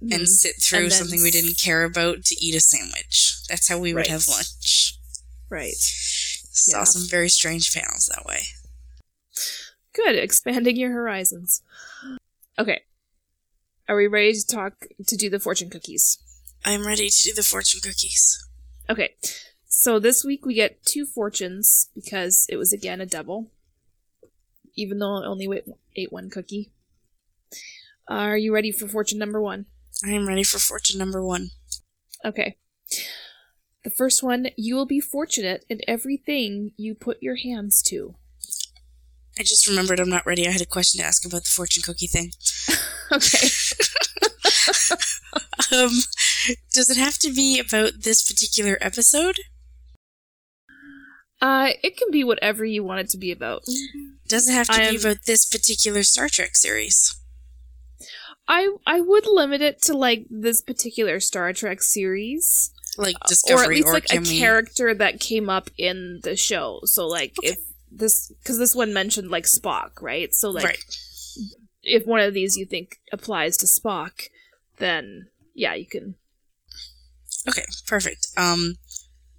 Mhm. 0.01 0.13
and 0.15 0.29
sit 0.29 0.61
through 0.61 0.85
And 0.85 0.93
something 0.93 1.21
we 1.21 1.31
didn't 1.31 1.57
care 1.57 1.83
about 1.83 2.23
to 2.25 2.35
eat 2.45 2.55
a 2.55 2.61
sandwich. 2.61 3.35
That's 3.49 3.67
how 3.67 3.77
we 3.79 3.93
would 3.93 4.01
Right. 4.01 4.09
have 4.09 4.27
lunch. 4.27 4.95
right. 5.49 5.75
Saw 6.51 6.79
Yeah. 6.79 6.83
some 6.83 7.07
very 7.07 7.29
strange 7.29 7.71
panels 7.73 8.05
that 8.13 8.25
way. 8.25 8.47
Good, 9.93 10.15
expanding 10.15 10.75
your 10.77 10.91
horizons. 10.91 11.61
Okay. 12.57 12.83
Are 13.87 13.95
we 13.95 14.07
ready 14.07 14.33
to 14.33 14.45
talk 14.45 14.85
to 15.07 15.15
do 15.17 15.29
the 15.29 15.39
fortune 15.39 15.69
cookies? 15.69 16.17
I'm 16.63 16.85
ready 16.85 17.09
to 17.09 17.23
do 17.23 17.33
the 17.33 17.43
fortune 17.43 17.79
cookies. 17.81 18.37
Okay. 18.89 19.15
So 19.71 19.99
this 19.99 20.25
week 20.25 20.47
we 20.47 20.55
get 20.55 20.83
two 20.83 21.05
fortunes 21.05 21.89
because 21.93 22.47
it 22.49 22.57
was 22.57 22.73
again 22.73 22.99
a 22.99 23.05
double. 23.05 23.51
Even 24.75 24.97
though 24.97 25.21
I 25.21 25.27
only 25.27 25.47
ate 25.95 26.11
one 26.11 26.29
cookie. 26.29 26.71
Are 28.07 28.35
you 28.35 28.51
ready 28.53 28.71
for 28.71 28.87
fortune 28.87 29.19
number 29.19 29.39
one? 29.39 29.67
I 30.03 30.09
am 30.09 30.27
ready 30.27 30.43
for 30.43 30.57
fortune 30.57 30.97
number 30.97 31.23
one. 31.23 31.49
Okay. 32.25 32.57
The 33.83 33.91
first 33.91 34.23
one, 34.23 34.47
you 34.57 34.75
will 34.75 34.87
be 34.87 34.99
fortunate 34.99 35.65
in 35.69 35.81
everything 35.87 36.71
you 36.75 36.95
put 36.95 37.21
your 37.21 37.35
hands 37.35 37.83
to. 37.83 38.15
I 39.37 39.43
just 39.43 39.67
remembered 39.67 39.99
I'm 39.99 40.09
not 40.09 40.25
ready. 40.25 40.47
I 40.47 40.51
had 40.51 40.61
a 40.61 40.65
question 40.65 40.99
to 40.99 41.05
ask 41.05 41.25
about 41.25 41.43
the 41.43 41.51
fortune 41.51 41.83
cookie 41.83 42.07
thing. 42.07 42.31
Okay. 43.11 43.47
Um, 45.71 45.89
does 46.73 46.89
it 46.89 46.97
have 46.97 47.17
to 47.19 47.33
be 47.33 47.59
about 47.59 48.03
this 48.03 48.27
particular 48.27 48.77
episode? 48.81 49.37
Uh, 51.41 51.69
it 51.83 51.95
can 51.97 52.11
be 52.11 52.23
whatever 52.23 52.65
you 52.65 52.83
want 52.83 52.99
it 52.99 53.09
to 53.09 53.17
be 53.17 53.31
about. 53.31 53.63
Doesn't 54.27 54.53
have 54.53 54.67
to 54.67 54.73
I 54.73 54.89
be 54.91 54.95
am- 54.95 55.01
about 55.01 55.17
this 55.25 55.45
particular 55.45 56.03
Star 56.03 56.27
Trek 56.29 56.55
series? 56.55 57.15
I 58.47 58.75
I 58.85 58.99
would 59.01 59.27
limit 59.27 59.61
it 59.61 59.81
to 59.83 59.93
like 59.95 60.25
this 60.29 60.61
particular 60.61 61.19
Star 61.19 61.53
Trek 61.53 61.81
series, 61.81 62.71
Like 62.97 63.15
or 63.15 63.27
Discovery, 63.27 63.63
at 63.63 63.85
least 63.85 63.87
like 63.93 64.13
a 64.13 64.19
we- 64.19 64.39
character 64.39 64.93
that 64.93 65.19
came 65.19 65.49
up 65.49 65.69
in 65.77 66.19
the 66.23 66.35
show. 66.35 66.81
So 66.85 67.07
like 67.07 67.33
Okay. 67.39 67.53
if 67.53 67.59
this 67.91 68.31
because 68.39 68.57
this 68.57 68.75
one 68.75 68.91
mentioned 68.93 69.29
like 69.29 69.45
Spock, 69.45 70.01
right? 70.01 70.33
So 70.33 70.49
like 70.49 70.63
right. 70.65 70.83
if 71.83 72.05
one 72.05 72.19
of 72.21 72.33
these 72.33 72.57
you 72.57 72.65
think 72.65 72.99
applies 73.13 73.55
to 73.57 73.65
Spock, 73.65 74.29
then 74.77 75.27
yeah, 75.53 75.75
you 75.75 75.85
can. 75.85 76.15
Okay, 77.47 77.65
perfect. 77.87 78.27
Um, 78.35 78.75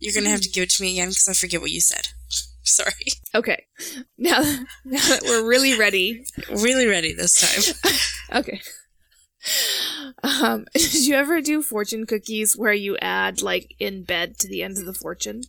you're 0.00 0.14
gonna 0.14 0.30
have 0.30 0.40
to 0.40 0.50
give 0.50 0.64
it 0.64 0.70
to 0.70 0.82
me 0.82 0.92
again 0.92 1.08
because 1.10 1.28
I 1.28 1.34
forget 1.34 1.60
what 1.60 1.70
you 1.70 1.80
said. 1.80 2.08
Sorry. 2.62 2.92
Okay, 3.34 3.64
now 4.18 4.40
now 4.84 5.00
that 5.08 5.22
we're 5.24 5.46
really 5.46 5.78
ready, 5.78 6.24
Really 6.50 6.86
ready 6.86 7.12
this 7.12 7.40
time. 7.40 8.40
Okay. 8.40 8.60
Um, 10.22 10.66
did 10.74 11.06
you 11.06 11.14
ever 11.14 11.40
do 11.40 11.62
fortune 11.62 12.04
cookies 12.06 12.56
where 12.56 12.72
you 12.74 12.98
add 12.98 13.40
like 13.40 13.74
in 13.78 14.04
bed 14.04 14.38
to 14.38 14.48
the 14.48 14.62
end 14.62 14.76
of 14.76 14.84
the 14.84 14.92
fortune? 14.92 15.42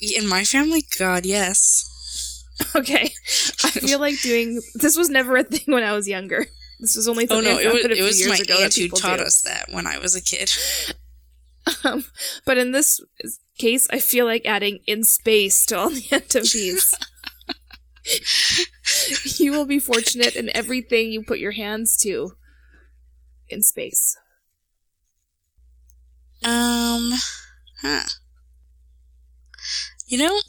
In 0.00 0.28
my 0.28 0.44
family, 0.44 0.84
God, 0.98 1.26
yes. 1.26 2.44
Okay. 2.76 3.10
I 3.64 3.70
feel 3.70 3.98
like 3.98 4.20
doing 4.20 4.60
this 4.74 4.96
was 4.96 5.08
never 5.08 5.36
a 5.36 5.42
thing 5.44 5.64
when 5.74 5.82
I 5.82 5.92
was 5.92 6.06
younger. 6.06 6.46
This 6.78 6.96
was 6.96 7.08
only 7.08 7.26
Oh 7.30 7.40
no, 7.40 7.58
I 7.58 7.62
it 7.62 7.72
was, 7.72 7.84
it 8.20 8.26
was 8.26 8.28
my 8.28 8.36
ago 8.36 8.62
aunt 8.62 8.74
who 8.74 8.88
taught 8.88 9.18
do. 9.18 9.24
us 9.24 9.42
that 9.42 9.66
when 9.70 9.86
I 9.86 9.98
was 9.98 10.14
a 10.14 10.22
kid. 10.22 10.52
Um, 11.84 12.04
but 12.44 12.58
in 12.58 12.72
this 12.72 13.00
case, 13.58 13.86
I 13.90 13.98
feel 13.98 14.26
like 14.26 14.44
adding 14.44 14.80
in 14.86 15.04
space 15.04 15.64
to 15.66 15.78
all 15.78 15.90
the 15.90 16.06
end 16.10 16.34
of 16.34 16.50
these. 16.52 16.94
you 19.38 19.52
will 19.52 19.66
be 19.66 19.78
fortunate 19.78 20.34
in 20.34 20.54
everything 20.56 21.12
you 21.12 21.22
put 21.22 21.38
your 21.38 21.52
hands 21.52 21.96
to 21.98 22.32
in 23.48 23.62
space. 23.62 24.16
Um, 26.44 27.12
huh. 27.80 28.08
You 30.06 30.18
know, 30.18 30.40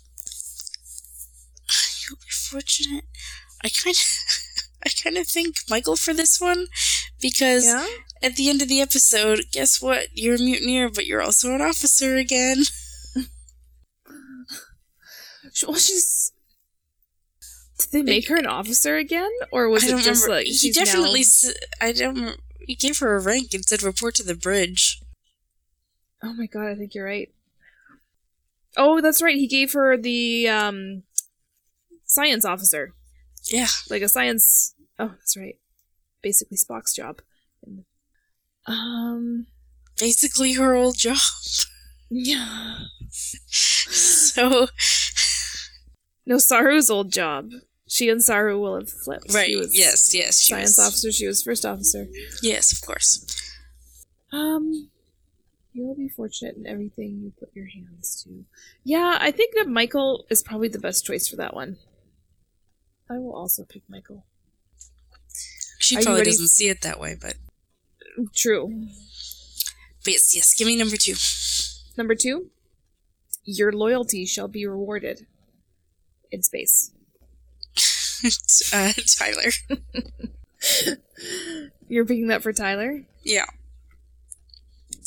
you'll 2.10 2.18
be 2.18 2.32
fortunate. 2.32 3.06
I 3.64 3.70
kind 3.70 3.96
of, 3.96 4.18
I 4.86 4.90
kind 5.04 5.18
of 5.18 5.28
think 5.28 5.58
Michael 5.70 5.96
for 5.96 6.14
this 6.14 6.42
one 6.42 6.68
because 7.22 7.66
Yeah? 7.66 7.86
At 8.24 8.36
the 8.36 8.50
end 8.50 8.62
of 8.62 8.70
the 8.70 8.82
episode, 8.82 9.42
guess 9.52 9.82
what? 9.82 10.08
You're 10.14 10.36
a 10.36 10.40
mutineer, 10.40 10.90
but 10.90 11.06
you're 11.06 11.22
also 11.22 11.54
an 11.54 11.62
officer 11.62 12.16
again. 12.16 12.64
Well, 15.68 15.76
she's. 15.76 16.32
Did 17.78 17.92
they 17.92 18.02
make 18.02 18.28
her 18.30 18.38
an 18.38 18.48
officer 18.48 18.98
again, 18.98 19.30
or 19.52 19.70
was 19.70 19.84
I 19.84 19.88
it 19.88 20.02
just 20.04 20.26
remember. 20.26 20.30
like 20.30 20.46
he 20.48 20.72
definitely. 20.72 21.20
Now... 21.20 21.28
s 21.28 21.54
I 21.82 21.92
don't. 21.92 22.38
He 22.60 22.76
gave 22.76 22.98
her 23.00 23.16
a 23.16 23.22
rank 23.22 23.54
and 23.54 23.64
said 23.64 23.84
report 23.84 24.16
to 24.16 24.24
the 24.24 24.36
bridge. 24.36 25.00
Oh 26.24 26.34
my 26.34 26.48
god, 26.48 26.70
I 26.70 26.76
think 26.76 26.96
you're 26.96 27.06
right. 27.06 27.30
Oh, 28.78 29.02
that's 29.02 29.22
right. 29.22 29.36
He 29.36 29.48
gave 29.48 29.74
her 29.74 29.98
the 29.98 30.48
um, 30.48 31.04
science 32.06 32.46
officer, 32.46 32.94
Yeah. 33.52 33.68
like 33.90 34.02
a 34.02 34.10
science. 34.10 34.74
Oh, 34.98 35.10
that's 35.10 35.38
right. 35.38 35.60
Basically, 36.24 36.58
Spock's 36.58 36.96
job. 36.96 37.22
Um. 38.66 39.48
Basically, 40.00 40.54
her 40.54 40.74
old 40.76 40.98
job. 40.98 41.18
Yeah. 42.10 42.78
So 43.50 44.68
No, 46.26 46.38
Saru's 46.38 46.90
old 46.90 47.12
job. 47.12 47.52
She 47.88 48.10
and 48.10 48.24
Saru 48.24 48.60
will 48.60 48.80
have 48.80 48.90
flipped. 48.90 49.32
right. 49.34 49.56
Was 49.58 49.78
Yes. 49.78 50.14
Yes. 50.16 50.42
Science 50.42 50.78
was- 50.78 50.88
officer. 50.88 51.12
She 51.12 51.28
was 51.28 51.44
first 51.44 51.66
officer. 51.66 52.08
Yes, 52.42 52.72
of 52.72 52.82
course. 52.86 53.24
Um, 54.32 54.90
you'll 55.74 55.96
be 55.96 56.10
fortunate 56.10 56.56
in 56.58 56.66
everything 56.66 57.20
you 57.24 57.34
put 57.40 57.50
your 57.56 57.68
hands 57.68 58.24
to. 58.24 58.46
Yeah, 58.84 59.18
I 59.22 59.30
think 59.32 59.54
that 59.56 59.68
Michael 59.68 60.26
is 60.32 60.42
probably 60.42 60.70
the 60.70 60.80
best 60.80 61.06
choice 61.06 61.28
for 61.28 61.36
that 61.36 61.54
one. 61.54 61.78
I 63.10 63.20
will 63.20 63.36
also 63.36 63.64
pick 63.64 63.84
Michael. 63.88 64.26
She 65.78 65.98
Are 65.98 66.02
probably 66.02 66.24
doesn't 66.24 66.48
see 66.48 66.70
it 66.70 66.82
that 66.82 67.00
way, 67.00 67.16
but 67.22 67.36
True. 68.36 68.88
but 70.04 70.14
yes, 70.14 70.36
yes. 70.36 70.54
Give 70.54 70.68
me 70.68 70.76
number 70.76 70.98
two. 70.98 71.16
Number 71.98 72.16
two, 72.16 72.50
your 73.44 73.72
loyalty 73.72 74.26
shall 74.26 74.48
be 74.48 74.66
rewarded 74.66 75.26
in 76.32 76.44
space. 76.44 76.92
uh, 78.74 78.94
Tyler. 79.18 79.52
You're 81.88 82.06
picking 82.06 82.28
that 82.28 82.42
for 82.42 82.54
Tyler? 82.54 83.04
Yeah. 83.24 83.46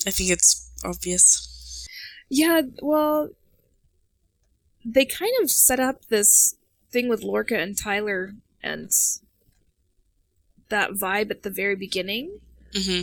I 0.07 0.11
think 0.11 0.31
it's 0.31 0.71
obvious. 0.85 1.89
Yeah, 2.29 2.63
well, 2.83 3.31
they 4.85 5.05
kind 5.05 5.33
of 5.43 5.51
set 5.51 5.81
up 5.81 6.07
this 6.07 6.55
thing 6.91 7.09
with 7.09 7.23
Lorca 7.23 7.59
and 7.59 7.77
Tyler 7.77 8.35
and 8.63 8.91
that 10.69 10.93
vibe 10.93 11.31
at 11.31 11.43
the 11.43 11.51
very 11.51 11.77
beginning. 11.77 12.41
Hmm 12.77 13.03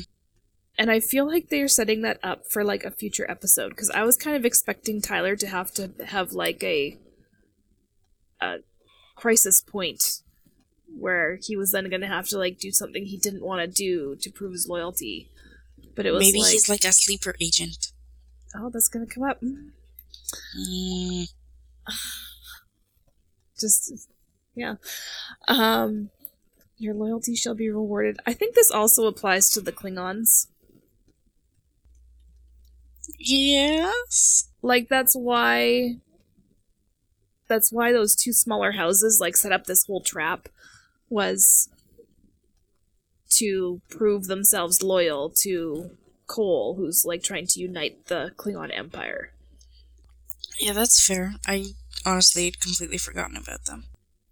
And 0.77 0.89
I 0.91 0.99
feel 0.99 1.25
like 1.27 1.49
they're 1.49 1.67
setting 1.67 2.01
that 2.01 2.19
up 2.23 2.45
for 2.49 2.63
like 2.63 2.83
a 2.83 2.91
future 2.91 3.29
episode 3.29 3.69
because 3.69 3.89
I 3.91 4.03
was 4.03 4.17
kind 4.17 4.35
of 4.35 4.45
expecting 4.45 5.01
Tyler 5.01 5.35
to 5.35 5.47
have 5.47 5.71
to 5.75 5.91
have 6.05 6.33
like 6.33 6.63
a 6.63 6.97
a 8.41 8.57
crisis 9.15 9.61
point 9.61 10.21
where 10.95 11.39
he 11.41 11.55
was 11.55 11.71
then 11.71 11.89
going 11.89 12.01
to 12.01 12.07
have 12.07 12.27
to 12.27 12.37
like 12.37 12.59
do 12.59 12.71
something 12.71 13.05
he 13.05 13.17
didn't 13.17 13.43
want 13.43 13.61
to 13.61 13.67
do 13.67 14.15
to 14.21 14.29
prove 14.31 14.51
his 14.53 14.67
loyalty. 14.67 15.29
But 15.95 16.05
it 16.05 16.11
was 16.11 16.21
Maybe 16.21 16.41
like, 16.41 16.51
he's 16.51 16.69
like 16.69 16.83
a 16.83 16.91
sleeper 16.91 17.35
agent. 17.39 17.91
oh, 18.55 18.69
that's 18.69 18.87
going 18.89 19.07
to 19.07 19.13
come 19.13 19.23
up. 19.23 19.41
Mm, 20.57 21.27
Just 23.59 24.09
yeah. 24.55 24.75
Um, 25.47 26.09
your 26.83 26.93
loyalty 26.93 27.35
shall 27.35 27.55
be 27.55 27.69
rewarded. 27.69 28.19
I 28.25 28.33
think 28.33 28.55
this 28.55 28.69
also 28.69 29.07
applies 29.07 29.49
to 29.51 29.61
the 29.61 29.71
Klingons. 29.71 30.47
yes. 33.17 34.49
like 34.61 34.89
that's 34.89 35.13
why 35.13 35.97
that's 37.47 37.71
why 37.71 37.91
those 37.91 38.15
two 38.15 38.33
smaller 38.33 38.71
houses 38.71 39.19
like 39.21 39.35
set 39.35 39.51
up 39.51 39.65
this 39.65 39.85
whole 39.85 40.01
trap 40.01 40.49
was 41.09 41.69
to 43.29 43.81
prove 43.89 44.25
themselves 44.25 44.83
loyal 44.83 45.29
to 45.29 45.91
Kol, 46.27 46.75
who's 46.75 47.03
like 47.05 47.23
trying 47.23 47.47
to 47.47 47.59
unite 47.59 48.05
the 48.07 48.31
Klingon 48.37 48.75
Empire. 48.75 49.31
Yeah, 50.59 50.73
that's 50.73 51.05
fair. 51.05 51.35
I 51.47 51.73
honestly 52.05 52.45
had 52.45 52.59
completely 52.59 52.97
forgotten 52.97 53.37
about 53.37 53.65
them. 53.65 53.85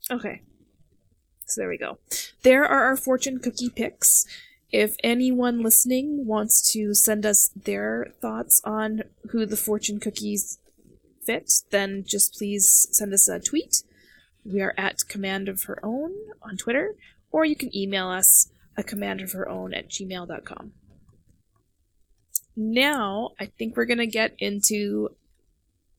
Okay. 0.10 0.42
So 1.52 1.62
there 1.62 1.70
we 1.70 1.78
go. 1.78 2.00
There 2.44 2.66
are 2.66 2.86
our 2.86 2.98
fortune 2.98 3.40
cookie 3.40 3.70
picks. 3.70 4.26
If 4.72 4.96
anyone 5.04 5.62
listening 5.62 6.26
wants 6.26 6.72
to 6.72 6.94
send 6.94 7.26
us 7.26 7.50
their 7.50 8.14
thoughts 8.22 8.62
on 8.64 9.04
who 9.32 9.46
the 9.46 9.58
fortune 9.58 10.00
cookies 10.00 10.60
fit, 11.26 11.52
then 11.72 12.04
just 12.08 12.34
please 12.36 12.88
send 12.92 13.14
us 13.14 13.28
a 13.28 13.40
tweet. 13.40 13.84
We 14.46 14.62
are 14.62 14.74
at 14.78 15.08
Command 15.10 15.50
of 15.50 15.64
Her 15.64 15.80
Own 15.84 16.14
on 16.42 16.56
Twitter, 16.56 16.96
or 17.32 17.44
you 17.44 17.56
can 17.56 17.76
email 17.76 18.08
us 18.08 18.50
at 18.78 18.88
commandofherown 18.88 19.78
at 19.78 19.90
gmail.com. 19.90 20.72
Now, 22.56 23.32
I 23.40 23.46
think 23.46 23.76
we're 23.76 23.86
going 23.86 23.98
to 23.98 24.08
get 24.08 24.36
into 24.40 25.10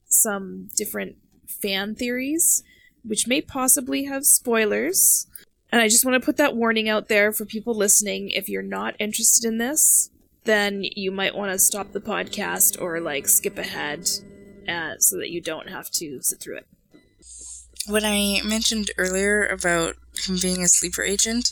some 0.05 0.69
different 0.75 1.17
fan 1.47 1.95
theories, 1.95 2.63
which 3.03 3.27
may 3.27 3.41
possibly 3.41 4.05
have 4.05 4.25
spoilers. 4.25 5.27
And 5.71 5.81
I 5.81 5.87
just 5.87 6.05
want 6.05 6.21
to 6.21 6.25
put 6.25 6.37
that 6.37 6.55
warning 6.55 6.87
out 6.87 7.07
there 7.07 7.31
for 7.31 7.45
people 7.45 7.73
listening. 7.73 8.29
If 8.29 8.47
you're 8.47 8.61
not 8.61 8.95
interested 8.99 9.47
in 9.47 9.57
this, 9.57 10.11
then 10.43 10.83
you 10.83 11.11
might 11.11 11.35
want 11.35 11.51
to 11.51 11.59
stop 11.59 11.91
the 11.91 12.01
podcast 12.01 12.79
or 12.81 12.99
like 12.99 13.27
skip 13.27 13.57
ahead 13.57 14.09
uh, 14.67 14.93
so 14.99 15.17
that 15.17 15.29
you 15.29 15.41
don't 15.41 15.69
have 15.69 15.89
to 15.91 16.21
sit 16.21 16.39
through 16.39 16.57
it. 16.57 16.67
When 17.87 18.05
I 18.05 18.39
mentioned 18.45 18.91
earlier 18.97 19.45
about 19.45 19.95
him 20.25 20.37
being 20.41 20.61
a 20.61 20.67
sleeper 20.67 21.03
agent, 21.03 21.51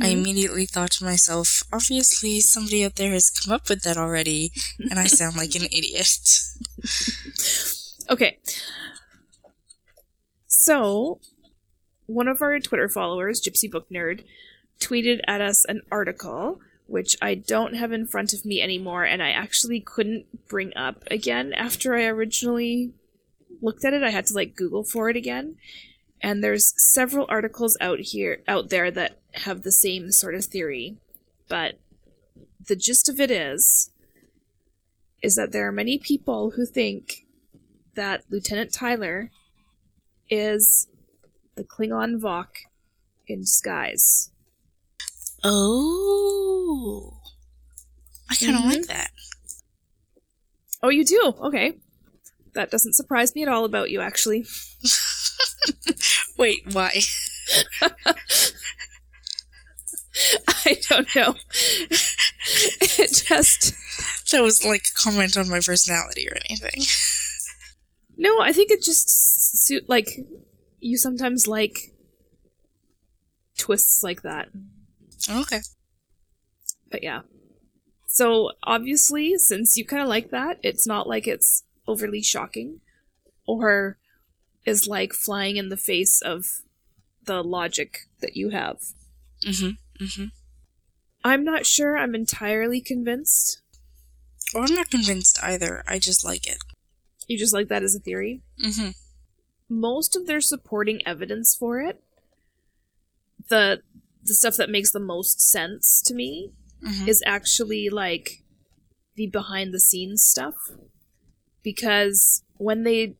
I 0.00 0.08
immediately 0.08 0.64
thought 0.64 0.92
to 0.92 1.04
myself, 1.04 1.64
obviously 1.72 2.38
somebody 2.40 2.84
out 2.84 2.96
there 2.96 3.10
has 3.10 3.30
come 3.30 3.52
up 3.52 3.68
with 3.68 3.82
that 3.82 3.96
already, 3.96 4.52
and 4.78 5.00
I 5.00 5.06
sound 5.06 5.36
like 5.36 5.56
an 5.56 5.62
idiot. 5.72 6.08
Okay. 8.08 8.38
So, 10.64 11.18
one 12.06 12.28
of 12.28 12.40
our 12.40 12.60
Twitter 12.60 12.88
followers, 12.88 13.42
Gypsy 13.42 13.68
Book 13.68 13.88
Nerd, 13.90 14.22
tweeted 14.78 15.18
at 15.26 15.40
us 15.40 15.64
an 15.64 15.80
article 15.90 16.60
which 16.86 17.16
I 17.20 17.34
don't 17.34 17.74
have 17.74 17.90
in 17.90 18.06
front 18.06 18.32
of 18.32 18.44
me 18.44 18.62
anymore, 18.62 19.02
and 19.02 19.20
I 19.20 19.30
actually 19.30 19.80
couldn't 19.80 20.46
bring 20.46 20.72
up 20.76 21.02
again 21.10 21.52
after 21.52 21.96
I 21.96 22.04
originally 22.04 22.92
looked 23.60 23.84
at 23.84 23.92
it. 23.92 24.04
I 24.04 24.10
had 24.10 24.26
to 24.26 24.34
like 24.34 24.54
Google 24.54 24.84
for 24.84 25.10
it 25.10 25.16
again. 25.16 25.56
And 26.20 26.44
there's 26.44 26.74
several 26.76 27.26
articles 27.28 27.76
out 27.80 27.98
here 27.98 28.44
out 28.46 28.70
there 28.70 28.92
that 28.92 29.18
have 29.32 29.62
the 29.62 29.72
same 29.72 30.12
sort 30.12 30.36
of 30.36 30.44
theory. 30.44 30.96
But 31.48 31.80
the 32.68 32.76
gist 32.76 33.08
of 33.08 33.18
it 33.18 33.32
is 33.32 33.90
is 35.22 35.34
that 35.34 35.50
there 35.50 35.66
are 35.66 35.72
many 35.72 35.98
people 35.98 36.52
who 36.52 36.64
think 36.64 37.26
that 37.96 38.22
Lieutenant 38.30 38.72
Tyler 38.72 39.32
is 40.34 40.88
the 41.56 41.62
Klingon 41.64 42.18
Voq 42.20 42.46
in 43.26 43.40
disguise. 43.40 44.30
Oh. 45.44 47.20
I 48.30 48.34
kind 48.36 48.56
of 48.56 48.62
Mhm. 48.62 48.70
like 48.76 48.86
that. 48.86 49.10
Oh, 50.82 50.88
you 50.88 51.04
do? 51.04 51.34
Okay. 51.42 51.74
That 52.54 52.70
doesn't 52.70 52.94
surprise 52.94 53.34
me 53.34 53.42
at 53.42 53.48
all 53.48 53.64
about 53.66 53.90
you, 53.90 54.00
actually. 54.00 54.46
Wait, 56.38 56.62
why? 56.72 57.00
I 60.64 60.78
don't 60.88 61.14
know. 61.14 61.34
it 61.90 63.24
just. 63.26 63.74
That 64.30 64.42
was 64.42 64.64
like 64.64 64.84
a 64.90 64.94
comment 65.02 65.36
on 65.36 65.48
my 65.50 65.60
personality 65.60 66.28
or 66.28 66.36
anything. 66.48 66.82
No, 68.16 68.40
I 68.40 68.52
think 68.52 68.70
it 68.70 68.82
just 68.82 69.31
suit 69.52 69.88
like 69.88 70.08
you 70.80 70.96
sometimes 70.96 71.46
like 71.46 71.92
twists 73.58 74.02
like 74.02 74.22
that. 74.22 74.48
Okay. 75.28 75.60
But 76.90 77.02
yeah. 77.02 77.20
So 78.06 78.50
obviously, 78.64 79.38
since 79.38 79.76
you 79.76 79.86
kind 79.86 80.02
of 80.02 80.08
like 80.08 80.30
that, 80.30 80.58
it's 80.62 80.86
not 80.86 81.08
like 81.08 81.26
it's 81.26 81.64
overly 81.86 82.22
shocking 82.22 82.80
or 83.46 83.98
is 84.64 84.86
like 84.86 85.12
flying 85.12 85.56
in 85.56 85.68
the 85.68 85.76
face 85.76 86.20
of 86.20 86.44
the 87.24 87.42
logic 87.42 88.06
that 88.20 88.36
you 88.36 88.50
have. 88.50 88.78
Mm-hmm. 89.46 90.04
Mm-hmm. 90.04 90.24
I'm 91.24 91.44
not 91.44 91.66
sure 91.66 91.96
I'm 91.96 92.14
entirely 92.14 92.80
convinced. 92.80 93.62
Or 94.54 94.64
I'm 94.64 94.74
not 94.74 94.90
convinced 94.90 95.38
either. 95.42 95.82
I 95.86 95.98
just 95.98 96.24
like 96.24 96.46
it. 96.46 96.58
You 97.28 97.38
just 97.38 97.54
like 97.54 97.68
that 97.68 97.82
as 97.82 97.94
a 97.94 98.00
theory? 98.00 98.42
Mm-hmm. 98.62 98.90
Most 99.72 100.16
of 100.16 100.26
their 100.26 100.40
supporting 100.42 101.00
evidence 101.06 101.54
for 101.58 101.80
it 101.80 102.02
the 103.48 103.80
the 104.22 104.34
stuff 104.34 104.56
that 104.56 104.70
makes 104.70 104.92
the 104.92 105.00
most 105.00 105.40
sense 105.40 106.00
to 106.02 106.14
me 106.14 106.52
Mhm. 106.84 107.08
is 107.08 107.22
actually 107.26 107.88
like 107.88 108.44
the 109.16 109.26
behind 109.26 109.72
the 109.72 109.80
scenes 109.80 110.22
stuff 110.22 110.54
because 111.62 112.44
when 112.56 112.82
they 112.84 113.16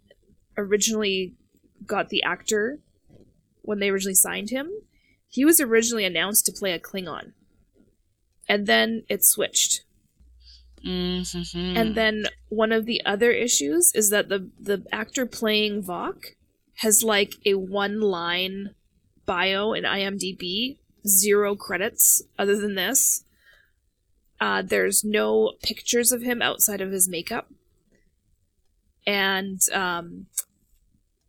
originally 0.56 1.34
got 1.86 2.08
the 2.10 2.22
actor 2.22 2.80
when 3.62 3.78
they 3.80 3.88
originally 3.88 4.14
signed 4.14 4.50
him 4.50 4.70
he 5.28 5.44
was 5.44 5.60
originally 5.60 6.04
announced 6.04 6.44
to 6.46 6.52
play 6.52 6.72
a 6.72 6.78
klingon 6.78 7.32
and 8.48 8.66
then 8.66 9.04
it 9.08 9.24
switched 9.24 9.84
Mm-hmm. 10.84 11.76
and 11.76 11.94
then 11.94 12.24
one 12.48 12.72
of 12.72 12.86
the 12.86 13.00
other 13.04 13.30
issues 13.30 13.92
is 13.94 14.10
that 14.10 14.28
the 14.28 14.50
the 14.58 14.84
actor 14.92 15.24
playing 15.26 15.82
Voq 15.82 16.34
has 16.82 17.04
like 17.04 17.34
a 17.46 17.54
one 17.54 18.00
line 18.00 18.74
bio 19.24 19.72
in 19.72 19.84
IMDb, 19.84 20.78
zero 21.06 21.54
credits 21.54 22.22
other 22.36 22.56
than 22.56 22.74
this. 22.74 23.24
Uh, 24.40 24.62
there's 24.62 25.04
no 25.04 25.52
pictures 25.62 26.10
of 26.10 26.22
him 26.22 26.42
outside 26.42 26.80
of 26.80 26.90
his 26.90 27.08
makeup, 27.08 27.48
and 29.06 29.60
um, 29.72 30.26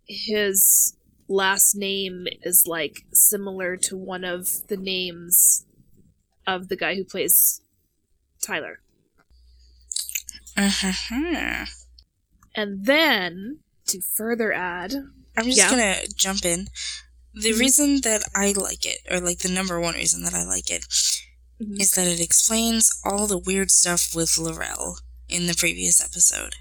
his 0.07 0.95
last 1.27 1.75
name 1.75 2.25
is 2.41 2.65
like 2.65 3.05
similar 3.13 3.77
to 3.77 3.95
one 3.95 4.23
of 4.23 4.67
the 4.69 4.77
names 4.77 5.67
of 6.47 6.67
the 6.67 6.75
guy 6.75 6.95
who 6.95 7.03
plays 7.03 7.61
Tyler. 8.41 8.79
uh-huh. 10.57 11.65
And 12.55 12.85
then, 12.85 13.59
to 13.87 14.01
further 14.01 14.51
add, 14.51 14.95
I'm 15.37 15.45
just 15.45 15.57
Yeah. 15.57 15.69
gonna 15.69 16.07
jump 16.15 16.45
in. 16.45 16.69
The 17.33 17.51
Mhm. 17.51 17.59
reason 17.59 18.01
that 18.01 18.23
I 18.35 18.51
like 18.51 18.85
it, 18.85 18.99
or 19.09 19.19
like 19.19 19.39
the 19.39 19.49
number 19.49 19.79
one 19.79 19.95
reason 19.95 20.23
that 20.23 20.33
I 20.33 20.43
like 20.43 20.69
it, 20.69 20.85
Mhm. 21.61 21.81
is 21.81 21.91
that 21.91 22.07
it 22.07 22.19
explains 22.19 22.91
all 23.03 23.25
the 23.27 23.37
weird 23.37 23.71
stuff 23.71 24.13
with 24.13 24.37
L'Rell 24.37 24.99
in 25.29 25.47
the 25.47 25.55
previous 25.55 25.99
episode. 26.01 26.55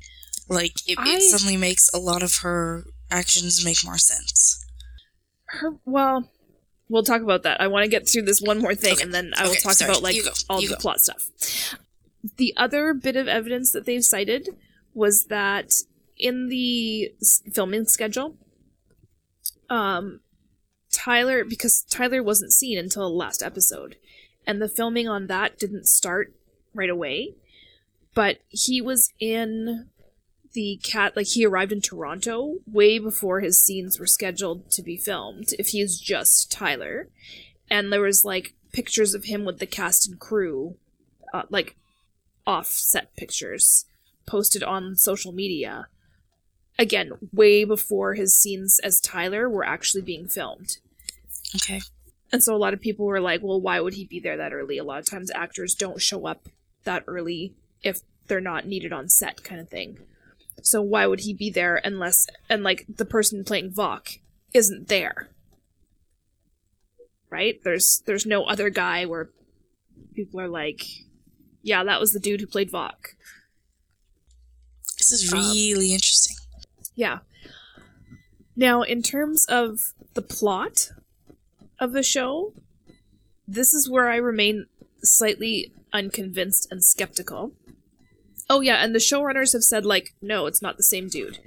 Like, 0.48 0.72
it, 0.88 0.98
I- 0.98 1.16
it 1.16 1.30
suddenly 1.30 1.56
makes 1.56 1.88
a 1.92 1.98
lot 1.98 2.22
of 2.22 2.36
her 2.36 2.84
actions 3.10 3.64
make 3.64 3.84
more 3.84 3.98
sense. 3.98 4.58
her, 5.46 5.72
well, 5.84 6.30
we'll 6.88 7.02
talk 7.02 7.20
about 7.20 7.42
that. 7.42 7.60
I 7.60 7.66
want 7.66 7.84
to 7.84 7.88
get 7.90 8.08
through 8.08 8.22
this 8.22 8.40
one 8.40 8.58
more 8.58 8.74
thing, 8.74 8.94
Okay, 8.94 9.02
and 9.02 9.12
then 9.12 9.32
I 9.36 9.46
will 9.46 9.54
talk 9.56 9.74
sorry. 9.74 9.90
about 9.90 10.02
like 10.02 10.16
all 10.48 10.62
you 10.62 10.68
the 10.68 10.76
go. 10.76 10.80
plot 10.80 11.00
stuff. 11.02 11.28
The 12.38 12.54
other 12.56 12.94
bit 12.94 13.16
of 13.16 13.28
evidence 13.28 13.70
that 13.72 13.84
they've 13.84 14.02
cited 14.04 14.48
was 14.94 15.26
that 15.26 15.74
in 16.16 16.48
the 16.48 17.12
filming 17.52 17.84
schedule, 17.86 18.38
um, 19.72 20.20
Tyler, 20.92 21.44
because 21.44 21.86
Tyler 21.90 22.22
wasn't 22.22 22.52
seen 22.52 22.76
until 22.76 23.16
last 23.16 23.42
episode, 23.42 23.96
and 24.46 24.60
the 24.60 24.68
filming 24.68 25.08
on 25.08 25.28
that 25.28 25.58
didn't 25.58 25.86
start 25.86 26.34
right 26.74 26.90
away, 26.90 27.32
but 28.14 28.40
he 28.50 28.82
was 28.82 29.10
in 29.18 29.88
the 30.52 30.78
cat 30.82 31.16
like 31.16 31.28
he 31.28 31.46
arrived 31.46 31.72
in 31.72 31.80
Toronto 31.80 32.56
way 32.70 32.98
before 32.98 33.40
his 33.40 33.58
scenes 33.58 33.98
were 33.98 34.06
scheduled 34.06 34.70
to 34.70 34.82
be 34.82 34.98
filmed 34.98 35.54
if 35.58 35.68
he 35.68 35.86
just 35.86 36.52
Tyler. 36.52 37.08
And 37.70 37.90
there 37.90 38.02
was 38.02 38.22
like 38.22 38.52
pictures 38.74 39.14
of 39.14 39.24
him 39.24 39.46
with 39.46 39.58
the 39.58 39.66
cast 39.66 40.06
and 40.06 40.20
crew 40.20 40.76
uh, 41.32 41.44
like 41.48 41.76
offset 42.46 43.16
pictures 43.16 43.86
posted 44.26 44.62
on 44.62 44.96
social 44.96 45.32
media 45.32 45.86
again 46.78 47.12
way 47.32 47.64
before 47.64 48.14
his 48.14 48.34
scenes 48.36 48.78
as 48.82 49.00
Tyler 49.00 49.48
were 49.48 49.64
actually 49.64 50.02
being 50.02 50.26
filmed 50.26 50.78
Okay. 51.56 51.80
and 52.32 52.42
so 52.42 52.54
a 52.54 52.58
lot 52.58 52.72
of 52.74 52.80
people 52.80 53.06
were 53.06 53.20
like 53.20 53.42
well 53.42 53.60
why 53.60 53.80
would 53.80 53.94
he 53.94 54.04
be 54.04 54.18
there 54.20 54.36
that 54.36 54.52
early 54.52 54.78
a 54.78 54.84
lot 54.84 54.98
of 54.98 55.06
times 55.06 55.30
actors 55.34 55.74
don't 55.74 56.00
show 56.00 56.26
up 56.26 56.48
that 56.84 57.04
early 57.06 57.52
if 57.82 58.00
they're 58.26 58.40
not 58.40 58.66
needed 58.66 58.92
on 58.92 59.08
set 59.08 59.44
kind 59.44 59.60
of 59.60 59.68
thing 59.68 59.98
so 60.62 60.80
why 60.80 61.06
would 61.06 61.20
he 61.20 61.34
be 61.34 61.50
there 61.50 61.80
unless 61.84 62.26
and 62.48 62.62
like 62.62 62.84
the 62.88 63.04
person 63.04 63.44
playing 63.44 63.70
Voq 63.72 64.18
isn't 64.54 64.88
there? 64.88 65.28
Right? 67.30 67.58
There's 67.64 68.02
there's 68.06 68.26
no 68.26 68.44
other 68.44 68.68
guy 68.68 69.06
where 69.06 69.30
people 70.14 70.38
are 70.40 70.48
like, 70.48 70.84
yeah, 71.62 71.82
that 71.84 71.98
was 71.98 72.12
the 72.12 72.20
dude 72.20 72.40
who 72.42 72.46
played 72.46 72.70
Voq. 72.70 73.14
This 74.98 75.10
is 75.12 75.32
Um, 75.32 75.38
really 75.38 75.94
interesting. 75.94 76.31
Yeah. 76.94 77.18
Now, 78.54 78.82
in 78.82 79.02
terms 79.02 79.46
of 79.46 79.92
the 80.14 80.22
plot 80.22 80.90
of 81.80 81.92
the 81.92 82.02
show, 82.02 82.52
this 83.48 83.72
is 83.72 83.88
where 83.88 84.10
I 84.10 84.16
remain 84.16 84.66
slightly 85.02 85.72
unconvinced 85.92 86.68
and 86.70 86.84
skeptical. 86.84 87.52
Oh, 88.48 88.60
yeah, 88.60 88.84
and 88.84 88.94
the 88.94 88.98
showrunners 88.98 89.52
have 89.52 89.62
said, 89.62 89.86
like, 89.86 90.14
no, 90.20 90.46
it's 90.46 90.62
not 90.62 90.76
the 90.76 90.82
same 90.82 91.08
dude. 91.08 91.38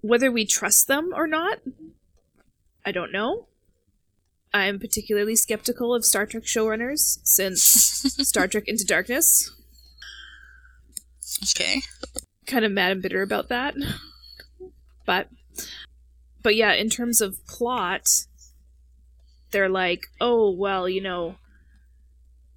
Whether 0.00 0.30
we 0.30 0.44
trust 0.44 0.88
them 0.88 1.12
or 1.14 1.26
not, 1.26 1.60
I 2.84 2.92
don't 2.92 3.12
know. 3.12 3.46
I'm 4.52 4.78
particularly 4.78 5.36
skeptical 5.36 5.94
of 5.94 6.04
Star 6.04 6.26
Trek 6.26 6.44
showrunners 6.44 7.20
since 7.24 7.62
Star 8.28 8.46
Trek 8.48 8.64
Into 8.66 8.84
Darkness. 8.84 9.50
Okay. 11.44 11.80
Kind 12.46 12.64
of 12.64 12.72
mad 12.72 12.92
and 12.92 13.02
bitter 13.02 13.22
about 13.22 13.48
that. 13.48 13.74
But 15.06 15.28
but 16.42 16.56
yeah, 16.56 16.72
in 16.72 16.90
terms 16.90 17.20
of 17.20 17.36
plot, 17.46 18.06
they're 19.50 19.68
like, 19.68 20.02
"Oh, 20.20 20.50
well, 20.50 20.88
you 20.88 21.00
know, 21.00 21.36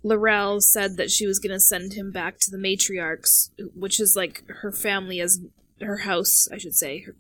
L'Rell 0.04 0.62
said 0.62 0.98
that 0.98 1.10
she 1.10 1.26
was 1.26 1.40
going 1.40 1.54
to 1.54 1.60
send 1.60 1.94
him 1.94 2.12
back 2.12 2.38
to 2.40 2.52
the 2.52 2.58
matriarchs, 2.58 3.50
which 3.74 4.00
is 4.00 4.16
like 4.16 4.44
her 4.62 4.72
family 4.72 5.20
as 5.20 5.40
her 5.82 5.98
house, 5.98 6.48
I 6.52 6.58
should 6.60 6.76
say, 6.76 7.02
her, 7.02 7.16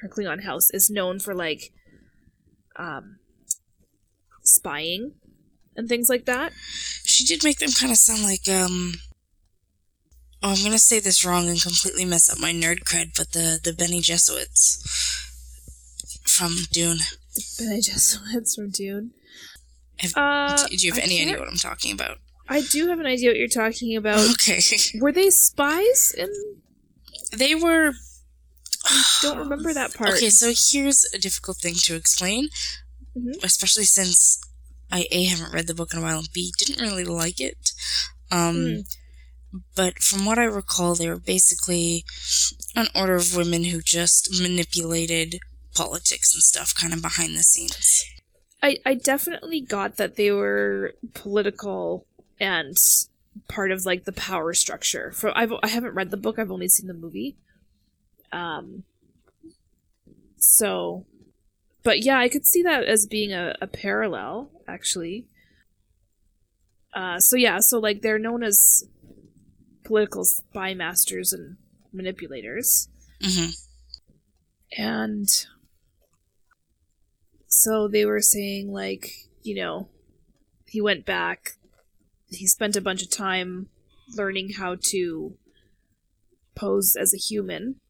her 0.00 0.08
Klingon 0.08 0.44
house 0.44 0.70
is 0.70 0.90
known 0.90 1.18
for 1.20 1.34
like 1.34 1.72
um 2.76 3.18
spying 4.42 5.12
and 5.76 5.88
things 5.88 6.08
like 6.08 6.24
that. 6.24 6.52
She 7.04 7.24
did 7.24 7.44
make 7.44 7.58
them 7.58 7.72
kind 7.78 7.92
of 7.92 7.98
sound 7.98 8.22
like 8.22 8.48
um. 8.48 8.94
Oh, 10.42 10.50
I'm 10.52 10.62
gonna 10.64 10.78
say 10.78 11.00
this 11.00 11.24
wrong 11.24 11.48
and 11.48 11.60
completely 11.60 12.04
mess 12.04 12.30
up 12.30 12.38
my 12.38 12.52
nerd 12.52 12.80
cred, 12.84 13.14
but 13.16 13.32
the 13.32 13.60
the 13.62 13.72
Benny 13.72 14.00
Jesuits 14.00 14.78
from 16.26 16.56
Dune. 16.72 16.98
The 17.34 17.64
Bene 17.66 17.80
Gesserit's 17.82 18.54
from 18.54 18.70
Dune. 18.70 19.12
Have- 19.98 20.12
Uh, 20.16 20.66
do 20.68 20.76
you 20.76 20.92
have 20.92 20.98
I 20.98 21.02
any 21.04 21.20
idea 21.20 21.38
what 21.38 21.48
I'm 21.48 21.56
talking 21.58 21.92
about? 21.92 22.18
I 22.48 22.62
do 22.62 22.88
have 22.88 22.98
an 22.98 23.06
idea 23.06 23.28
what 23.30 23.36
you're 23.36 23.48
talking 23.48 23.94
about. 23.96 24.18
Okay. 24.32 24.60
Were 25.00 25.12
they 25.12 25.30
spies? 25.30 26.12
In 26.16 26.28
they 27.36 27.54
were. 27.54 27.92
I 28.84 29.02
don't 29.22 29.38
remember 29.38 29.72
that 29.74 29.94
part. 29.94 30.10
Okay, 30.14 30.30
so 30.30 30.52
here's 30.56 31.04
a 31.14 31.18
difficult 31.18 31.58
thing 31.58 31.74
to 31.84 31.94
explain, 31.94 32.48
Mhm. 33.16 33.44
especially 33.44 33.84
since 33.84 34.40
I 34.90 35.06
a 35.12 35.24
haven't 35.24 35.52
read 35.52 35.66
the 35.66 35.74
book 35.74 35.92
in 35.92 35.98
a 35.98 36.02
while 36.02 36.18
and 36.20 36.32
b 36.32 36.52
didn't 36.58 36.80
really 36.80 37.04
like 37.04 37.40
it. 37.40 37.72
Um, 38.32 38.56
Mm. 38.56 38.86
But 39.74 39.98
from 39.98 40.24
what 40.24 40.38
I 40.38 40.44
recall, 40.44 40.94
they 40.94 41.08
were 41.08 41.18
basically 41.18 42.04
an 42.76 42.86
order 42.94 43.16
of 43.16 43.36
women 43.36 43.64
who 43.64 43.80
just 43.80 44.40
manipulated 44.40 45.40
politics 45.74 46.34
and 46.34 46.42
stuff, 46.42 46.74
kind 46.74 46.92
of 46.92 47.02
behind 47.02 47.34
the 47.34 47.42
scenes. 47.42 48.04
I 48.62 48.78
I 48.84 48.94
definitely 48.94 49.60
got 49.60 49.96
that 49.96 50.16
they 50.16 50.30
were 50.30 50.94
political 51.14 52.06
and 52.38 52.76
part 53.48 53.70
of 53.70 53.84
like 53.84 54.04
the 54.04 54.12
power 54.12 54.52
structure. 54.54 55.12
For 55.12 55.36
I've 55.36 55.52
I 55.62 55.68
haven't 55.68 55.94
read 55.94 56.10
the 56.10 56.16
book. 56.16 56.38
I've 56.38 56.50
only 56.50 56.68
seen 56.68 56.86
the 56.86 56.94
movie. 56.94 57.36
Um. 58.32 58.84
So, 60.36 61.06
but 61.82 62.02
yeah, 62.02 62.18
I 62.18 62.28
could 62.28 62.46
see 62.46 62.62
that 62.62 62.84
as 62.84 63.06
being 63.06 63.32
a, 63.32 63.56
a 63.60 63.66
parallel 63.66 64.50
actually. 64.68 65.26
Uh, 66.94 67.18
so 67.20 67.36
yeah, 67.36 67.58
so 67.60 67.78
like 67.78 68.02
they're 68.02 68.18
known 68.18 68.42
as 68.42 68.84
political 69.90 70.24
spy 70.24 70.72
masters 70.72 71.32
and 71.32 71.56
manipulators. 71.92 72.88
hmm 73.20 73.50
And 74.78 75.28
so 77.48 77.88
they 77.88 78.04
were 78.04 78.20
saying, 78.20 78.70
like, 78.70 79.10
you 79.42 79.56
know, 79.56 79.88
he 80.68 80.80
went 80.80 81.04
back, 81.04 81.56
he 82.28 82.46
spent 82.46 82.76
a 82.76 82.80
bunch 82.80 83.02
of 83.02 83.10
time 83.10 83.66
learning 84.16 84.50
how 84.58 84.76
to 84.90 85.34
pose 86.54 86.94
as 86.94 87.12
a 87.12 87.18
human, 87.18 87.80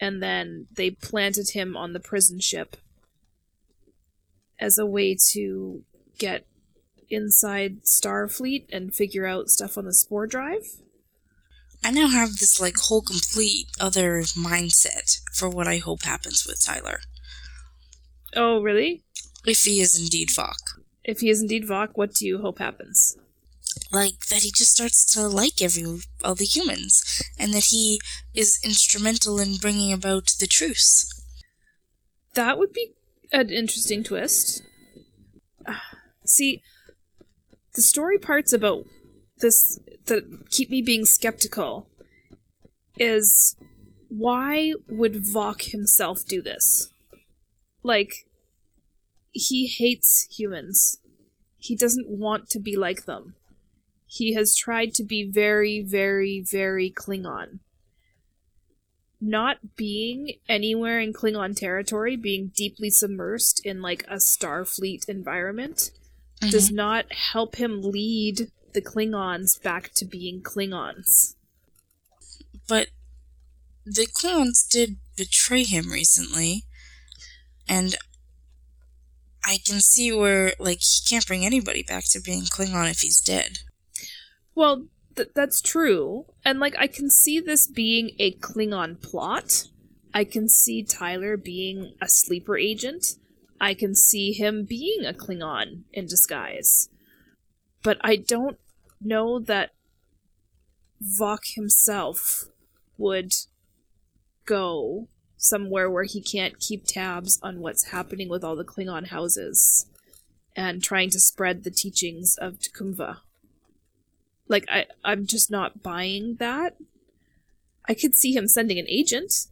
and 0.00 0.22
then 0.22 0.68
they 0.72 0.92
planted 0.92 1.50
him 1.54 1.76
on 1.76 1.92
the 1.92 1.98
prison 1.98 2.38
ship 2.38 2.76
as 4.60 4.78
a 4.78 4.86
way 4.86 5.16
to 5.32 5.82
get 6.20 6.46
inside 7.10 7.82
Starfleet 7.82 8.66
and 8.70 8.94
figure 8.94 9.26
out 9.26 9.48
stuff 9.48 9.76
on 9.76 9.86
the 9.86 9.92
spore 9.92 10.28
drive. 10.28 10.85
I 11.84 11.90
now 11.90 12.08
have 12.08 12.38
this 12.38 12.60
like 12.60 12.76
whole 12.76 13.02
complete 13.02 13.68
other 13.80 14.22
mindset 14.22 15.20
for 15.32 15.48
what 15.48 15.68
I 15.68 15.78
hope 15.78 16.02
happens 16.02 16.44
with 16.46 16.62
Tyler, 16.64 17.00
Oh, 18.34 18.60
really? 18.60 19.02
if 19.46 19.62
he 19.62 19.80
is 19.80 19.98
indeed 19.98 20.28
Voq. 20.30 20.56
If 21.04 21.20
he 21.20 21.30
is 21.30 21.40
indeed 21.40 21.64
Voq, 21.68 21.90
what 21.94 22.14
do 22.14 22.26
you 22.26 22.38
hope 22.40 22.58
happens? 22.58 23.16
like 23.92 24.26
that 24.30 24.42
he 24.42 24.50
just 24.50 24.72
starts 24.72 25.04
to 25.12 25.28
like 25.28 25.60
every 25.60 25.84
all 26.24 26.34
the 26.34 26.46
humans 26.46 27.22
and 27.38 27.52
that 27.52 27.66
he 27.66 28.00
is 28.34 28.58
instrumental 28.64 29.38
in 29.38 29.56
bringing 29.58 29.92
about 29.92 30.28
the 30.40 30.46
truce 30.46 31.06
That 32.34 32.56
would 32.58 32.72
be 32.72 32.92
an 33.32 33.50
interesting 33.50 34.02
twist. 34.02 34.62
See, 36.24 36.62
the 37.74 37.82
story 37.82 38.18
parts 38.18 38.52
about 38.54 38.86
this 39.40 39.78
that 40.06 40.24
keep 40.50 40.70
me 40.70 40.82
being 40.82 41.04
skeptical 41.04 41.88
is 42.98 43.56
why 44.08 44.72
would 44.88 45.24
Voq 45.24 45.70
himself 45.70 46.24
do 46.26 46.40
this? 46.40 46.90
Like, 47.82 48.26
he 49.32 49.66
hates 49.66 50.26
humans. 50.30 50.98
He 51.58 51.76
doesn't 51.76 52.08
want 52.08 52.48
to 52.50 52.60
be 52.60 52.76
like 52.76 53.04
them. 53.04 53.34
He 54.06 54.34
has 54.34 54.56
tried 54.56 54.94
to 54.94 55.04
be 55.04 55.28
very, 55.30 55.82
very, 55.82 56.44
very 56.48 56.90
Klingon 56.90 57.58
not 59.20 59.76
being 59.76 60.32
anywhere 60.48 61.00
in 61.00 61.12
Klingon 61.12 61.56
territory, 61.56 62.16
being 62.16 62.52
deeply 62.54 62.90
submersed 62.90 63.60
in 63.64 63.80
like 63.80 64.04
a 64.08 64.16
Starfleet 64.16 65.08
environment, 65.08 65.90
does 66.40 66.68
mm-hmm. 66.68 66.76
not 66.76 67.12
help 67.12 67.56
him 67.56 67.80
lead 67.82 68.50
the 68.76 68.82
Klingons 68.92 69.60
back 69.62 69.90
to 69.94 70.04
being 70.04 70.42
Klingons. 70.42 71.34
but 72.68 72.88
the 73.84 74.06
Klingons 74.06 74.68
did 74.68 74.96
betray 75.16 75.64
him 75.64 75.90
recently 75.90 76.64
and 77.68 77.96
I 79.44 79.58
can 79.66 79.80
see 79.80 80.12
where 80.12 80.52
like 80.58 80.80
he 80.82 81.08
can't 81.08 81.26
bring 81.26 81.44
anybody 81.46 81.82
back 81.82 82.04
to 82.10 82.20
being 82.20 82.42
Klingon 82.42 82.90
if 82.90 83.00
he's 83.00 83.20
dead 83.20 83.60
Well, 84.54 84.86
th- 85.16 85.30
that's 85.34 85.60
true. 85.60 86.26
And 86.44 86.58
like 86.60 86.74
I 86.78 86.86
can 86.86 87.08
see 87.10 87.40
this 87.40 87.66
being 87.66 88.10
a 88.18 88.32
Klingon 88.46 89.00
plot. 89.02 89.68
I 90.14 90.24
can 90.24 90.48
see 90.48 90.82
Tyler 90.82 91.36
being 91.36 91.92
a 92.00 92.08
sleeper 92.08 92.56
agent. 92.56 93.04
I 93.60 93.74
can 93.74 93.94
see 93.94 94.32
him 94.32 94.64
being 94.64 95.04
a 95.04 95.12
Klingon 95.12 95.82
in 95.92 96.06
disguise. 96.06 96.88
But 97.82 97.98
I 98.02 98.16
don't 98.16 98.58
know 99.00 99.38
that 99.38 99.72
Voq 101.02 101.54
himself 101.54 102.44
would 102.98 103.32
go 104.44 105.08
somewhere 105.36 105.90
where 105.90 106.04
he 106.04 106.20
can't 106.20 106.58
keep 106.58 106.84
tabs 106.86 107.38
on 107.42 107.60
what's 107.60 107.90
happening 107.90 108.28
with 108.28 108.42
all 108.42 108.56
the 108.56 108.64
Klingon 108.64 109.08
houses 109.08 109.86
and 110.54 110.82
trying 110.82 111.10
to 111.10 111.20
spread 111.20 111.62
the 111.62 111.70
teachings 111.70 112.36
of 112.40 112.58
T'Kuvma 112.58 113.18
like 114.48 114.64
I 114.68 114.86
I'm 115.04 115.26
just 115.26 115.50
not 115.50 115.82
buying 115.82 116.36
that. 116.36 116.76
I 117.88 117.94
could 117.94 118.14
see 118.14 118.34
him 118.34 118.48
sending 118.48 118.78
an 118.78 118.86
agent, 118.88 119.46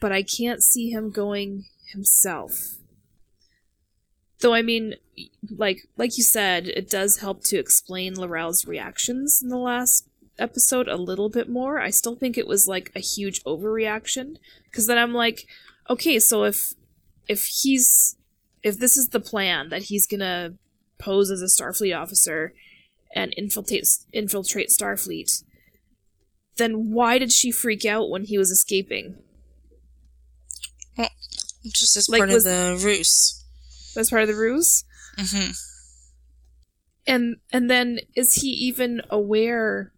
but 0.00 0.12
I 0.12 0.22
can't 0.22 0.62
see 0.62 0.90
him 0.90 1.10
going 1.10 1.64
himself. 1.92 2.76
Though 4.40 4.54
I 4.54 4.62
mean, 4.62 4.94
like 5.50 5.88
like 5.96 6.16
you 6.18 6.22
said, 6.24 6.68
it 6.68 6.90
does 6.90 7.18
help 7.18 7.42
to 7.44 7.58
explain 7.58 8.20
L'Rell's 8.20 8.66
reactions 8.66 9.40
in 9.42 9.48
the 9.48 9.56
last 9.58 10.08
episode 10.38 10.88
a 10.88 10.96
little 10.96 11.30
bit 11.30 11.48
more. 11.48 11.80
I 11.80 11.88
still 11.90 12.14
think 12.16 12.36
it 12.36 12.46
was 12.46 12.68
like 12.68 12.92
a 12.94 13.00
huge 13.00 13.42
overreaction 13.44 14.36
because 14.64 14.86
then 14.86 14.98
I'm 14.98 15.14
like, 15.14 15.46
okay, 15.88 16.18
so 16.18 16.44
if 16.44 16.74
if 17.28 17.46
he's 17.62 18.16
if 18.62 18.78
this 18.78 18.96
is 18.96 19.08
the 19.08 19.20
plan 19.20 19.70
that 19.70 19.84
he's 19.84 20.06
gonna 20.06 20.54
pose 20.98 21.30
as 21.30 21.40
a 21.40 21.46
Starfleet 21.46 21.98
officer 21.98 22.52
and 23.14 23.32
infiltrate 23.38 23.86
infiltrate 24.12 24.68
Starfleet, 24.68 25.42
then 26.58 26.90
why 26.92 27.18
did 27.18 27.32
she 27.32 27.50
freak 27.50 27.86
out 27.86 28.10
when 28.10 28.24
he 28.24 28.36
was 28.36 28.50
escaping? 28.50 29.16
Just 31.64 31.96
as 31.96 32.08
Like, 32.08 32.20
part 32.20 32.30
was- 32.30 32.46
of 32.46 32.52
the 32.52 32.86
ruse. 32.86 33.42
That's 33.96 34.10
part 34.10 34.22
of 34.22 34.28
the 34.28 34.34
ruse. 34.34 34.84
hmm 35.16 35.50
And 37.06 37.36
and 37.52 37.70
then 37.70 38.00
is 38.14 38.34
he 38.34 38.48
even 38.48 39.00
aware 39.10 39.92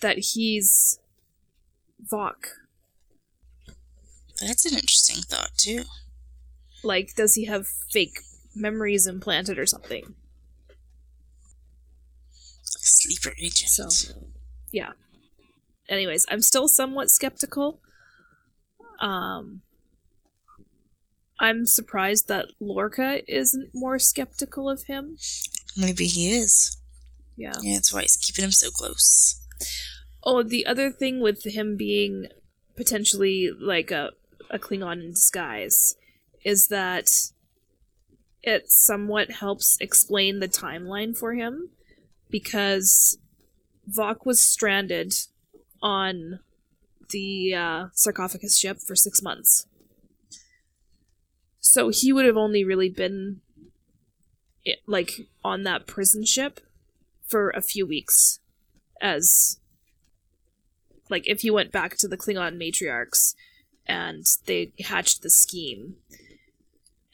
that 0.00 0.18
he's 0.18 0.98
Voq? 2.10 2.36
That's 4.40 4.64
an 4.64 4.74
interesting 4.74 5.22
thought 5.22 5.50
too. 5.56 5.82
Like, 6.82 7.14
does 7.14 7.34
he 7.34 7.44
have 7.44 7.66
fake 7.66 8.20
memories 8.54 9.06
implanted 9.06 9.58
or 9.58 9.66
something? 9.66 10.14
Sleeper 12.62 13.34
agent. 13.38 13.70
So, 13.70 14.14
yeah. 14.72 14.92
Anyways, 15.88 16.24
I'm 16.30 16.40
still 16.40 16.68
somewhat 16.68 17.10
skeptical. 17.10 17.80
Um, 19.00 19.62
I'm 21.40 21.64
surprised 21.64 22.28
that 22.28 22.48
Lorca 22.60 23.22
isn't 23.26 23.70
more 23.74 23.98
skeptical 23.98 24.68
of 24.68 24.84
him. 24.84 25.16
Maybe 25.76 26.04
he 26.04 26.30
is. 26.30 26.76
Yeah. 27.36 27.54
Yeah, 27.62 27.74
that's 27.74 27.92
why 27.92 28.02
he's 28.02 28.16
keeping 28.16 28.44
him 28.44 28.52
so 28.52 28.70
close. 28.70 29.40
Oh, 30.22 30.42
the 30.42 30.66
other 30.66 30.90
thing 30.90 31.20
with 31.20 31.44
him 31.44 31.78
being 31.78 32.26
potentially 32.76 33.50
like 33.58 33.90
a, 33.90 34.10
a 34.50 34.58
Klingon 34.58 35.02
in 35.02 35.10
disguise 35.12 35.96
is 36.44 36.66
that 36.68 37.08
it 38.42 38.70
somewhat 38.70 39.30
helps 39.30 39.78
explain 39.80 40.40
the 40.40 40.48
timeline 40.48 41.16
for 41.16 41.34
him 41.34 41.70
because 42.30 43.18
Voq 43.88 44.26
was 44.26 44.42
stranded 44.42 45.14
on 45.82 46.40
the 47.10 47.54
uh, 47.54 47.86
sarcophagus 47.94 48.58
ship 48.58 48.78
for 48.86 48.94
six 48.94 49.22
months. 49.22 49.66
So 51.70 51.90
he 51.90 52.12
would 52.12 52.24
have 52.24 52.36
only 52.36 52.64
really 52.64 52.88
been 52.88 53.42
like 54.88 55.28
on 55.44 55.62
that 55.62 55.86
prison 55.86 56.24
ship 56.24 56.58
for 57.28 57.50
a 57.50 57.62
few 57.62 57.86
weeks 57.86 58.40
as 59.00 59.60
like 61.08 61.28
if 61.28 61.44
you 61.44 61.54
went 61.54 61.70
back 61.70 61.96
to 61.98 62.08
the 62.08 62.16
Klingon 62.16 62.56
matriarchs 62.60 63.36
and 63.86 64.26
they 64.46 64.72
hatched 64.80 65.22
the 65.22 65.30
scheme 65.30 65.94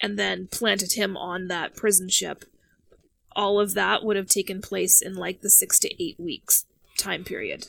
and 0.00 0.18
then 0.18 0.46
planted 0.46 0.94
him 0.94 1.18
on 1.18 1.48
that 1.48 1.76
prison 1.76 2.08
ship, 2.08 2.46
all 3.32 3.60
of 3.60 3.74
that 3.74 4.04
would 4.04 4.16
have 4.16 4.26
taken 4.26 4.62
place 4.62 5.02
in 5.02 5.16
like 5.16 5.42
the 5.42 5.50
six 5.50 5.78
to 5.80 6.02
eight 6.02 6.18
weeks 6.18 6.64
time 6.96 7.24
period. 7.24 7.66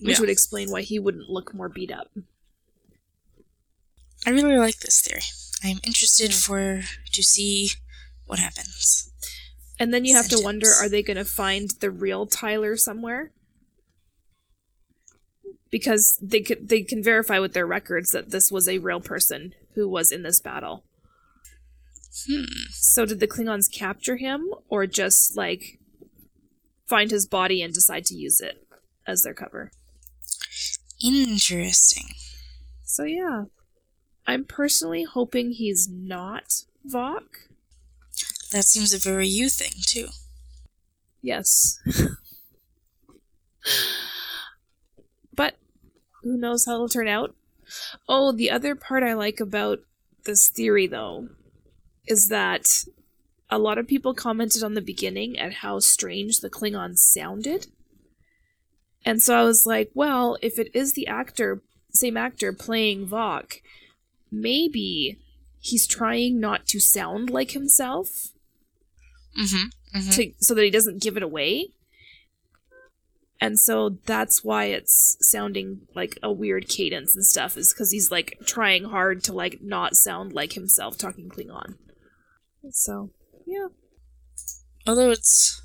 Which 0.00 0.16
Yeah. 0.16 0.20
would 0.20 0.30
explain 0.30 0.70
why 0.70 0.80
he 0.80 0.98
wouldn't 0.98 1.28
look 1.28 1.52
more 1.52 1.68
beat 1.68 1.92
up. 1.92 2.10
I 4.26 4.30
really 4.30 4.58
like 4.58 4.80
this 4.80 5.00
theory. 5.00 5.22
I'm 5.62 5.78
interested 5.84 6.34
for 6.34 6.82
to 7.12 7.22
see 7.22 7.70
what 8.26 8.40
happens. 8.40 9.10
And 9.78 9.94
then 9.94 10.04
you 10.04 10.16
have 10.16 10.28
to 10.28 10.40
wonder 10.42 10.68
are 10.68 10.88
they 10.88 11.02
going 11.02 11.16
to 11.16 11.24
find 11.24 11.70
the 11.80 11.90
real 11.90 12.26
Tyler 12.26 12.76
somewhere? 12.76 13.30
Because 15.70 16.18
they 16.20 16.40
could, 16.40 16.68
they 16.68 16.82
can 16.82 17.02
verify 17.02 17.38
with 17.38 17.52
their 17.52 17.66
records 17.66 18.10
that 18.10 18.30
this 18.30 18.50
was 18.50 18.68
a 18.68 18.78
real 18.78 19.00
person 19.00 19.54
who 19.74 19.88
was 19.88 20.10
in 20.10 20.22
this 20.22 20.40
battle. 20.40 20.84
Hmm. 22.26 22.44
So 22.70 23.04
did 23.06 23.20
the 23.20 23.28
Klingons 23.28 23.72
capture 23.72 24.16
him 24.16 24.48
or 24.68 24.86
just 24.86 25.36
like 25.36 25.78
find 26.86 27.10
his 27.10 27.26
body 27.26 27.62
and 27.62 27.74
decide 27.74 28.06
to 28.06 28.14
use 28.14 28.40
it 28.40 28.66
as 29.06 29.22
their 29.22 29.34
cover? 29.34 29.70
Interesting. 31.04 32.08
So 32.84 33.04
yeah. 33.04 33.44
I'm 34.26 34.44
personally 34.44 35.04
hoping 35.04 35.52
he's 35.52 35.88
not 35.88 36.64
Voq. 36.86 37.22
That 38.52 38.64
seems 38.64 38.92
a 38.92 38.98
very 38.98 39.28
you 39.28 39.48
thing 39.48 39.72
too. 39.86 40.08
Yes. 41.22 41.80
but 45.34 45.56
who 46.22 46.36
knows 46.36 46.66
how 46.66 46.74
it'll 46.74 46.88
turn 46.88 47.08
out? 47.08 47.34
Oh, 48.08 48.32
the 48.32 48.50
other 48.50 48.74
part 48.74 49.02
I 49.02 49.14
like 49.14 49.40
about 49.40 49.80
this 50.24 50.48
theory, 50.48 50.86
though, 50.86 51.28
is 52.06 52.28
that 52.28 52.84
a 53.50 53.58
lot 53.58 53.78
of 53.78 53.86
people 53.86 54.14
commented 54.14 54.62
on 54.62 54.74
the 54.74 54.80
beginning 54.80 55.38
at 55.38 55.54
how 55.54 55.78
strange 55.78 56.40
the 56.40 56.50
Klingons 56.50 56.98
sounded. 56.98 57.68
And 59.04 59.22
so 59.22 59.36
I 59.36 59.44
was 59.44 59.66
like, 59.66 59.90
well, 59.94 60.36
if 60.42 60.58
it 60.58 60.70
is 60.74 60.92
the 60.92 61.06
actor, 61.06 61.62
same 61.92 62.16
actor 62.16 62.52
playing 62.52 63.08
Voq, 63.08 63.60
maybe 64.30 65.18
he's 65.60 65.86
trying 65.86 66.40
not 66.40 66.66
to 66.66 66.80
sound 66.80 67.30
like 67.30 67.52
himself 67.52 68.30
Mm-hmm. 69.38 69.98
mm-hmm. 69.98 70.10
to 70.10 70.32
so 70.38 70.54
that 70.54 70.64
he 70.64 70.70
doesn't 70.70 71.02
give 71.02 71.16
it 71.16 71.22
away. 71.22 71.68
And 73.38 73.60
so 73.60 73.98
that's 74.06 74.42
why 74.42 74.64
it's 74.64 75.18
sounding 75.20 75.82
like 75.94 76.18
a 76.22 76.32
weird 76.32 76.68
cadence 76.68 77.14
and 77.14 77.24
stuff 77.24 77.56
is 77.58 77.72
cuz 77.74 77.90
he's 77.90 78.10
like 78.10 78.38
trying 78.46 78.84
hard 78.84 79.22
to 79.24 79.34
like 79.34 79.60
not 79.60 79.94
sound 79.94 80.32
like 80.32 80.54
himself 80.54 80.96
talking 80.96 81.28
Klingon. 81.28 81.76
So, 82.70 83.10
yeah. 83.46 83.68
Although 84.86 85.10
it's 85.10 85.60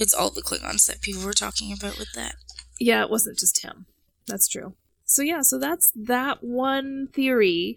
it's 0.00 0.12
all 0.12 0.30
the 0.30 0.42
Klingons 0.42 0.86
that 0.86 1.00
people 1.00 1.24
were 1.24 1.32
talking 1.32 1.72
about 1.72 1.96
with 1.96 2.12
that. 2.14 2.34
Yeah, 2.80 3.04
it 3.04 3.10
wasn't 3.10 3.38
just 3.38 3.62
him. 3.62 3.86
That's 4.26 4.48
true. 4.48 4.74
So 5.04 5.22
yeah, 5.22 5.42
so 5.42 5.58
that's 5.58 5.92
that 5.94 6.42
one 6.42 7.08
theory. 7.12 7.76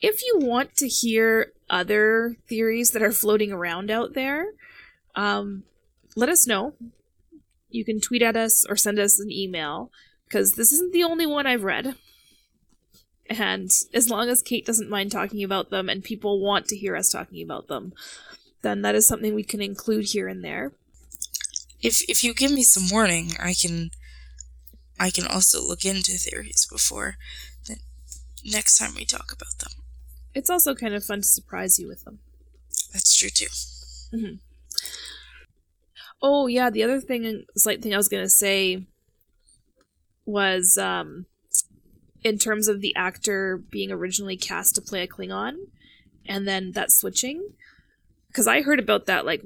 If 0.00 0.22
you 0.22 0.38
want 0.38 0.76
to 0.76 0.88
hear 0.88 1.52
other 1.68 2.36
theories 2.48 2.92
that 2.92 3.02
are 3.02 3.12
floating 3.12 3.52
around 3.52 3.90
out 3.90 4.14
there, 4.14 4.46
um, 5.14 5.64
let 6.14 6.28
us 6.28 6.46
know. 6.46 6.74
You 7.70 7.84
can 7.84 8.00
tweet 8.00 8.22
at 8.22 8.36
us 8.36 8.64
or 8.68 8.76
send 8.76 8.98
us 8.98 9.18
an 9.18 9.30
email 9.30 9.90
because 10.26 10.52
this 10.52 10.72
isn't 10.72 10.92
the 10.92 11.04
only 11.04 11.26
one 11.26 11.46
I've 11.46 11.64
read. 11.64 11.94
And 13.28 13.70
as 13.92 14.08
long 14.08 14.28
as 14.28 14.42
Cait 14.42 14.64
doesn't 14.64 14.88
mind 14.88 15.12
talking 15.12 15.44
about 15.44 15.70
them 15.70 15.88
and 15.88 16.02
people 16.02 16.40
want 16.40 16.66
to 16.66 16.76
hear 16.76 16.96
us 16.96 17.10
talking 17.10 17.42
about 17.42 17.68
them, 17.68 17.92
then 18.62 18.82
that 18.82 18.94
is 18.94 19.06
something 19.06 19.34
we 19.34 19.42
can 19.42 19.60
include 19.60 20.06
here 20.06 20.28
and 20.28 20.42
there. 20.42 20.72
If 21.80 22.08
if 22.08 22.24
you 22.24 22.34
give 22.34 22.50
me 22.50 22.62
some 22.62 22.88
warning, 22.90 23.32
I 23.38 23.54
can 23.54 23.90
I 24.98 25.10
can 25.10 25.26
also 25.26 25.62
look 25.62 25.84
into 25.84 26.12
theories 26.12 26.66
before 26.70 27.16
the 27.66 27.76
next 28.44 28.78
time 28.78 28.94
we 28.94 29.04
talk 29.04 29.32
about 29.32 29.58
them. 29.58 29.84
It's 30.34 30.50
also 30.50 30.74
kind 30.74 30.94
of 30.94 31.04
fun 31.04 31.22
to 31.22 31.26
surprise 31.28 31.78
you 31.78 31.88
with 31.88 32.04
them. 32.04 32.20
That's 32.92 33.16
true 33.16 33.30
too. 33.30 34.38
Oh 36.20 36.46
yeah, 36.46 36.70
the 36.70 36.82
other 36.82 37.00
thing, 37.00 37.44
slight 37.56 37.82
thing 37.82 37.94
I 37.94 37.98
was 37.98 38.08
gonna 38.08 38.28
say 38.28 38.84
was 40.24 40.76
um, 40.76 41.26
in 42.22 42.38
terms 42.38 42.68
of 42.68 42.80
the 42.80 42.94
actor 42.96 43.56
being 43.56 43.90
originally 43.90 44.36
cast 44.36 44.74
to 44.74 44.82
play 44.82 45.02
a 45.02 45.08
Klingon, 45.08 45.56
and 46.26 46.46
then 46.46 46.72
that 46.72 46.90
switching, 46.90 47.52
because 48.28 48.46
I 48.46 48.62
heard 48.62 48.78
about 48.80 49.06
that 49.06 49.24
like 49.24 49.42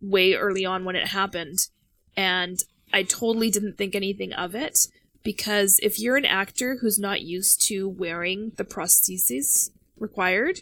way 0.00 0.34
early 0.34 0.64
on 0.64 0.84
when 0.84 0.96
it 0.96 1.08
happened, 1.08 1.68
and 2.16 2.58
I 2.92 3.02
totally 3.02 3.50
didn't 3.50 3.76
think 3.76 3.94
anything 3.94 4.32
of 4.32 4.54
it 4.54 4.88
because 5.22 5.80
if 5.82 5.98
you're 5.98 6.16
an 6.16 6.24
actor 6.24 6.78
who's 6.80 6.98
not 6.98 7.22
used 7.22 7.60
to 7.66 7.88
wearing 7.88 8.52
the 8.56 8.64
prostheses 8.64 9.70
required 9.98 10.60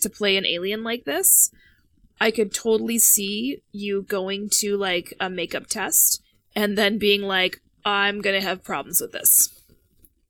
to 0.00 0.10
play 0.10 0.36
an 0.36 0.46
alien 0.46 0.82
like 0.82 1.04
this, 1.04 1.50
I 2.20 2.30
could 2.30 2.52
totally 2.52 2.98
see 2.98 3.62
you 3.72 4.02
going 4.02 4.50
to 4.60 4.76
like 4.76 5.14
a 5.20 5.30
makeup 5.30 5.66
test 5.66 6.22
and 6.54 6.76
then 6.76 6.98
being 6.98 7.22
like, 7.22 7.60
I'm 7.84 8.20
gonna 8.20 8.40
have 8.40 8.64
problems 8.64 9.00
with 9.00 9.12
this. 9.12 9.48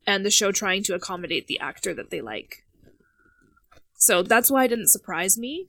And 0.06 0.24
the 0.24 0.30
show 0.30 0.52
trying 0.52 0.84
to 0.84 0.94
accommodate 0.94 1.48
the 1.48 1.58
actor 1.58 1.92
that 1.94 2.10
they 2.10 2.20
like. 2.20 2.64
So 3.94 4.22
that's 4.22 4.50
why 4.50 4.64
it 4.64 4.68
didn't 4.68 4.90
surprise 4.90 5.36
me, 5.36 5.68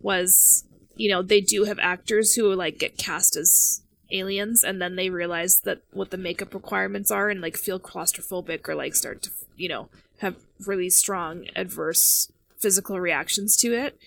was 0.00 0.64
you 0.96 1.08
know, 1.08 1.22
they 1.22 1.40
do 1.40 1.64
have 1.64 1.78
actors 1.78 2.34
who 2.34 2.52
like 2.54 2.78
get 2.78 2.98
cast 2.98 3.36
as 3.36 3.82
aliens 4.10 4.62
and 4.62 4.80
then 4.80 4.96
they 4.96 5.10
realize 5.10 5.60
that 5.60 5.82
what 5.92 6.10
the 6.10 6.16
makeup 6.16 6.54
requirements 6.54 7.10
are 7.10 7.28
and 7.28 7.40
like 7.40 7.56
feel 7.56 7.78
claustrophobic 7.78 8.68
or 8.68 8.74
like 8.74 8.94
start 8.94 9.22
to, 9.22 9.30
you 9.56 9.68
know, 9.68 9.88
have 10.18 10.36
really 10.66 10.90
strong 10.90 11.46
adverse 11.54 12.30
physical 12.58 13.00
reactions 13.00 13.56
to 13.56 13.72
it. 13.72 13.98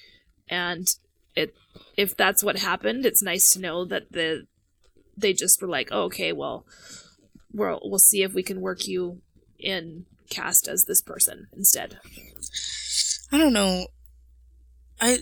And 0.50 0.88
it 1.36 1.56
if 1.96 2.16
that's 2.16 2.44
what 2.44 2.60
happened, 2.60 3.06
it's 3.06 3.24
nice 3.24 3.52
to 3.52 3.62
know 3.62 3.86
that 3.86 4.12
the 4.12 4.48
they 5.18 5.34
just 5.34 5.62
were 5.62 5.68
like, 5.68 5.90
oh, 5.92 6.04
okay, 6.04 6.32
well, 6.32 6.66
we'll 7.54 7.80
we'll 7.84 8.00
see 8.00 8.24
if 8.24 8.34
we 8.34 8.44
can 8.44 8.62
work 8.62 8.88
you 8.88 9.22
in 9.60 10.06
cast 10.30 10.68
as 10.68 10.86
this 10.86 11.02
person 11.02 11.48
instead. 11.56 12.00
I 13.32 13.38
don't 13.38 13.54
know. 13.54 13.88
I 15.00 15.20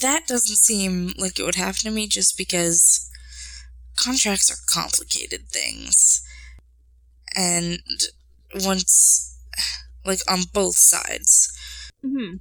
that 0.00 0.26
doesn't 0.26 0.56
seem 0.56 1.12
like 1.18 1.38
it 1.38 1.44
would 1.44 1.54
happen 1.54 1.80
to 1.82 1.90
me 1.90 2.06
just 2.06 2.36
because 2.36 3.10
contracts 3.96 4.50
are 4.50 4.72
complicated 4.72 5.48
things. 5.48 6.22
And 7.34 7.78
once 8.54 9.38
like 10.04 10.20
on 10.30 10.40
both 10.52 10.76
sides. 10.76 11.52
Mm-hmm. 12.04 12.36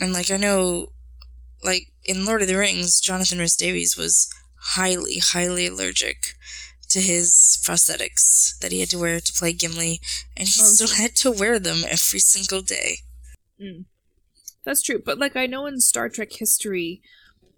And 0.00 0.12
like 0.12 0.30
I 0.30 0.36
know 0.36 0.92
like 1.62 1.88
in 2.04 2.24
Lord 2.24 2.42
of 2.42 2.48
the 2.48 2.56
Rings, 2.56 3.00
Jonathan 3.00 3.38
Rhys 3.38 3.56
Davies 3.56 3.96
was 3.96 4.28
highly, 4.56 5.18
highly 5.18 5.66
allergic 5.66 6.34
to 6.88 7.00
his 7.00 7.58
prosthetics 7.64 8.58
that 8.58 8.72
he 8.72 8.80
had 8.80 8.90
to 8.90 8.98
wear 8.98 9.20
to 9.20 9.32
play 9.32 9.52
Gimli, 9.52 10.00
and 10.36 10.48
he 10.48 10.60
Okay. 10.60 10.70
still 10.70 10.88
had 10.88 11.16
to 11.16 11.30
wear 11.30 11.58
them 11.58 11.84
every 11.88 12.18
single 12.18 12.60
day. 12.60 12.98
Mm. 13.60 13.86
That's 14.64 14.82
true, 14.82 15.00
but 15.04 15.18
like 15.18 15.34
I 15.36 15.46
know 15.46 15.66
in 15.66 15.80
Star 15.80 16.08
Trek 16.08 16.32
history, 16.32 17.00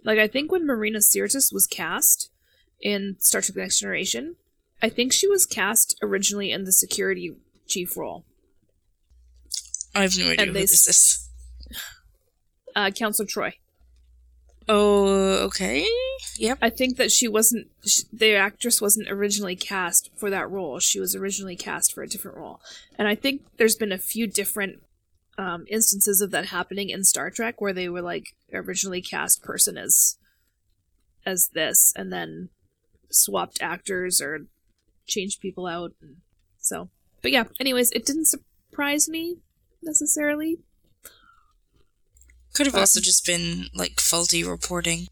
like 0.04 0.18
I 0.18 0.28
think 0.28 0.52
when 0.52 0.66
Marina 0.66 0.98
Sirtis 0.98 1.52
was 1.52 1.66
cast 1.66 2.30
in 2.80 3.16
Star 3.20 3.40
Trek: 3.40 3.54
The 3.54 3.60
Next 3.60 3.78
Generation, 3.78 4.36
I 4.82 4.88
think 4.88 5.12
she 5.12 5.28
was 5.28 5.46
cast 5.46 5.96
originally 6.02 6.50
in 6.50 6.64
the 6.64 6.72
security 6.72 7.36
chief 7.66 7.96
role. 7.96 8.24
I 9.94 10.02
have 10.02 10.16
no 10.18 10.24
idea 10.30 10.36
And 10.38 10.48
who 10.48 10.52
they 10.54 10.60
this 10.60 10.86
is. 10.88 11.28
Uh, 12.76 12.90
Counselor 12.90 13.26
Troi. 13.26 13.52
Oh, 14.68 15.44
okay. 15.44 15.86
Yep. 16.38 16.58
I 16.62 16.70
think 16.70 16.96
that 16.96 17.12
she 17.12 17.28
wasn't 17.28 17.68
sh 17.86 18.00
the 18.12 18.34
actress 18.34 18.80
wasn't 18.80 19.10
originally 19.10 19.56
cast 19.56 20.10
for 20.16 20.30
that 20.30 20.50
role. 20.50 20.78
She 20.80 20.98
was 20.98 21.14
originally 21.14 21.56
cast 21.56 21.92
for 21.92 22.02
a 22.02 22.08
different 22.08 22.38
role, 22.38 22.60
and 22.98 23.06
I 23.06 23.14
think 23.14 23.42
there's 23.58 23.76
been 23.76 23.92
a 23.92 23.98
few 23.98 24.26
different 24.26 24.82
um, 25.36 25.66
instances 25.68 26.20
of 26.20 26.30
that 26.30 26.46
happening 26.46 26.88
in 26.88 27.04
Star 27.04 27.30
Trek 27.30 27.60
where 27.60 27.72
they 27.72 27.88
were 27.88 28.02
like 28.02 28.34
originally 28.52 29.02
cast 29.02 29.42
person 29.42 29.76
as 29.76 30.16
as 31.26 31.50
this, 31.52 31.92
and 31.94 32.12
then 32.12 32.48
swapped 33.10 33.60
actors 33.60 34.20
or 34.20 34.46
changed 35.06 35.40
people 35.40 35.66
out. 35.66 35.92
So, 36.58 36.90
but 37.22 37.32
yeah. 37.32 37.44
Anyways, 37.60 37.90
it 37.92 38.06
didn't 38.06 38.26
surprise 38.26 39.08
me 39.08 39.36
necessarily. 39.82 40.58
Could 42.54 42.66
have 42.66 42.74
Uh, 42.76 42.80
also 42.80 43.00
just 43.00 43.26
been 43.26 43.66
like 43.74 44.00
faulty 44.00 44.44
reporting. 44.44 45.08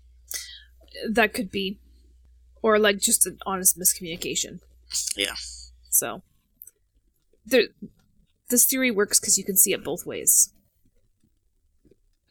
That 1.10 1.34
could 1.34 1.50
be, 1.50 1.78
or 2.62 2.78
like 2.78 2.98
just 2.98 3.26
an 3.26 3.38
honest 3.44 3.78
miscommunication. 3.78 4.60
Yeah. 5.16 5.34
So, 5.90 6.22
there, 7.44 7.64
this 8.48 8.66
theory 8.66 8.90
works 8.90 9.18
because 9.18 9.36
you 9.38 9.44
can 9.44 9.56
see 9.56 9.72
it 9.72 9.82
both 9.82 10.06
ways. 10.06 10.52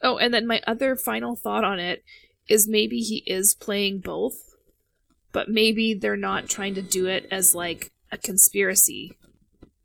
Oh, 0.00 0.16
and 0.16 0.32
then 0.32 0.46
my 0.46 0.62
other 0.66 0.96
final 0.96 1.36
thought 1.36 1.64
on 1.64 1.78
it 1.78 2.02
is 2.48 2.66
maybe 2.66 3.00
he 3.00 3.18
is 3.26 3.54
playing 3.54 4.00
both, 4.00 4.51
but 5.32 5.48
maybe 5.48 5.94
they're 5.94 6.16
not 6.16 6.48
trying 6.48 6.74
to 6.74 6.82
do 6.82 7.06
it 7.06 7.26
as 7.30 7.54
like 7.54 7.90
a 8.10 8.18
conspiracy. 8.18 9.16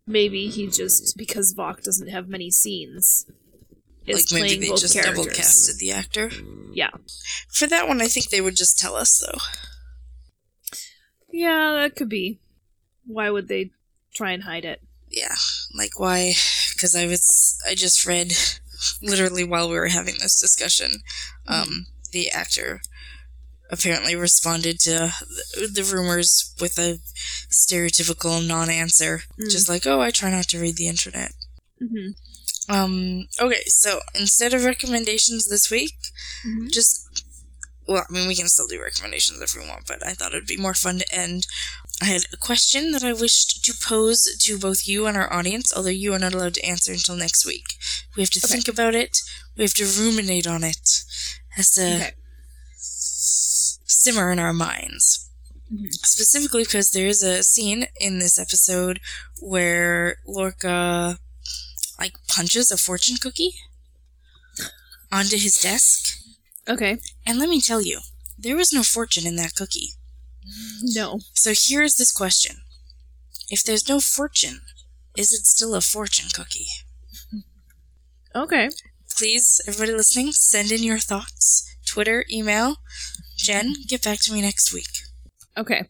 Maybe 0.05 0.47
he 0.49 0.67
just 0.67 1.17
because 1.17 1.53
Voq 1.57 1.83
doesn't 1.83 2.09
have 2.09 2.27
many 2.29 2.49
scenes 2.51 3.25
is 4.05 4.31
like 4.31 4.41
maybe 4.41 4.61
they 4.61 4.69
both 4.69 4.79
just 4.79 4.93
characters. 4.93 5.17
double 5.17 5.35
casted 5.35 5.79
the 5.79 5.91
actor. 5.91 6.29
Yeah, 6.73 6.91
For 7.49 7.67
that 7.67 7.87
one, 7.87 8.01
I 8.01 8.07
think 8.07 8.29
they 8.29 8.39
would 8.41 8.55
just 8.55 8.77
tell 8.79 8.95
us 8.95 9.19
though. 9.19 9.39
yeah, 11.31 11.73
that 11.73 11.95
could 11.95 12.09
be. 12.09 12.39
Why 13.05 13.29
would 13.29 13.47
they 13.47 13.71
try 14.13 14.31
and 14.31 14.43
hide 14.43 14.65
it? 14.65 14.81
Yeah, 15.09 15.35
like 15.75 15.99
why? 15.99 16.33
Because 16.73 16.95
I 16.95 17.05
was 17.05 17.57
I 17.67 17.75
just 17.75 18.05
read 18.05 18.31
literally 19.01 19.43
while 19.43 19.69
we 19.69 19.75
were 19.75 19.87
having 19.87 20.15
this 20.19 20.39
discussion, 20.39 21.01
um, 21.47 21.87
the 22.11 22.29
actor 22.29 22.81
apparently 23.69 24.15
responded 24.15 24.79
to 24.81 25.13
the, 25.73 25.83
rumors 25.93 26.53
with 26.59 26.77
a 26.79 26.99
stereotypical 27.51 28.45
non-answer, 28.45 29.23
Mm. 29.39 29.49
just 29.51 29.67
like, 29.69 29.85
"Oh, 29.85 30.01
I 30.01 30.11
try 30.11 30.31
not 30.31 30.47
to 30.49 30.59
read 30.59 30.77
the 30.77 30.87
internet." 30.87 31.33
Mm-hmm. 31.81 32.73
Um, 32.73 33.27
okay, 33.39 33.63
so 33.67 34.01
instead 34.15 34.53
of 34.53 34.63
recommendations 34.63 35.47
this 35.47 35.69
week, 35.69 35.95
Mhm. 36.45 36.71
just 36.71 37.03
well, 37.89 38.05
I 38.09 38.11
mean, 38.11 38.27
we 38.27 38.35
can 38.35 38.49
still 38.49 38.67
do 38.67 38.81
recommendations 38.81 39.39
if 39.41 39.55
we 39.55 39.65
want, 39.65 39.85
but 39.87 40.05
I 40.05 40.13
thought 40.13 40.33
it 40.33 40.35
would 40.35 40.45
be 40.45 40.57
more 40.57 40.73
fun 40.73 40.99
to 40.99 41.09
end. 41.15 41.47
I 42.01 42.05
had 42.05 42.25
a 42.33 42.35
question 42.35 42.91
that 42.91 43.01
I 43.01 43.13
wished 43.13 43.63
to 43.63 43.73
pose 43.73 44.27
to 44.41 44.57
both 44.59 44.85
you 44.89 45.05
and 45.05 45.15
our 45.15 45.31
audience, 45.31 45.71
although 45.73 45.89
you 46.03 46.13
are 46.13 46.19
not 46.19 46.33
allowed 46.33 46.55
to 46.55 46.65
answer 46.65 46.91
until 46.91 47.15
next 47.15 47.45
week. 47.45 47.63
We 48.17 48.23
have 48.23 48.29
to 48.31 48.41
Okay. 48.43 48.55
think 48.55 48.67
about 48.67 48.93
it. 48.93 49.17
We 49.55 49.63
have 49.63 49.73
to 49.75 49.85
ruminate 49.85 50.45
on 50.47 50.65
it. 50.65 51.03
as 51.55 51.71
to 51.71 51.81
Okay. 51.95 52.13
Simmer 53.87 54.31
in 54.31 54.39
our 54.39 54.53
minds. 54.53 55.29
Mhm. 55.71 55.91
Specifically 55.93 56.63
because 56.63 56.91
there 56.91 57.07
is 57.07 57.23
a 57.23 57.43
scene 57.43 57.87
in 57.99 58.19
this 58.19 58.39
episode 58.39 58.99
where 59.39 60.17
Lorca 60.25 61.19
like 61.99 62.15
punches 62.27 62.71
a 62.71 62.77
fortune 62.77 63.17
cookie 63.17 63.55
onto 65.11 65.37
his 65.37 65.57
desk. 65.59 66.17
Okay. 66.67 66.99
And 67.25 67.39
let 67.39 67.49
me 67.49 67.61
tell 67.61 67.81
you, 67.81 68.01
there 68.37 68.55
was 68.55 68.73
no 68.73 68.83
fortune 68.83 69.25
in 69.25 69.35
that 69.37 69.55
cookie. 69.55 69.91
No. 70.81 71.19
So 71.33 71.53
here's 71.55 71.95
this 71.95 72.11
question 72.11 72.61
If 73.49 73.63
there's 73.63 73.87
no 73.89 73.99
fortune, 73.99 74.61
is 75.17 75.31
it 75.33 75.45
still 75.45 75.75
a 75.75 75.81
fortune 75.81 76.29
cookie? 76.33 76.67
Okay. 78.35 78.69
Please, 79.17 79.59
everybody 79.67 79.93
listening, 79.93 80.31
send 80.31 80.71
in 80.71 80.83
your 80.83 80.99
thoughts. 80.99 81.67
Twitter, 81.85 82.23
email. 82.31 82.77
Jenn, 83.37 83.73
get 83.87 84.03
back 84.03 84.19
to 84.23 84.33
me 84.33 84.41
next 84.41 84.73
week. 84.73 84.89
Okay. 85.55 85.87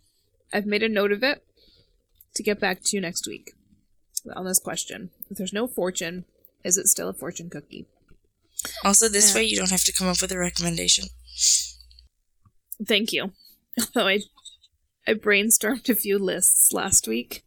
I've 0.53 0.65
made 0.65 0.83
a 0.83 0.89
note 0.89 1.11
of 1.11 1.23
it 1.23 1.43
to 2.35 2.43
get 2.43 2.59
back 2.59 2.81
to 2.83 2.95
you 2.95 3.01
next 3.01 3.27
week 3.27 3.53
on 4.35 4.45
this 4.45 4.59
question. 4.59 5.09
If 5.29 5.37
there's 5.37 5.53
no 5.53 5.67
fortune, 5.67 6.25
is 6.63 6.77
it 6.77 6.87
still 6.87 7.09
a 7.09 7.13
fortune 7.13 7.49
cookie? 7.49 7.87
Also, 8.83 9.07
this 9.07 9.29
Yeah. 9.29 9.35
way 9.41 9.43
you 9.45 9.57
don't 9.57 9.71
have 9.71 9.83
to 9.85 9.93
come 9.93 10.07
up 10.07 10.21
with 10.21 10.31
a 10.31 10.37
recommendation. 10.37 11.05
Thank 12.85 13.11
you. 13.13 13.31
Although 13.95 14.07
I 14.07 14.19
I 15.07 15.13
brainstormed 15.13 15.87
a 15.89 15.95
few 15.95 16.19
lists 16.19 16.71
last 16.73 17.07
week. 17.07 17.43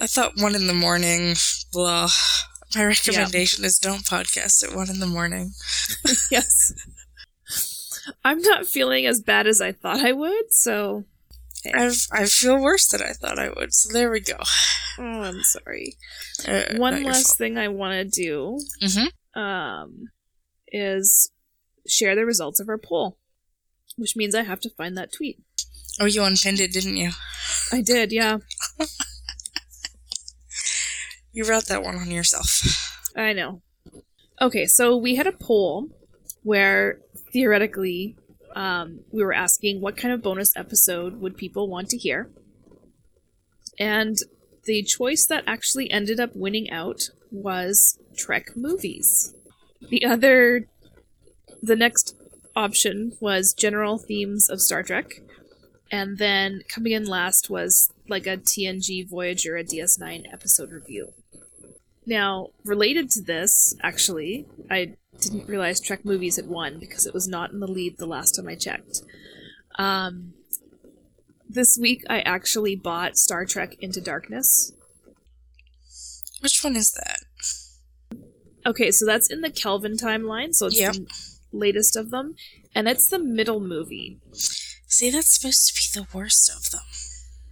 I 0.00 0.06
thought 0.06 0.32
one 0.40 0.54
in 0.56 0.66
the 0.66 0.74
morning, 0.74 1.36
blah. 1.72 2.10
My 2.74 2.84
recommendation 2.84 3.64
is 3.64 3.78
don't 3.78 4.04
podcast 4.04 4.64
at 4.64 4.74
one 4.74 4.88
in 4.90 4.98
the 5.00 5.06
morning. 5.06 5.52
yes. 6.30 6.72
I'm 8.24 8.40
not 8.40 8.66
feeling 8.66 9.06
as 9.06 9.20
bad 9.20 9.46
as 9.46 9.60
I 9.60 9.72
thought 9.72 10.00
I 10.00 10.12
would, 10.12 10.52
so 10.52 11.04
I've, 11.74 12.06
I 12.12 12.24
feel 12.26 12.58
worse 12.60 12.88
than 12.88 13.02
I 13.02 13.12
thought 13.12 13.38
I 13.38 13.50
would, 13.50 13.74
so 13.74 13.92
there 13.92 14.10
we 14.10 14.20
go. 14.20 14.36
oh, 14.98 15.02
I'm 15.22 15.42
sorry. 15.42 15.96
Uh, 16.46 16.76
One 16.76 17.02
last 17.02 17.26
fault. 17.28 17.38
thing 17.38 17.58
I 17.58 17.68
want 17.68 17.92
to 17.94 18.04
do 18.04 18.58
Mhm. 18.82 19.08
um, 19.40 20.04
is 20.72 21.30
share 21.86 22.14
the 22.14 22.24
results 22.24 22.60
of 22.60 22.68
our 22.68 22.78
poll, 22.78 23.18
which 23.96 24.16
means 24.16 24.34
I 24.34 24.42
have 24.42 24.60
to 24.60 24.70
find 24.70 24.96
that 24.96 25.12
tweet. 25.12 25.38
Oh, 26.00 26.06
you 26.06 26.22
unpinned 26.22 26.60
it, 26.60 26.72
didn't 26.72 26.96
you? 26.96 27.10
I 27.72 27.82
did, 27.82 28.12
yeah. 28.12 28.38
You 31.32 31.44
wrote 31.48 31.66
that 31.66 31.84
one 31.84 31.94
on 31.96 32.10
yourself. 32.10 32.60
I 33.16 33.32
know. 33.32 33.62
Okay, 34.40 34.66
so 34.66 34.96
we 34.96 35.14
had 35.14 35.26
a 35.28 35.32
poll 35.32 35.88
where 36.42 36.98
theoretically 37.32 38.16
um, 38.54 39.00
we 39.12 39.22
were 39.22 39.32
asking 39.32 39.80
what 39.80 39.96
kind 39.96 40.12
of 40.12 40.22
bonus 40.22 40.56
episode 40.56 41.20
would 41.20 41.36
people 41.36 41.68
want 41.68 41.88
to 41.90 41.96
hear. 41.96 42.30
And 43.78 44.16
the 44.64 44.82
choice 44.82 45.26
that 45.26 45.44
actually 45.46 45.90
ended 45.90 46.20
up 46.20 46.34
winning 46.34 46.70
out 46.70 47.10
was 47.30 47.98
Trek 48.16 48.56
movies. 48.56 49.34
The 49.88 50.04
other, 50.04 50.66
the 51.62 51.76
next 51.76 52.16
option 52.54 53.16
was 53.20 53.54
general 53.54 53.98
themes 53.98 54.50
of 54.50 54.60
Star 54.60 54.82
Trek. 54.82 55.22
And 55.90 56.18
then 56.18 56.62
coming 56.68 56.92
in 56.92 57.06
last 57.06 57.50
was 57.50 57.90
like 58.08 58.26
a 58.26 58.36
TNG 58.36 59.08
Voyager, 59.08 59.56
a 59.56 59.64
DS9 59.64 60.32
episode 60.32 60.70
review. 60.70 61.12
Now, 62.06 62.48
related 62.64 63.10
to 63.10 63.22
this, 63.22 63.74
actually, 63.82 64.46
I 64.70 64.96
didn't 65.20 65.48
realize 65.48 65.80
Trek 65.80 66.04
movies 66.04 66.36
had 66.36 66.46
won 66.48 66.78
because 66.78 67.06
it 67.06 67.14
was 67.14 67.28
not 67.28 67.50
in 67.52 67.60
the 67.60 67.66
lead 67.66 67.98
the 67.98 68.06
last 68.06 68.32
time 68.32 68.48
I 68.48 68.54
checked. 68.54 69.02
Um, 69.78 70.34
this 71.48 71.78
week 71.80 72.04
I 72.08 72.20
actually 72.20 72.76
bought 72.76 73.16
Star 73.16 73.44
Trek 73.44 73.76
Into 73.80 74.00
Darkness. 74.00 74.72
Which 76.40 76.60
one 76.62 76.76
is 76.76 76.92
that? 76.92 77.20
Okay, 78.66 78.90
so 78.90 79.06
that's 79.06 79.30
in 79.30 79.40
the 79.40 79.50
Kelvin 79.50 79.96
timeline, 79.96 80.54
so 80.54 80.66
it's 80.66 80.78
Yep. 80.78 80.92
the 80.94 81.06
latest 81.52 81.96
of 81.96 82.10
them, 82.10 82.34
and 82.74 82.88
it's 82.88 83.08
the 83.08 83.18
middle 83.18 83.60
movie. 83.60 84.18
See, 84.86 85.10
that's 85.10 85.34
supposed 85.38 85.66
to 85.68 85.74
be 85.74 86.00
the 86.00 86.06
worst 86.16 86.50
of 86.54 86.70
them. 86.70 86.82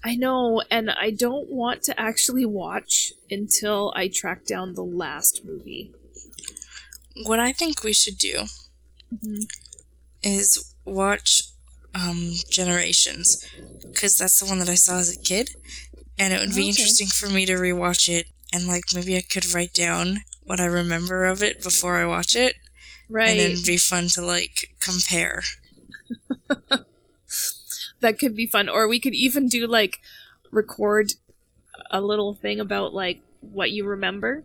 I 0.04 0.14
know, 0.16 0.62
and 0.70 0.90
I 0.90 1.10
don't 1.10 1.50
want 1.50 1.82
to 1.84 2.00
actually 2.00 2.44
watch 2.44 3.12
until 3.30 3.92
I 3.96 4.08
track 4.08 4.44
down 4.46 4.74
the 4.74 4.84
last 4.84 5.42
movie. 5.44 5.92
What 7.24 7.40
I 7.40 7.52
think 7.52 7.82
we 7.82 7.92
should 7.92 8.18
do 8.18 8.46
Mhm. 9.14 9.48
is 10.22 10.74
watch 10.84 11.44
um, 11.94 12.34
Generations, 12.50 13.44
because 13.82 14.16
that's 14.16 14.38
the 14.38 14.46
one 14.46 14.58
that 14.60 14.68
I 14.68 14.74
saw 14.76 14.98
as 14.98 15.10
a 15.10 15.18
kid, 15.18 15.50
and 16.18 16.32
it 16.32 16.40
would 16.40 16.54
be 16.54 16.62
Okay. 16.62 16.68
interesting 16.68 17.08
for 17.08 17.28
me 17.28 17.46
to 17.46 17.54
rewatch 17.54 18.08
it, 18.08 18.28
and 18.52 18.66
like 18.68 18.84
maybe 18.94 19.16
I 19.16 19.22
could 19.22 19.46
write 19.52 19.72
down 19.74 20.22
what 20.44 20.60
I 20.60 20.66
remember 20.66 21.24
of 21.24 21.42
it 21.42 21.62
before 21.62 21.96
I 21.96 22.06
watch 22.06 22.36
it, 22.36 22.56
Right. 23.08 23.30
and 23.30 23.40
then 23.40 23.50
it'd 23.52 23.64
be 23.64 23.78
fun 23.78 24.08
to 24.10 24.22
like 24.22 24.74
compare. 24.80 25.42
that 28.00 28.18
could 28.18 28.34
be 28.36 28.46
fun. 28.46 28.68
Or 28.68 28.86
we 28.88 29.00
could 29.00 29.14
even 29.14 29.48
do 29.48 29.66
like 29.66 29.98
record 30.50 31.12
a 31.90 32.00
little 32.00 32.34
thing 32.34 32.60
about 32.60 32.94
like 32.94 33.22
what 33.40 33.70
you 33.70 33.84
remember. 33.86 34.44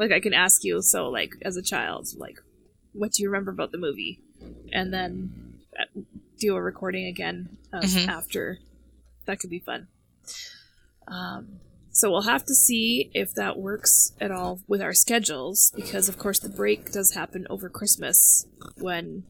Like 0.00 0.12
I 0.12 0.20
can 0.20 0.32
ask 0.32 0.64
you, 0.64 0.80
so 0.80 1.08
like 1.10 1.32
as 1.42 1.56
a 1.58 1.62
child, 1.62 2.08
like 2.16 2.38
what 2.92 3.12
do 3.12 3.22
you 3.22 3.28
remember 3.30 3.50
about 3.52 3.70
the 3.70 3.78
movie? 3.78 4.18
And 4.72 4.92
then 4.92 5.58
uh, 5.78 6.00
do 6.38 6.56
a 6.56 6.62
recording 6.62 7.04
again 7.06 7.58
of 7.72 7.84
Mhm. 7.84 8.08
after. 8.08 8.58
That 9.26 9.38
could 9.40 9.50
be 9.50 9.60
fun. 9.60 9.88
Um, 11.06 11.60
so 11.92 12.10
we'll 12.10 12.22
have 12.22 12.44
to 12.46 12.54
see 12.54 13.10
if 13.12 13.34
that 13.34 13.58
works 13.58 14.12
at 14.20 14.30
all 14.30 14.60
with 14.66 14.80
our 14.80 14.94
schedules, 14.94 15.70
because 15.76 16.08
of 16.08 16.16
course 16.18 16.38
the 16.38 16.48
break 16.48 16.92
does 16.92 17.12
happen 17.12 17.46
over 17.50 17.68
Christmas 17.68 18.46
when, 18.78 19.24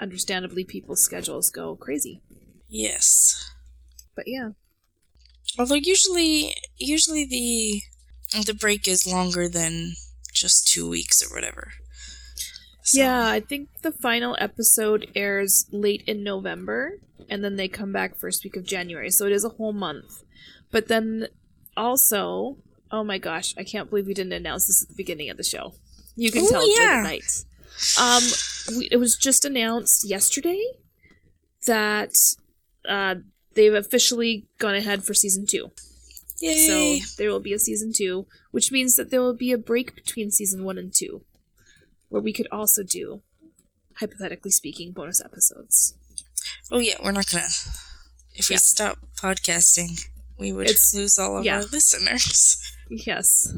understandably, 0.00 0.64
people's 0.64 1.02
schedules 1.02 1.50
go 1.50 1.76
crazy. 1.76 2.20
Yes. 2.68 3.48
But 4.16 4.24
yeah, 4.26 4.50
Although 5.58 5.76
usually, 5.76 6.54
usually 6.78 7.24
the 7.24 7.80
the 8.44 8.54
break 8.54 8.88
is 8.88 9.06
longer 9.06 9.48
than 9.48 9.94
just 10.40 10.68
two 10.68 10.88
weeks 10.88 11.22
or 11.22 11.34
whatever. 11.34 11.72
So- 12.82 12.98
yeah, 13.00 13.28
I 13.28 13.40
think 13.40 13.68
the 13.82 13.92
final 13.92 14.36
episode 14.38 15.10
airs 15.14 15.66
late 15.72 16.04
in 16.06 16.22
November, 16.22 17.00
and 17.28 17.42
then 17.42 17.56
they 17.56 17.68
come 17.68 17.92
back 17.92 18.16
first 18.16 18.44
week 18.44 18.56
of 18.56 18.64
January, 18.64 19.10
so 19.10 19.26
it 19.26 19.32
is 19.32 19.44
a 19.44 19.50
whole 19.50 19.72
month. 19.72 20.22
But 20.70 20.88
then 20.88 21.28
also, 21.76 22.58
oh 22.90 23.02
my 23.02 23.18
gosh, 23.18 23.54
I 23.58 23.64
can't 23.64 23.90
believe 23.90 24.06
we 24.06 24.14
didn't 24.14 24.32
announce 24.32 24.66
this 24.66 24.82
at 24.82 24.88
the 24.88 24.94
beginning 24.94 25.30
of 25.30 25.36
the 25.36 25.42
show. 25.42 25.74
You 26.14 26.30
can 26.30 26.44
Ooh, 26.44 26.48
tell 26.48 26.62
it's 26.64 26.78
late 26.78 26.88
at 26.88 27.02
night. 27.02 27.44
Um, 28.00 28.78
we, 28.78 28.88
it 28.90 28.96
was 28.96 29.16
just 29.16 29.44
announced 29.44 30.08
yesterday 30.08 30.62
that 31.66 32.14
uh, 32.88 33.16
they've 33.54 33.74
officially 33.74 34.46
gone 34.58 34.74
ahead 34.74 35.04
for 35.04 35.12
season 35.12 35.44
two. 35.46 35.70
Yay! 36.40 37.00
So 37.00 37.14
there 37.16 37.30
will 37.30 37.40
be 37.40 37.52
a 37.54 37.58
season 37.58 37.92
two, 37.94 38.26
which 38.50 38.70
means 38.70 38.96
that 38.96 39.10
there 39.10 39.22
will 39.22 39.34
be 39.34 39.52
a 39.52 39.58
break 39.58 39.94
between 39.94 40.30
season 40.30 40.64
one 40.64 40.78
and 40.78 40.92
two, 40.94 41.22
where 42.08 42.22
we 42.22 42.32
could 42.32 42.48
also 42.52 42.82
do, 42.82 43.22
hypothetically 43.94 44.50
speaking, 44.50 44.92
bonus 44.92 45.20
episodes. 45.24 45.94
oh 46.70 46.78
yeah, 46.78 46.94
we're 47.02 47.12
not 47.12 47.30
gonna. 47.30 47.44
If 48.34 48.50
we 48.50 48.56
stop 48.58 48.98
podcasting, 49.18 50.06
we 50.38 50.52
would 50.52 50.66
It's- 50.66 50.94
lose 50.94 51.18
all 51.18 51.38
of 51.38 51.44
yeah. 51.44 51.56
our 51.56 51.64
listeners. 51.64 52.60
Yes. 52.90 53.52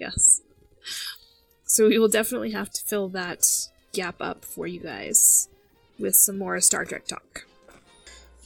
Yes. 0.00 0.40
So 1.66 1.86
we 1.88 1.98
will 1.98 2.08
definitely 2.08 2.50
have 2.52 2.70
to 2.72 2.82
fill 2.82 3.08
that 3.10 3.44
gap 3.92 4.16
up 4.20 4.44
for 4.44 4.66
you 4.66 4.80
guys 4.80 5.48
with 5.98 6.14
some 6.16 6.38
more 6.38 6.60
Star 6.60 6.84
Trek 6.84 7.06
talk. 7.06 7.44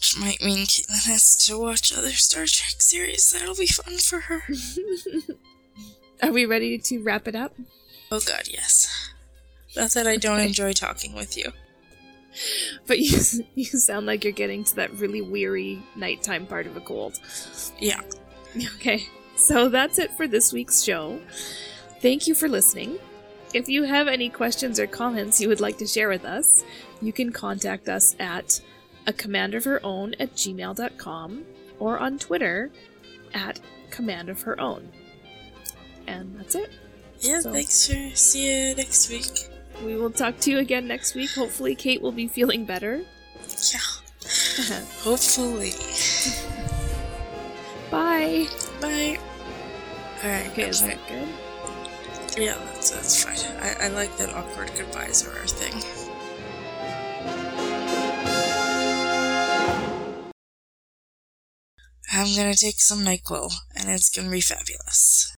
Which 0.01 0.19
might 0.19 0.41
mean 0.41 0.65
Caitlin 0.65 1.07
has 1.09 1.37
to 1.47 1.59
watch 1.59 1.93
other 1.93 2.13
Star 2.13 2.47
Trek 2.47 2.81
series. 2.81 3.33
That'll 3.33 3.55
be 3.55 3.67
fun 3.67 3.99
for 3.99 4.21
her. 4.21 4.43
Are 6.23 6.33
we 6.33 6.47
ready 6.47 6.79
to 6.79 7.03
wrap 7.03 7.29
it 7.29 7.35
up? 7.35 7.53
Oh 8.11 8.21
god, 8.27 8.49
yes. 8.51 9.11
Not 9.77 9.91
that 9.91 10.07
I 10.07 10.17
don't 10.17 10.41
enjoy 10.41 10.73
talking 10.73 11.15
with 11.15 11.37
you. 11.37 11.53
But 12.87 12.99
you 12.99 13.19
you 13.55 13.67
sound 13.67 14.07
like 14.07 14.25
you're 14.25 14.33
getting 14.33 14.65
to 14.65 14.77
that 14.77 14.95
really 14.95 15.21
weary 15.21 15.83
nighttime 15.95 16.47
part 16.47 16.67
of 16.67 16.79
a 16.79 16.81
cold. 16.81 17.21
Yeah. 17.79 18.01
Okay, 18.77 19.07
so 19.37 19.69
that's 19.69 19.99
it 19.99 20.13
for 20.13 20.27
this 20.27 20.51
week's 20.51 20.83
show. 20.83 21.21
Thank 22.01 22.27
you 22.27 22.35
for 22.35 22.49
listening. 22.49 22.99
If 23.53 23.69
you 23.69 23.83
have 23.83 24.09
any 24.09 24.31
questions 24.31 24.81
or 24.81 24.87
comments 24.87 25.43
you 25.43 25.49
would 25.49 25.61
like 25.61 25.77
to 25.77 25.87
share 25.87 26.09
with 26.09 26.25
us, 26.25 26.65
you 27.03 27.13
can 27.13 27.33
contact 27.33 27.91
us 27.91 28.17
at 28.19 28.63
a 29.11 29.13
command 29.13 29.55
of 29.55 29.65
her 29.65 29.81
own 29.85 30.15
at 30.21 30.33
gmail.com 30.35 31.45
or 31.81 31.99
on 31.99 32.17
Twitter 32.19 32.71
at 33.35 33.59
command 33.91 34.29
of 34.29 34.41
her 34.43 34.59
own. 34.61 34.89
And 36.07 36.39
that's 36.39 36.55
it. 36.55 36.71
Yeah, 37.19 37.41
So- 37.41 37.53
thanks 37.53 37.87
for 37.89 38.17
see 38.17 38.69
you 38.69 38.75
next 38.77 39.11
week. 39.11 39.27
We 39.85 39.97
will 39.97 40.11
talk 40.11 40.39
to 40.41 40.51
you 40.51 40.59
again 40.59 40.87
next 40.87 41.15
week. 41.15 41.31
Hopefully, 41.31 41.75
Cait 41.75 42.01
will 42.03 42.13
be 42.13 42.29
feeling 42.29 42.65
better. 42.67 43.03
Yeah. 43.73 43.81
Hopefully. 45.03 45.73
Bye. 47.91 48.47
Bye. 48.81 49.19
Alright, 50.23 50.47
Okay, 50.51 50.69
is 50.69 50.83
that 50.83 50.99
good? 51.09 51.29
Yeah, 52.41 52.57
that's, 52.75 52.91
that's 52.91 53.25
fine. 53.25 53.57
I, 53.63 53.87
I 53.87 53.89
like 53.89 54.15
that 54.19 54.31
awkward 54.35 54.71
goodbyes 54.77 55.27
are 55.27 55.33
our 55.37 55.47
thing. 55.47 55.75
I'm 62.13 62.35
gonna 62.37 62.55
take 62.55 62.81
some 62.81 63.05
NyQuil, 63.05 63.53
and 63.77 63.89
it's 63.89 64.11
gonna 64.11 64.31
be 64.31 64.41
fabulous. 64.41 65.29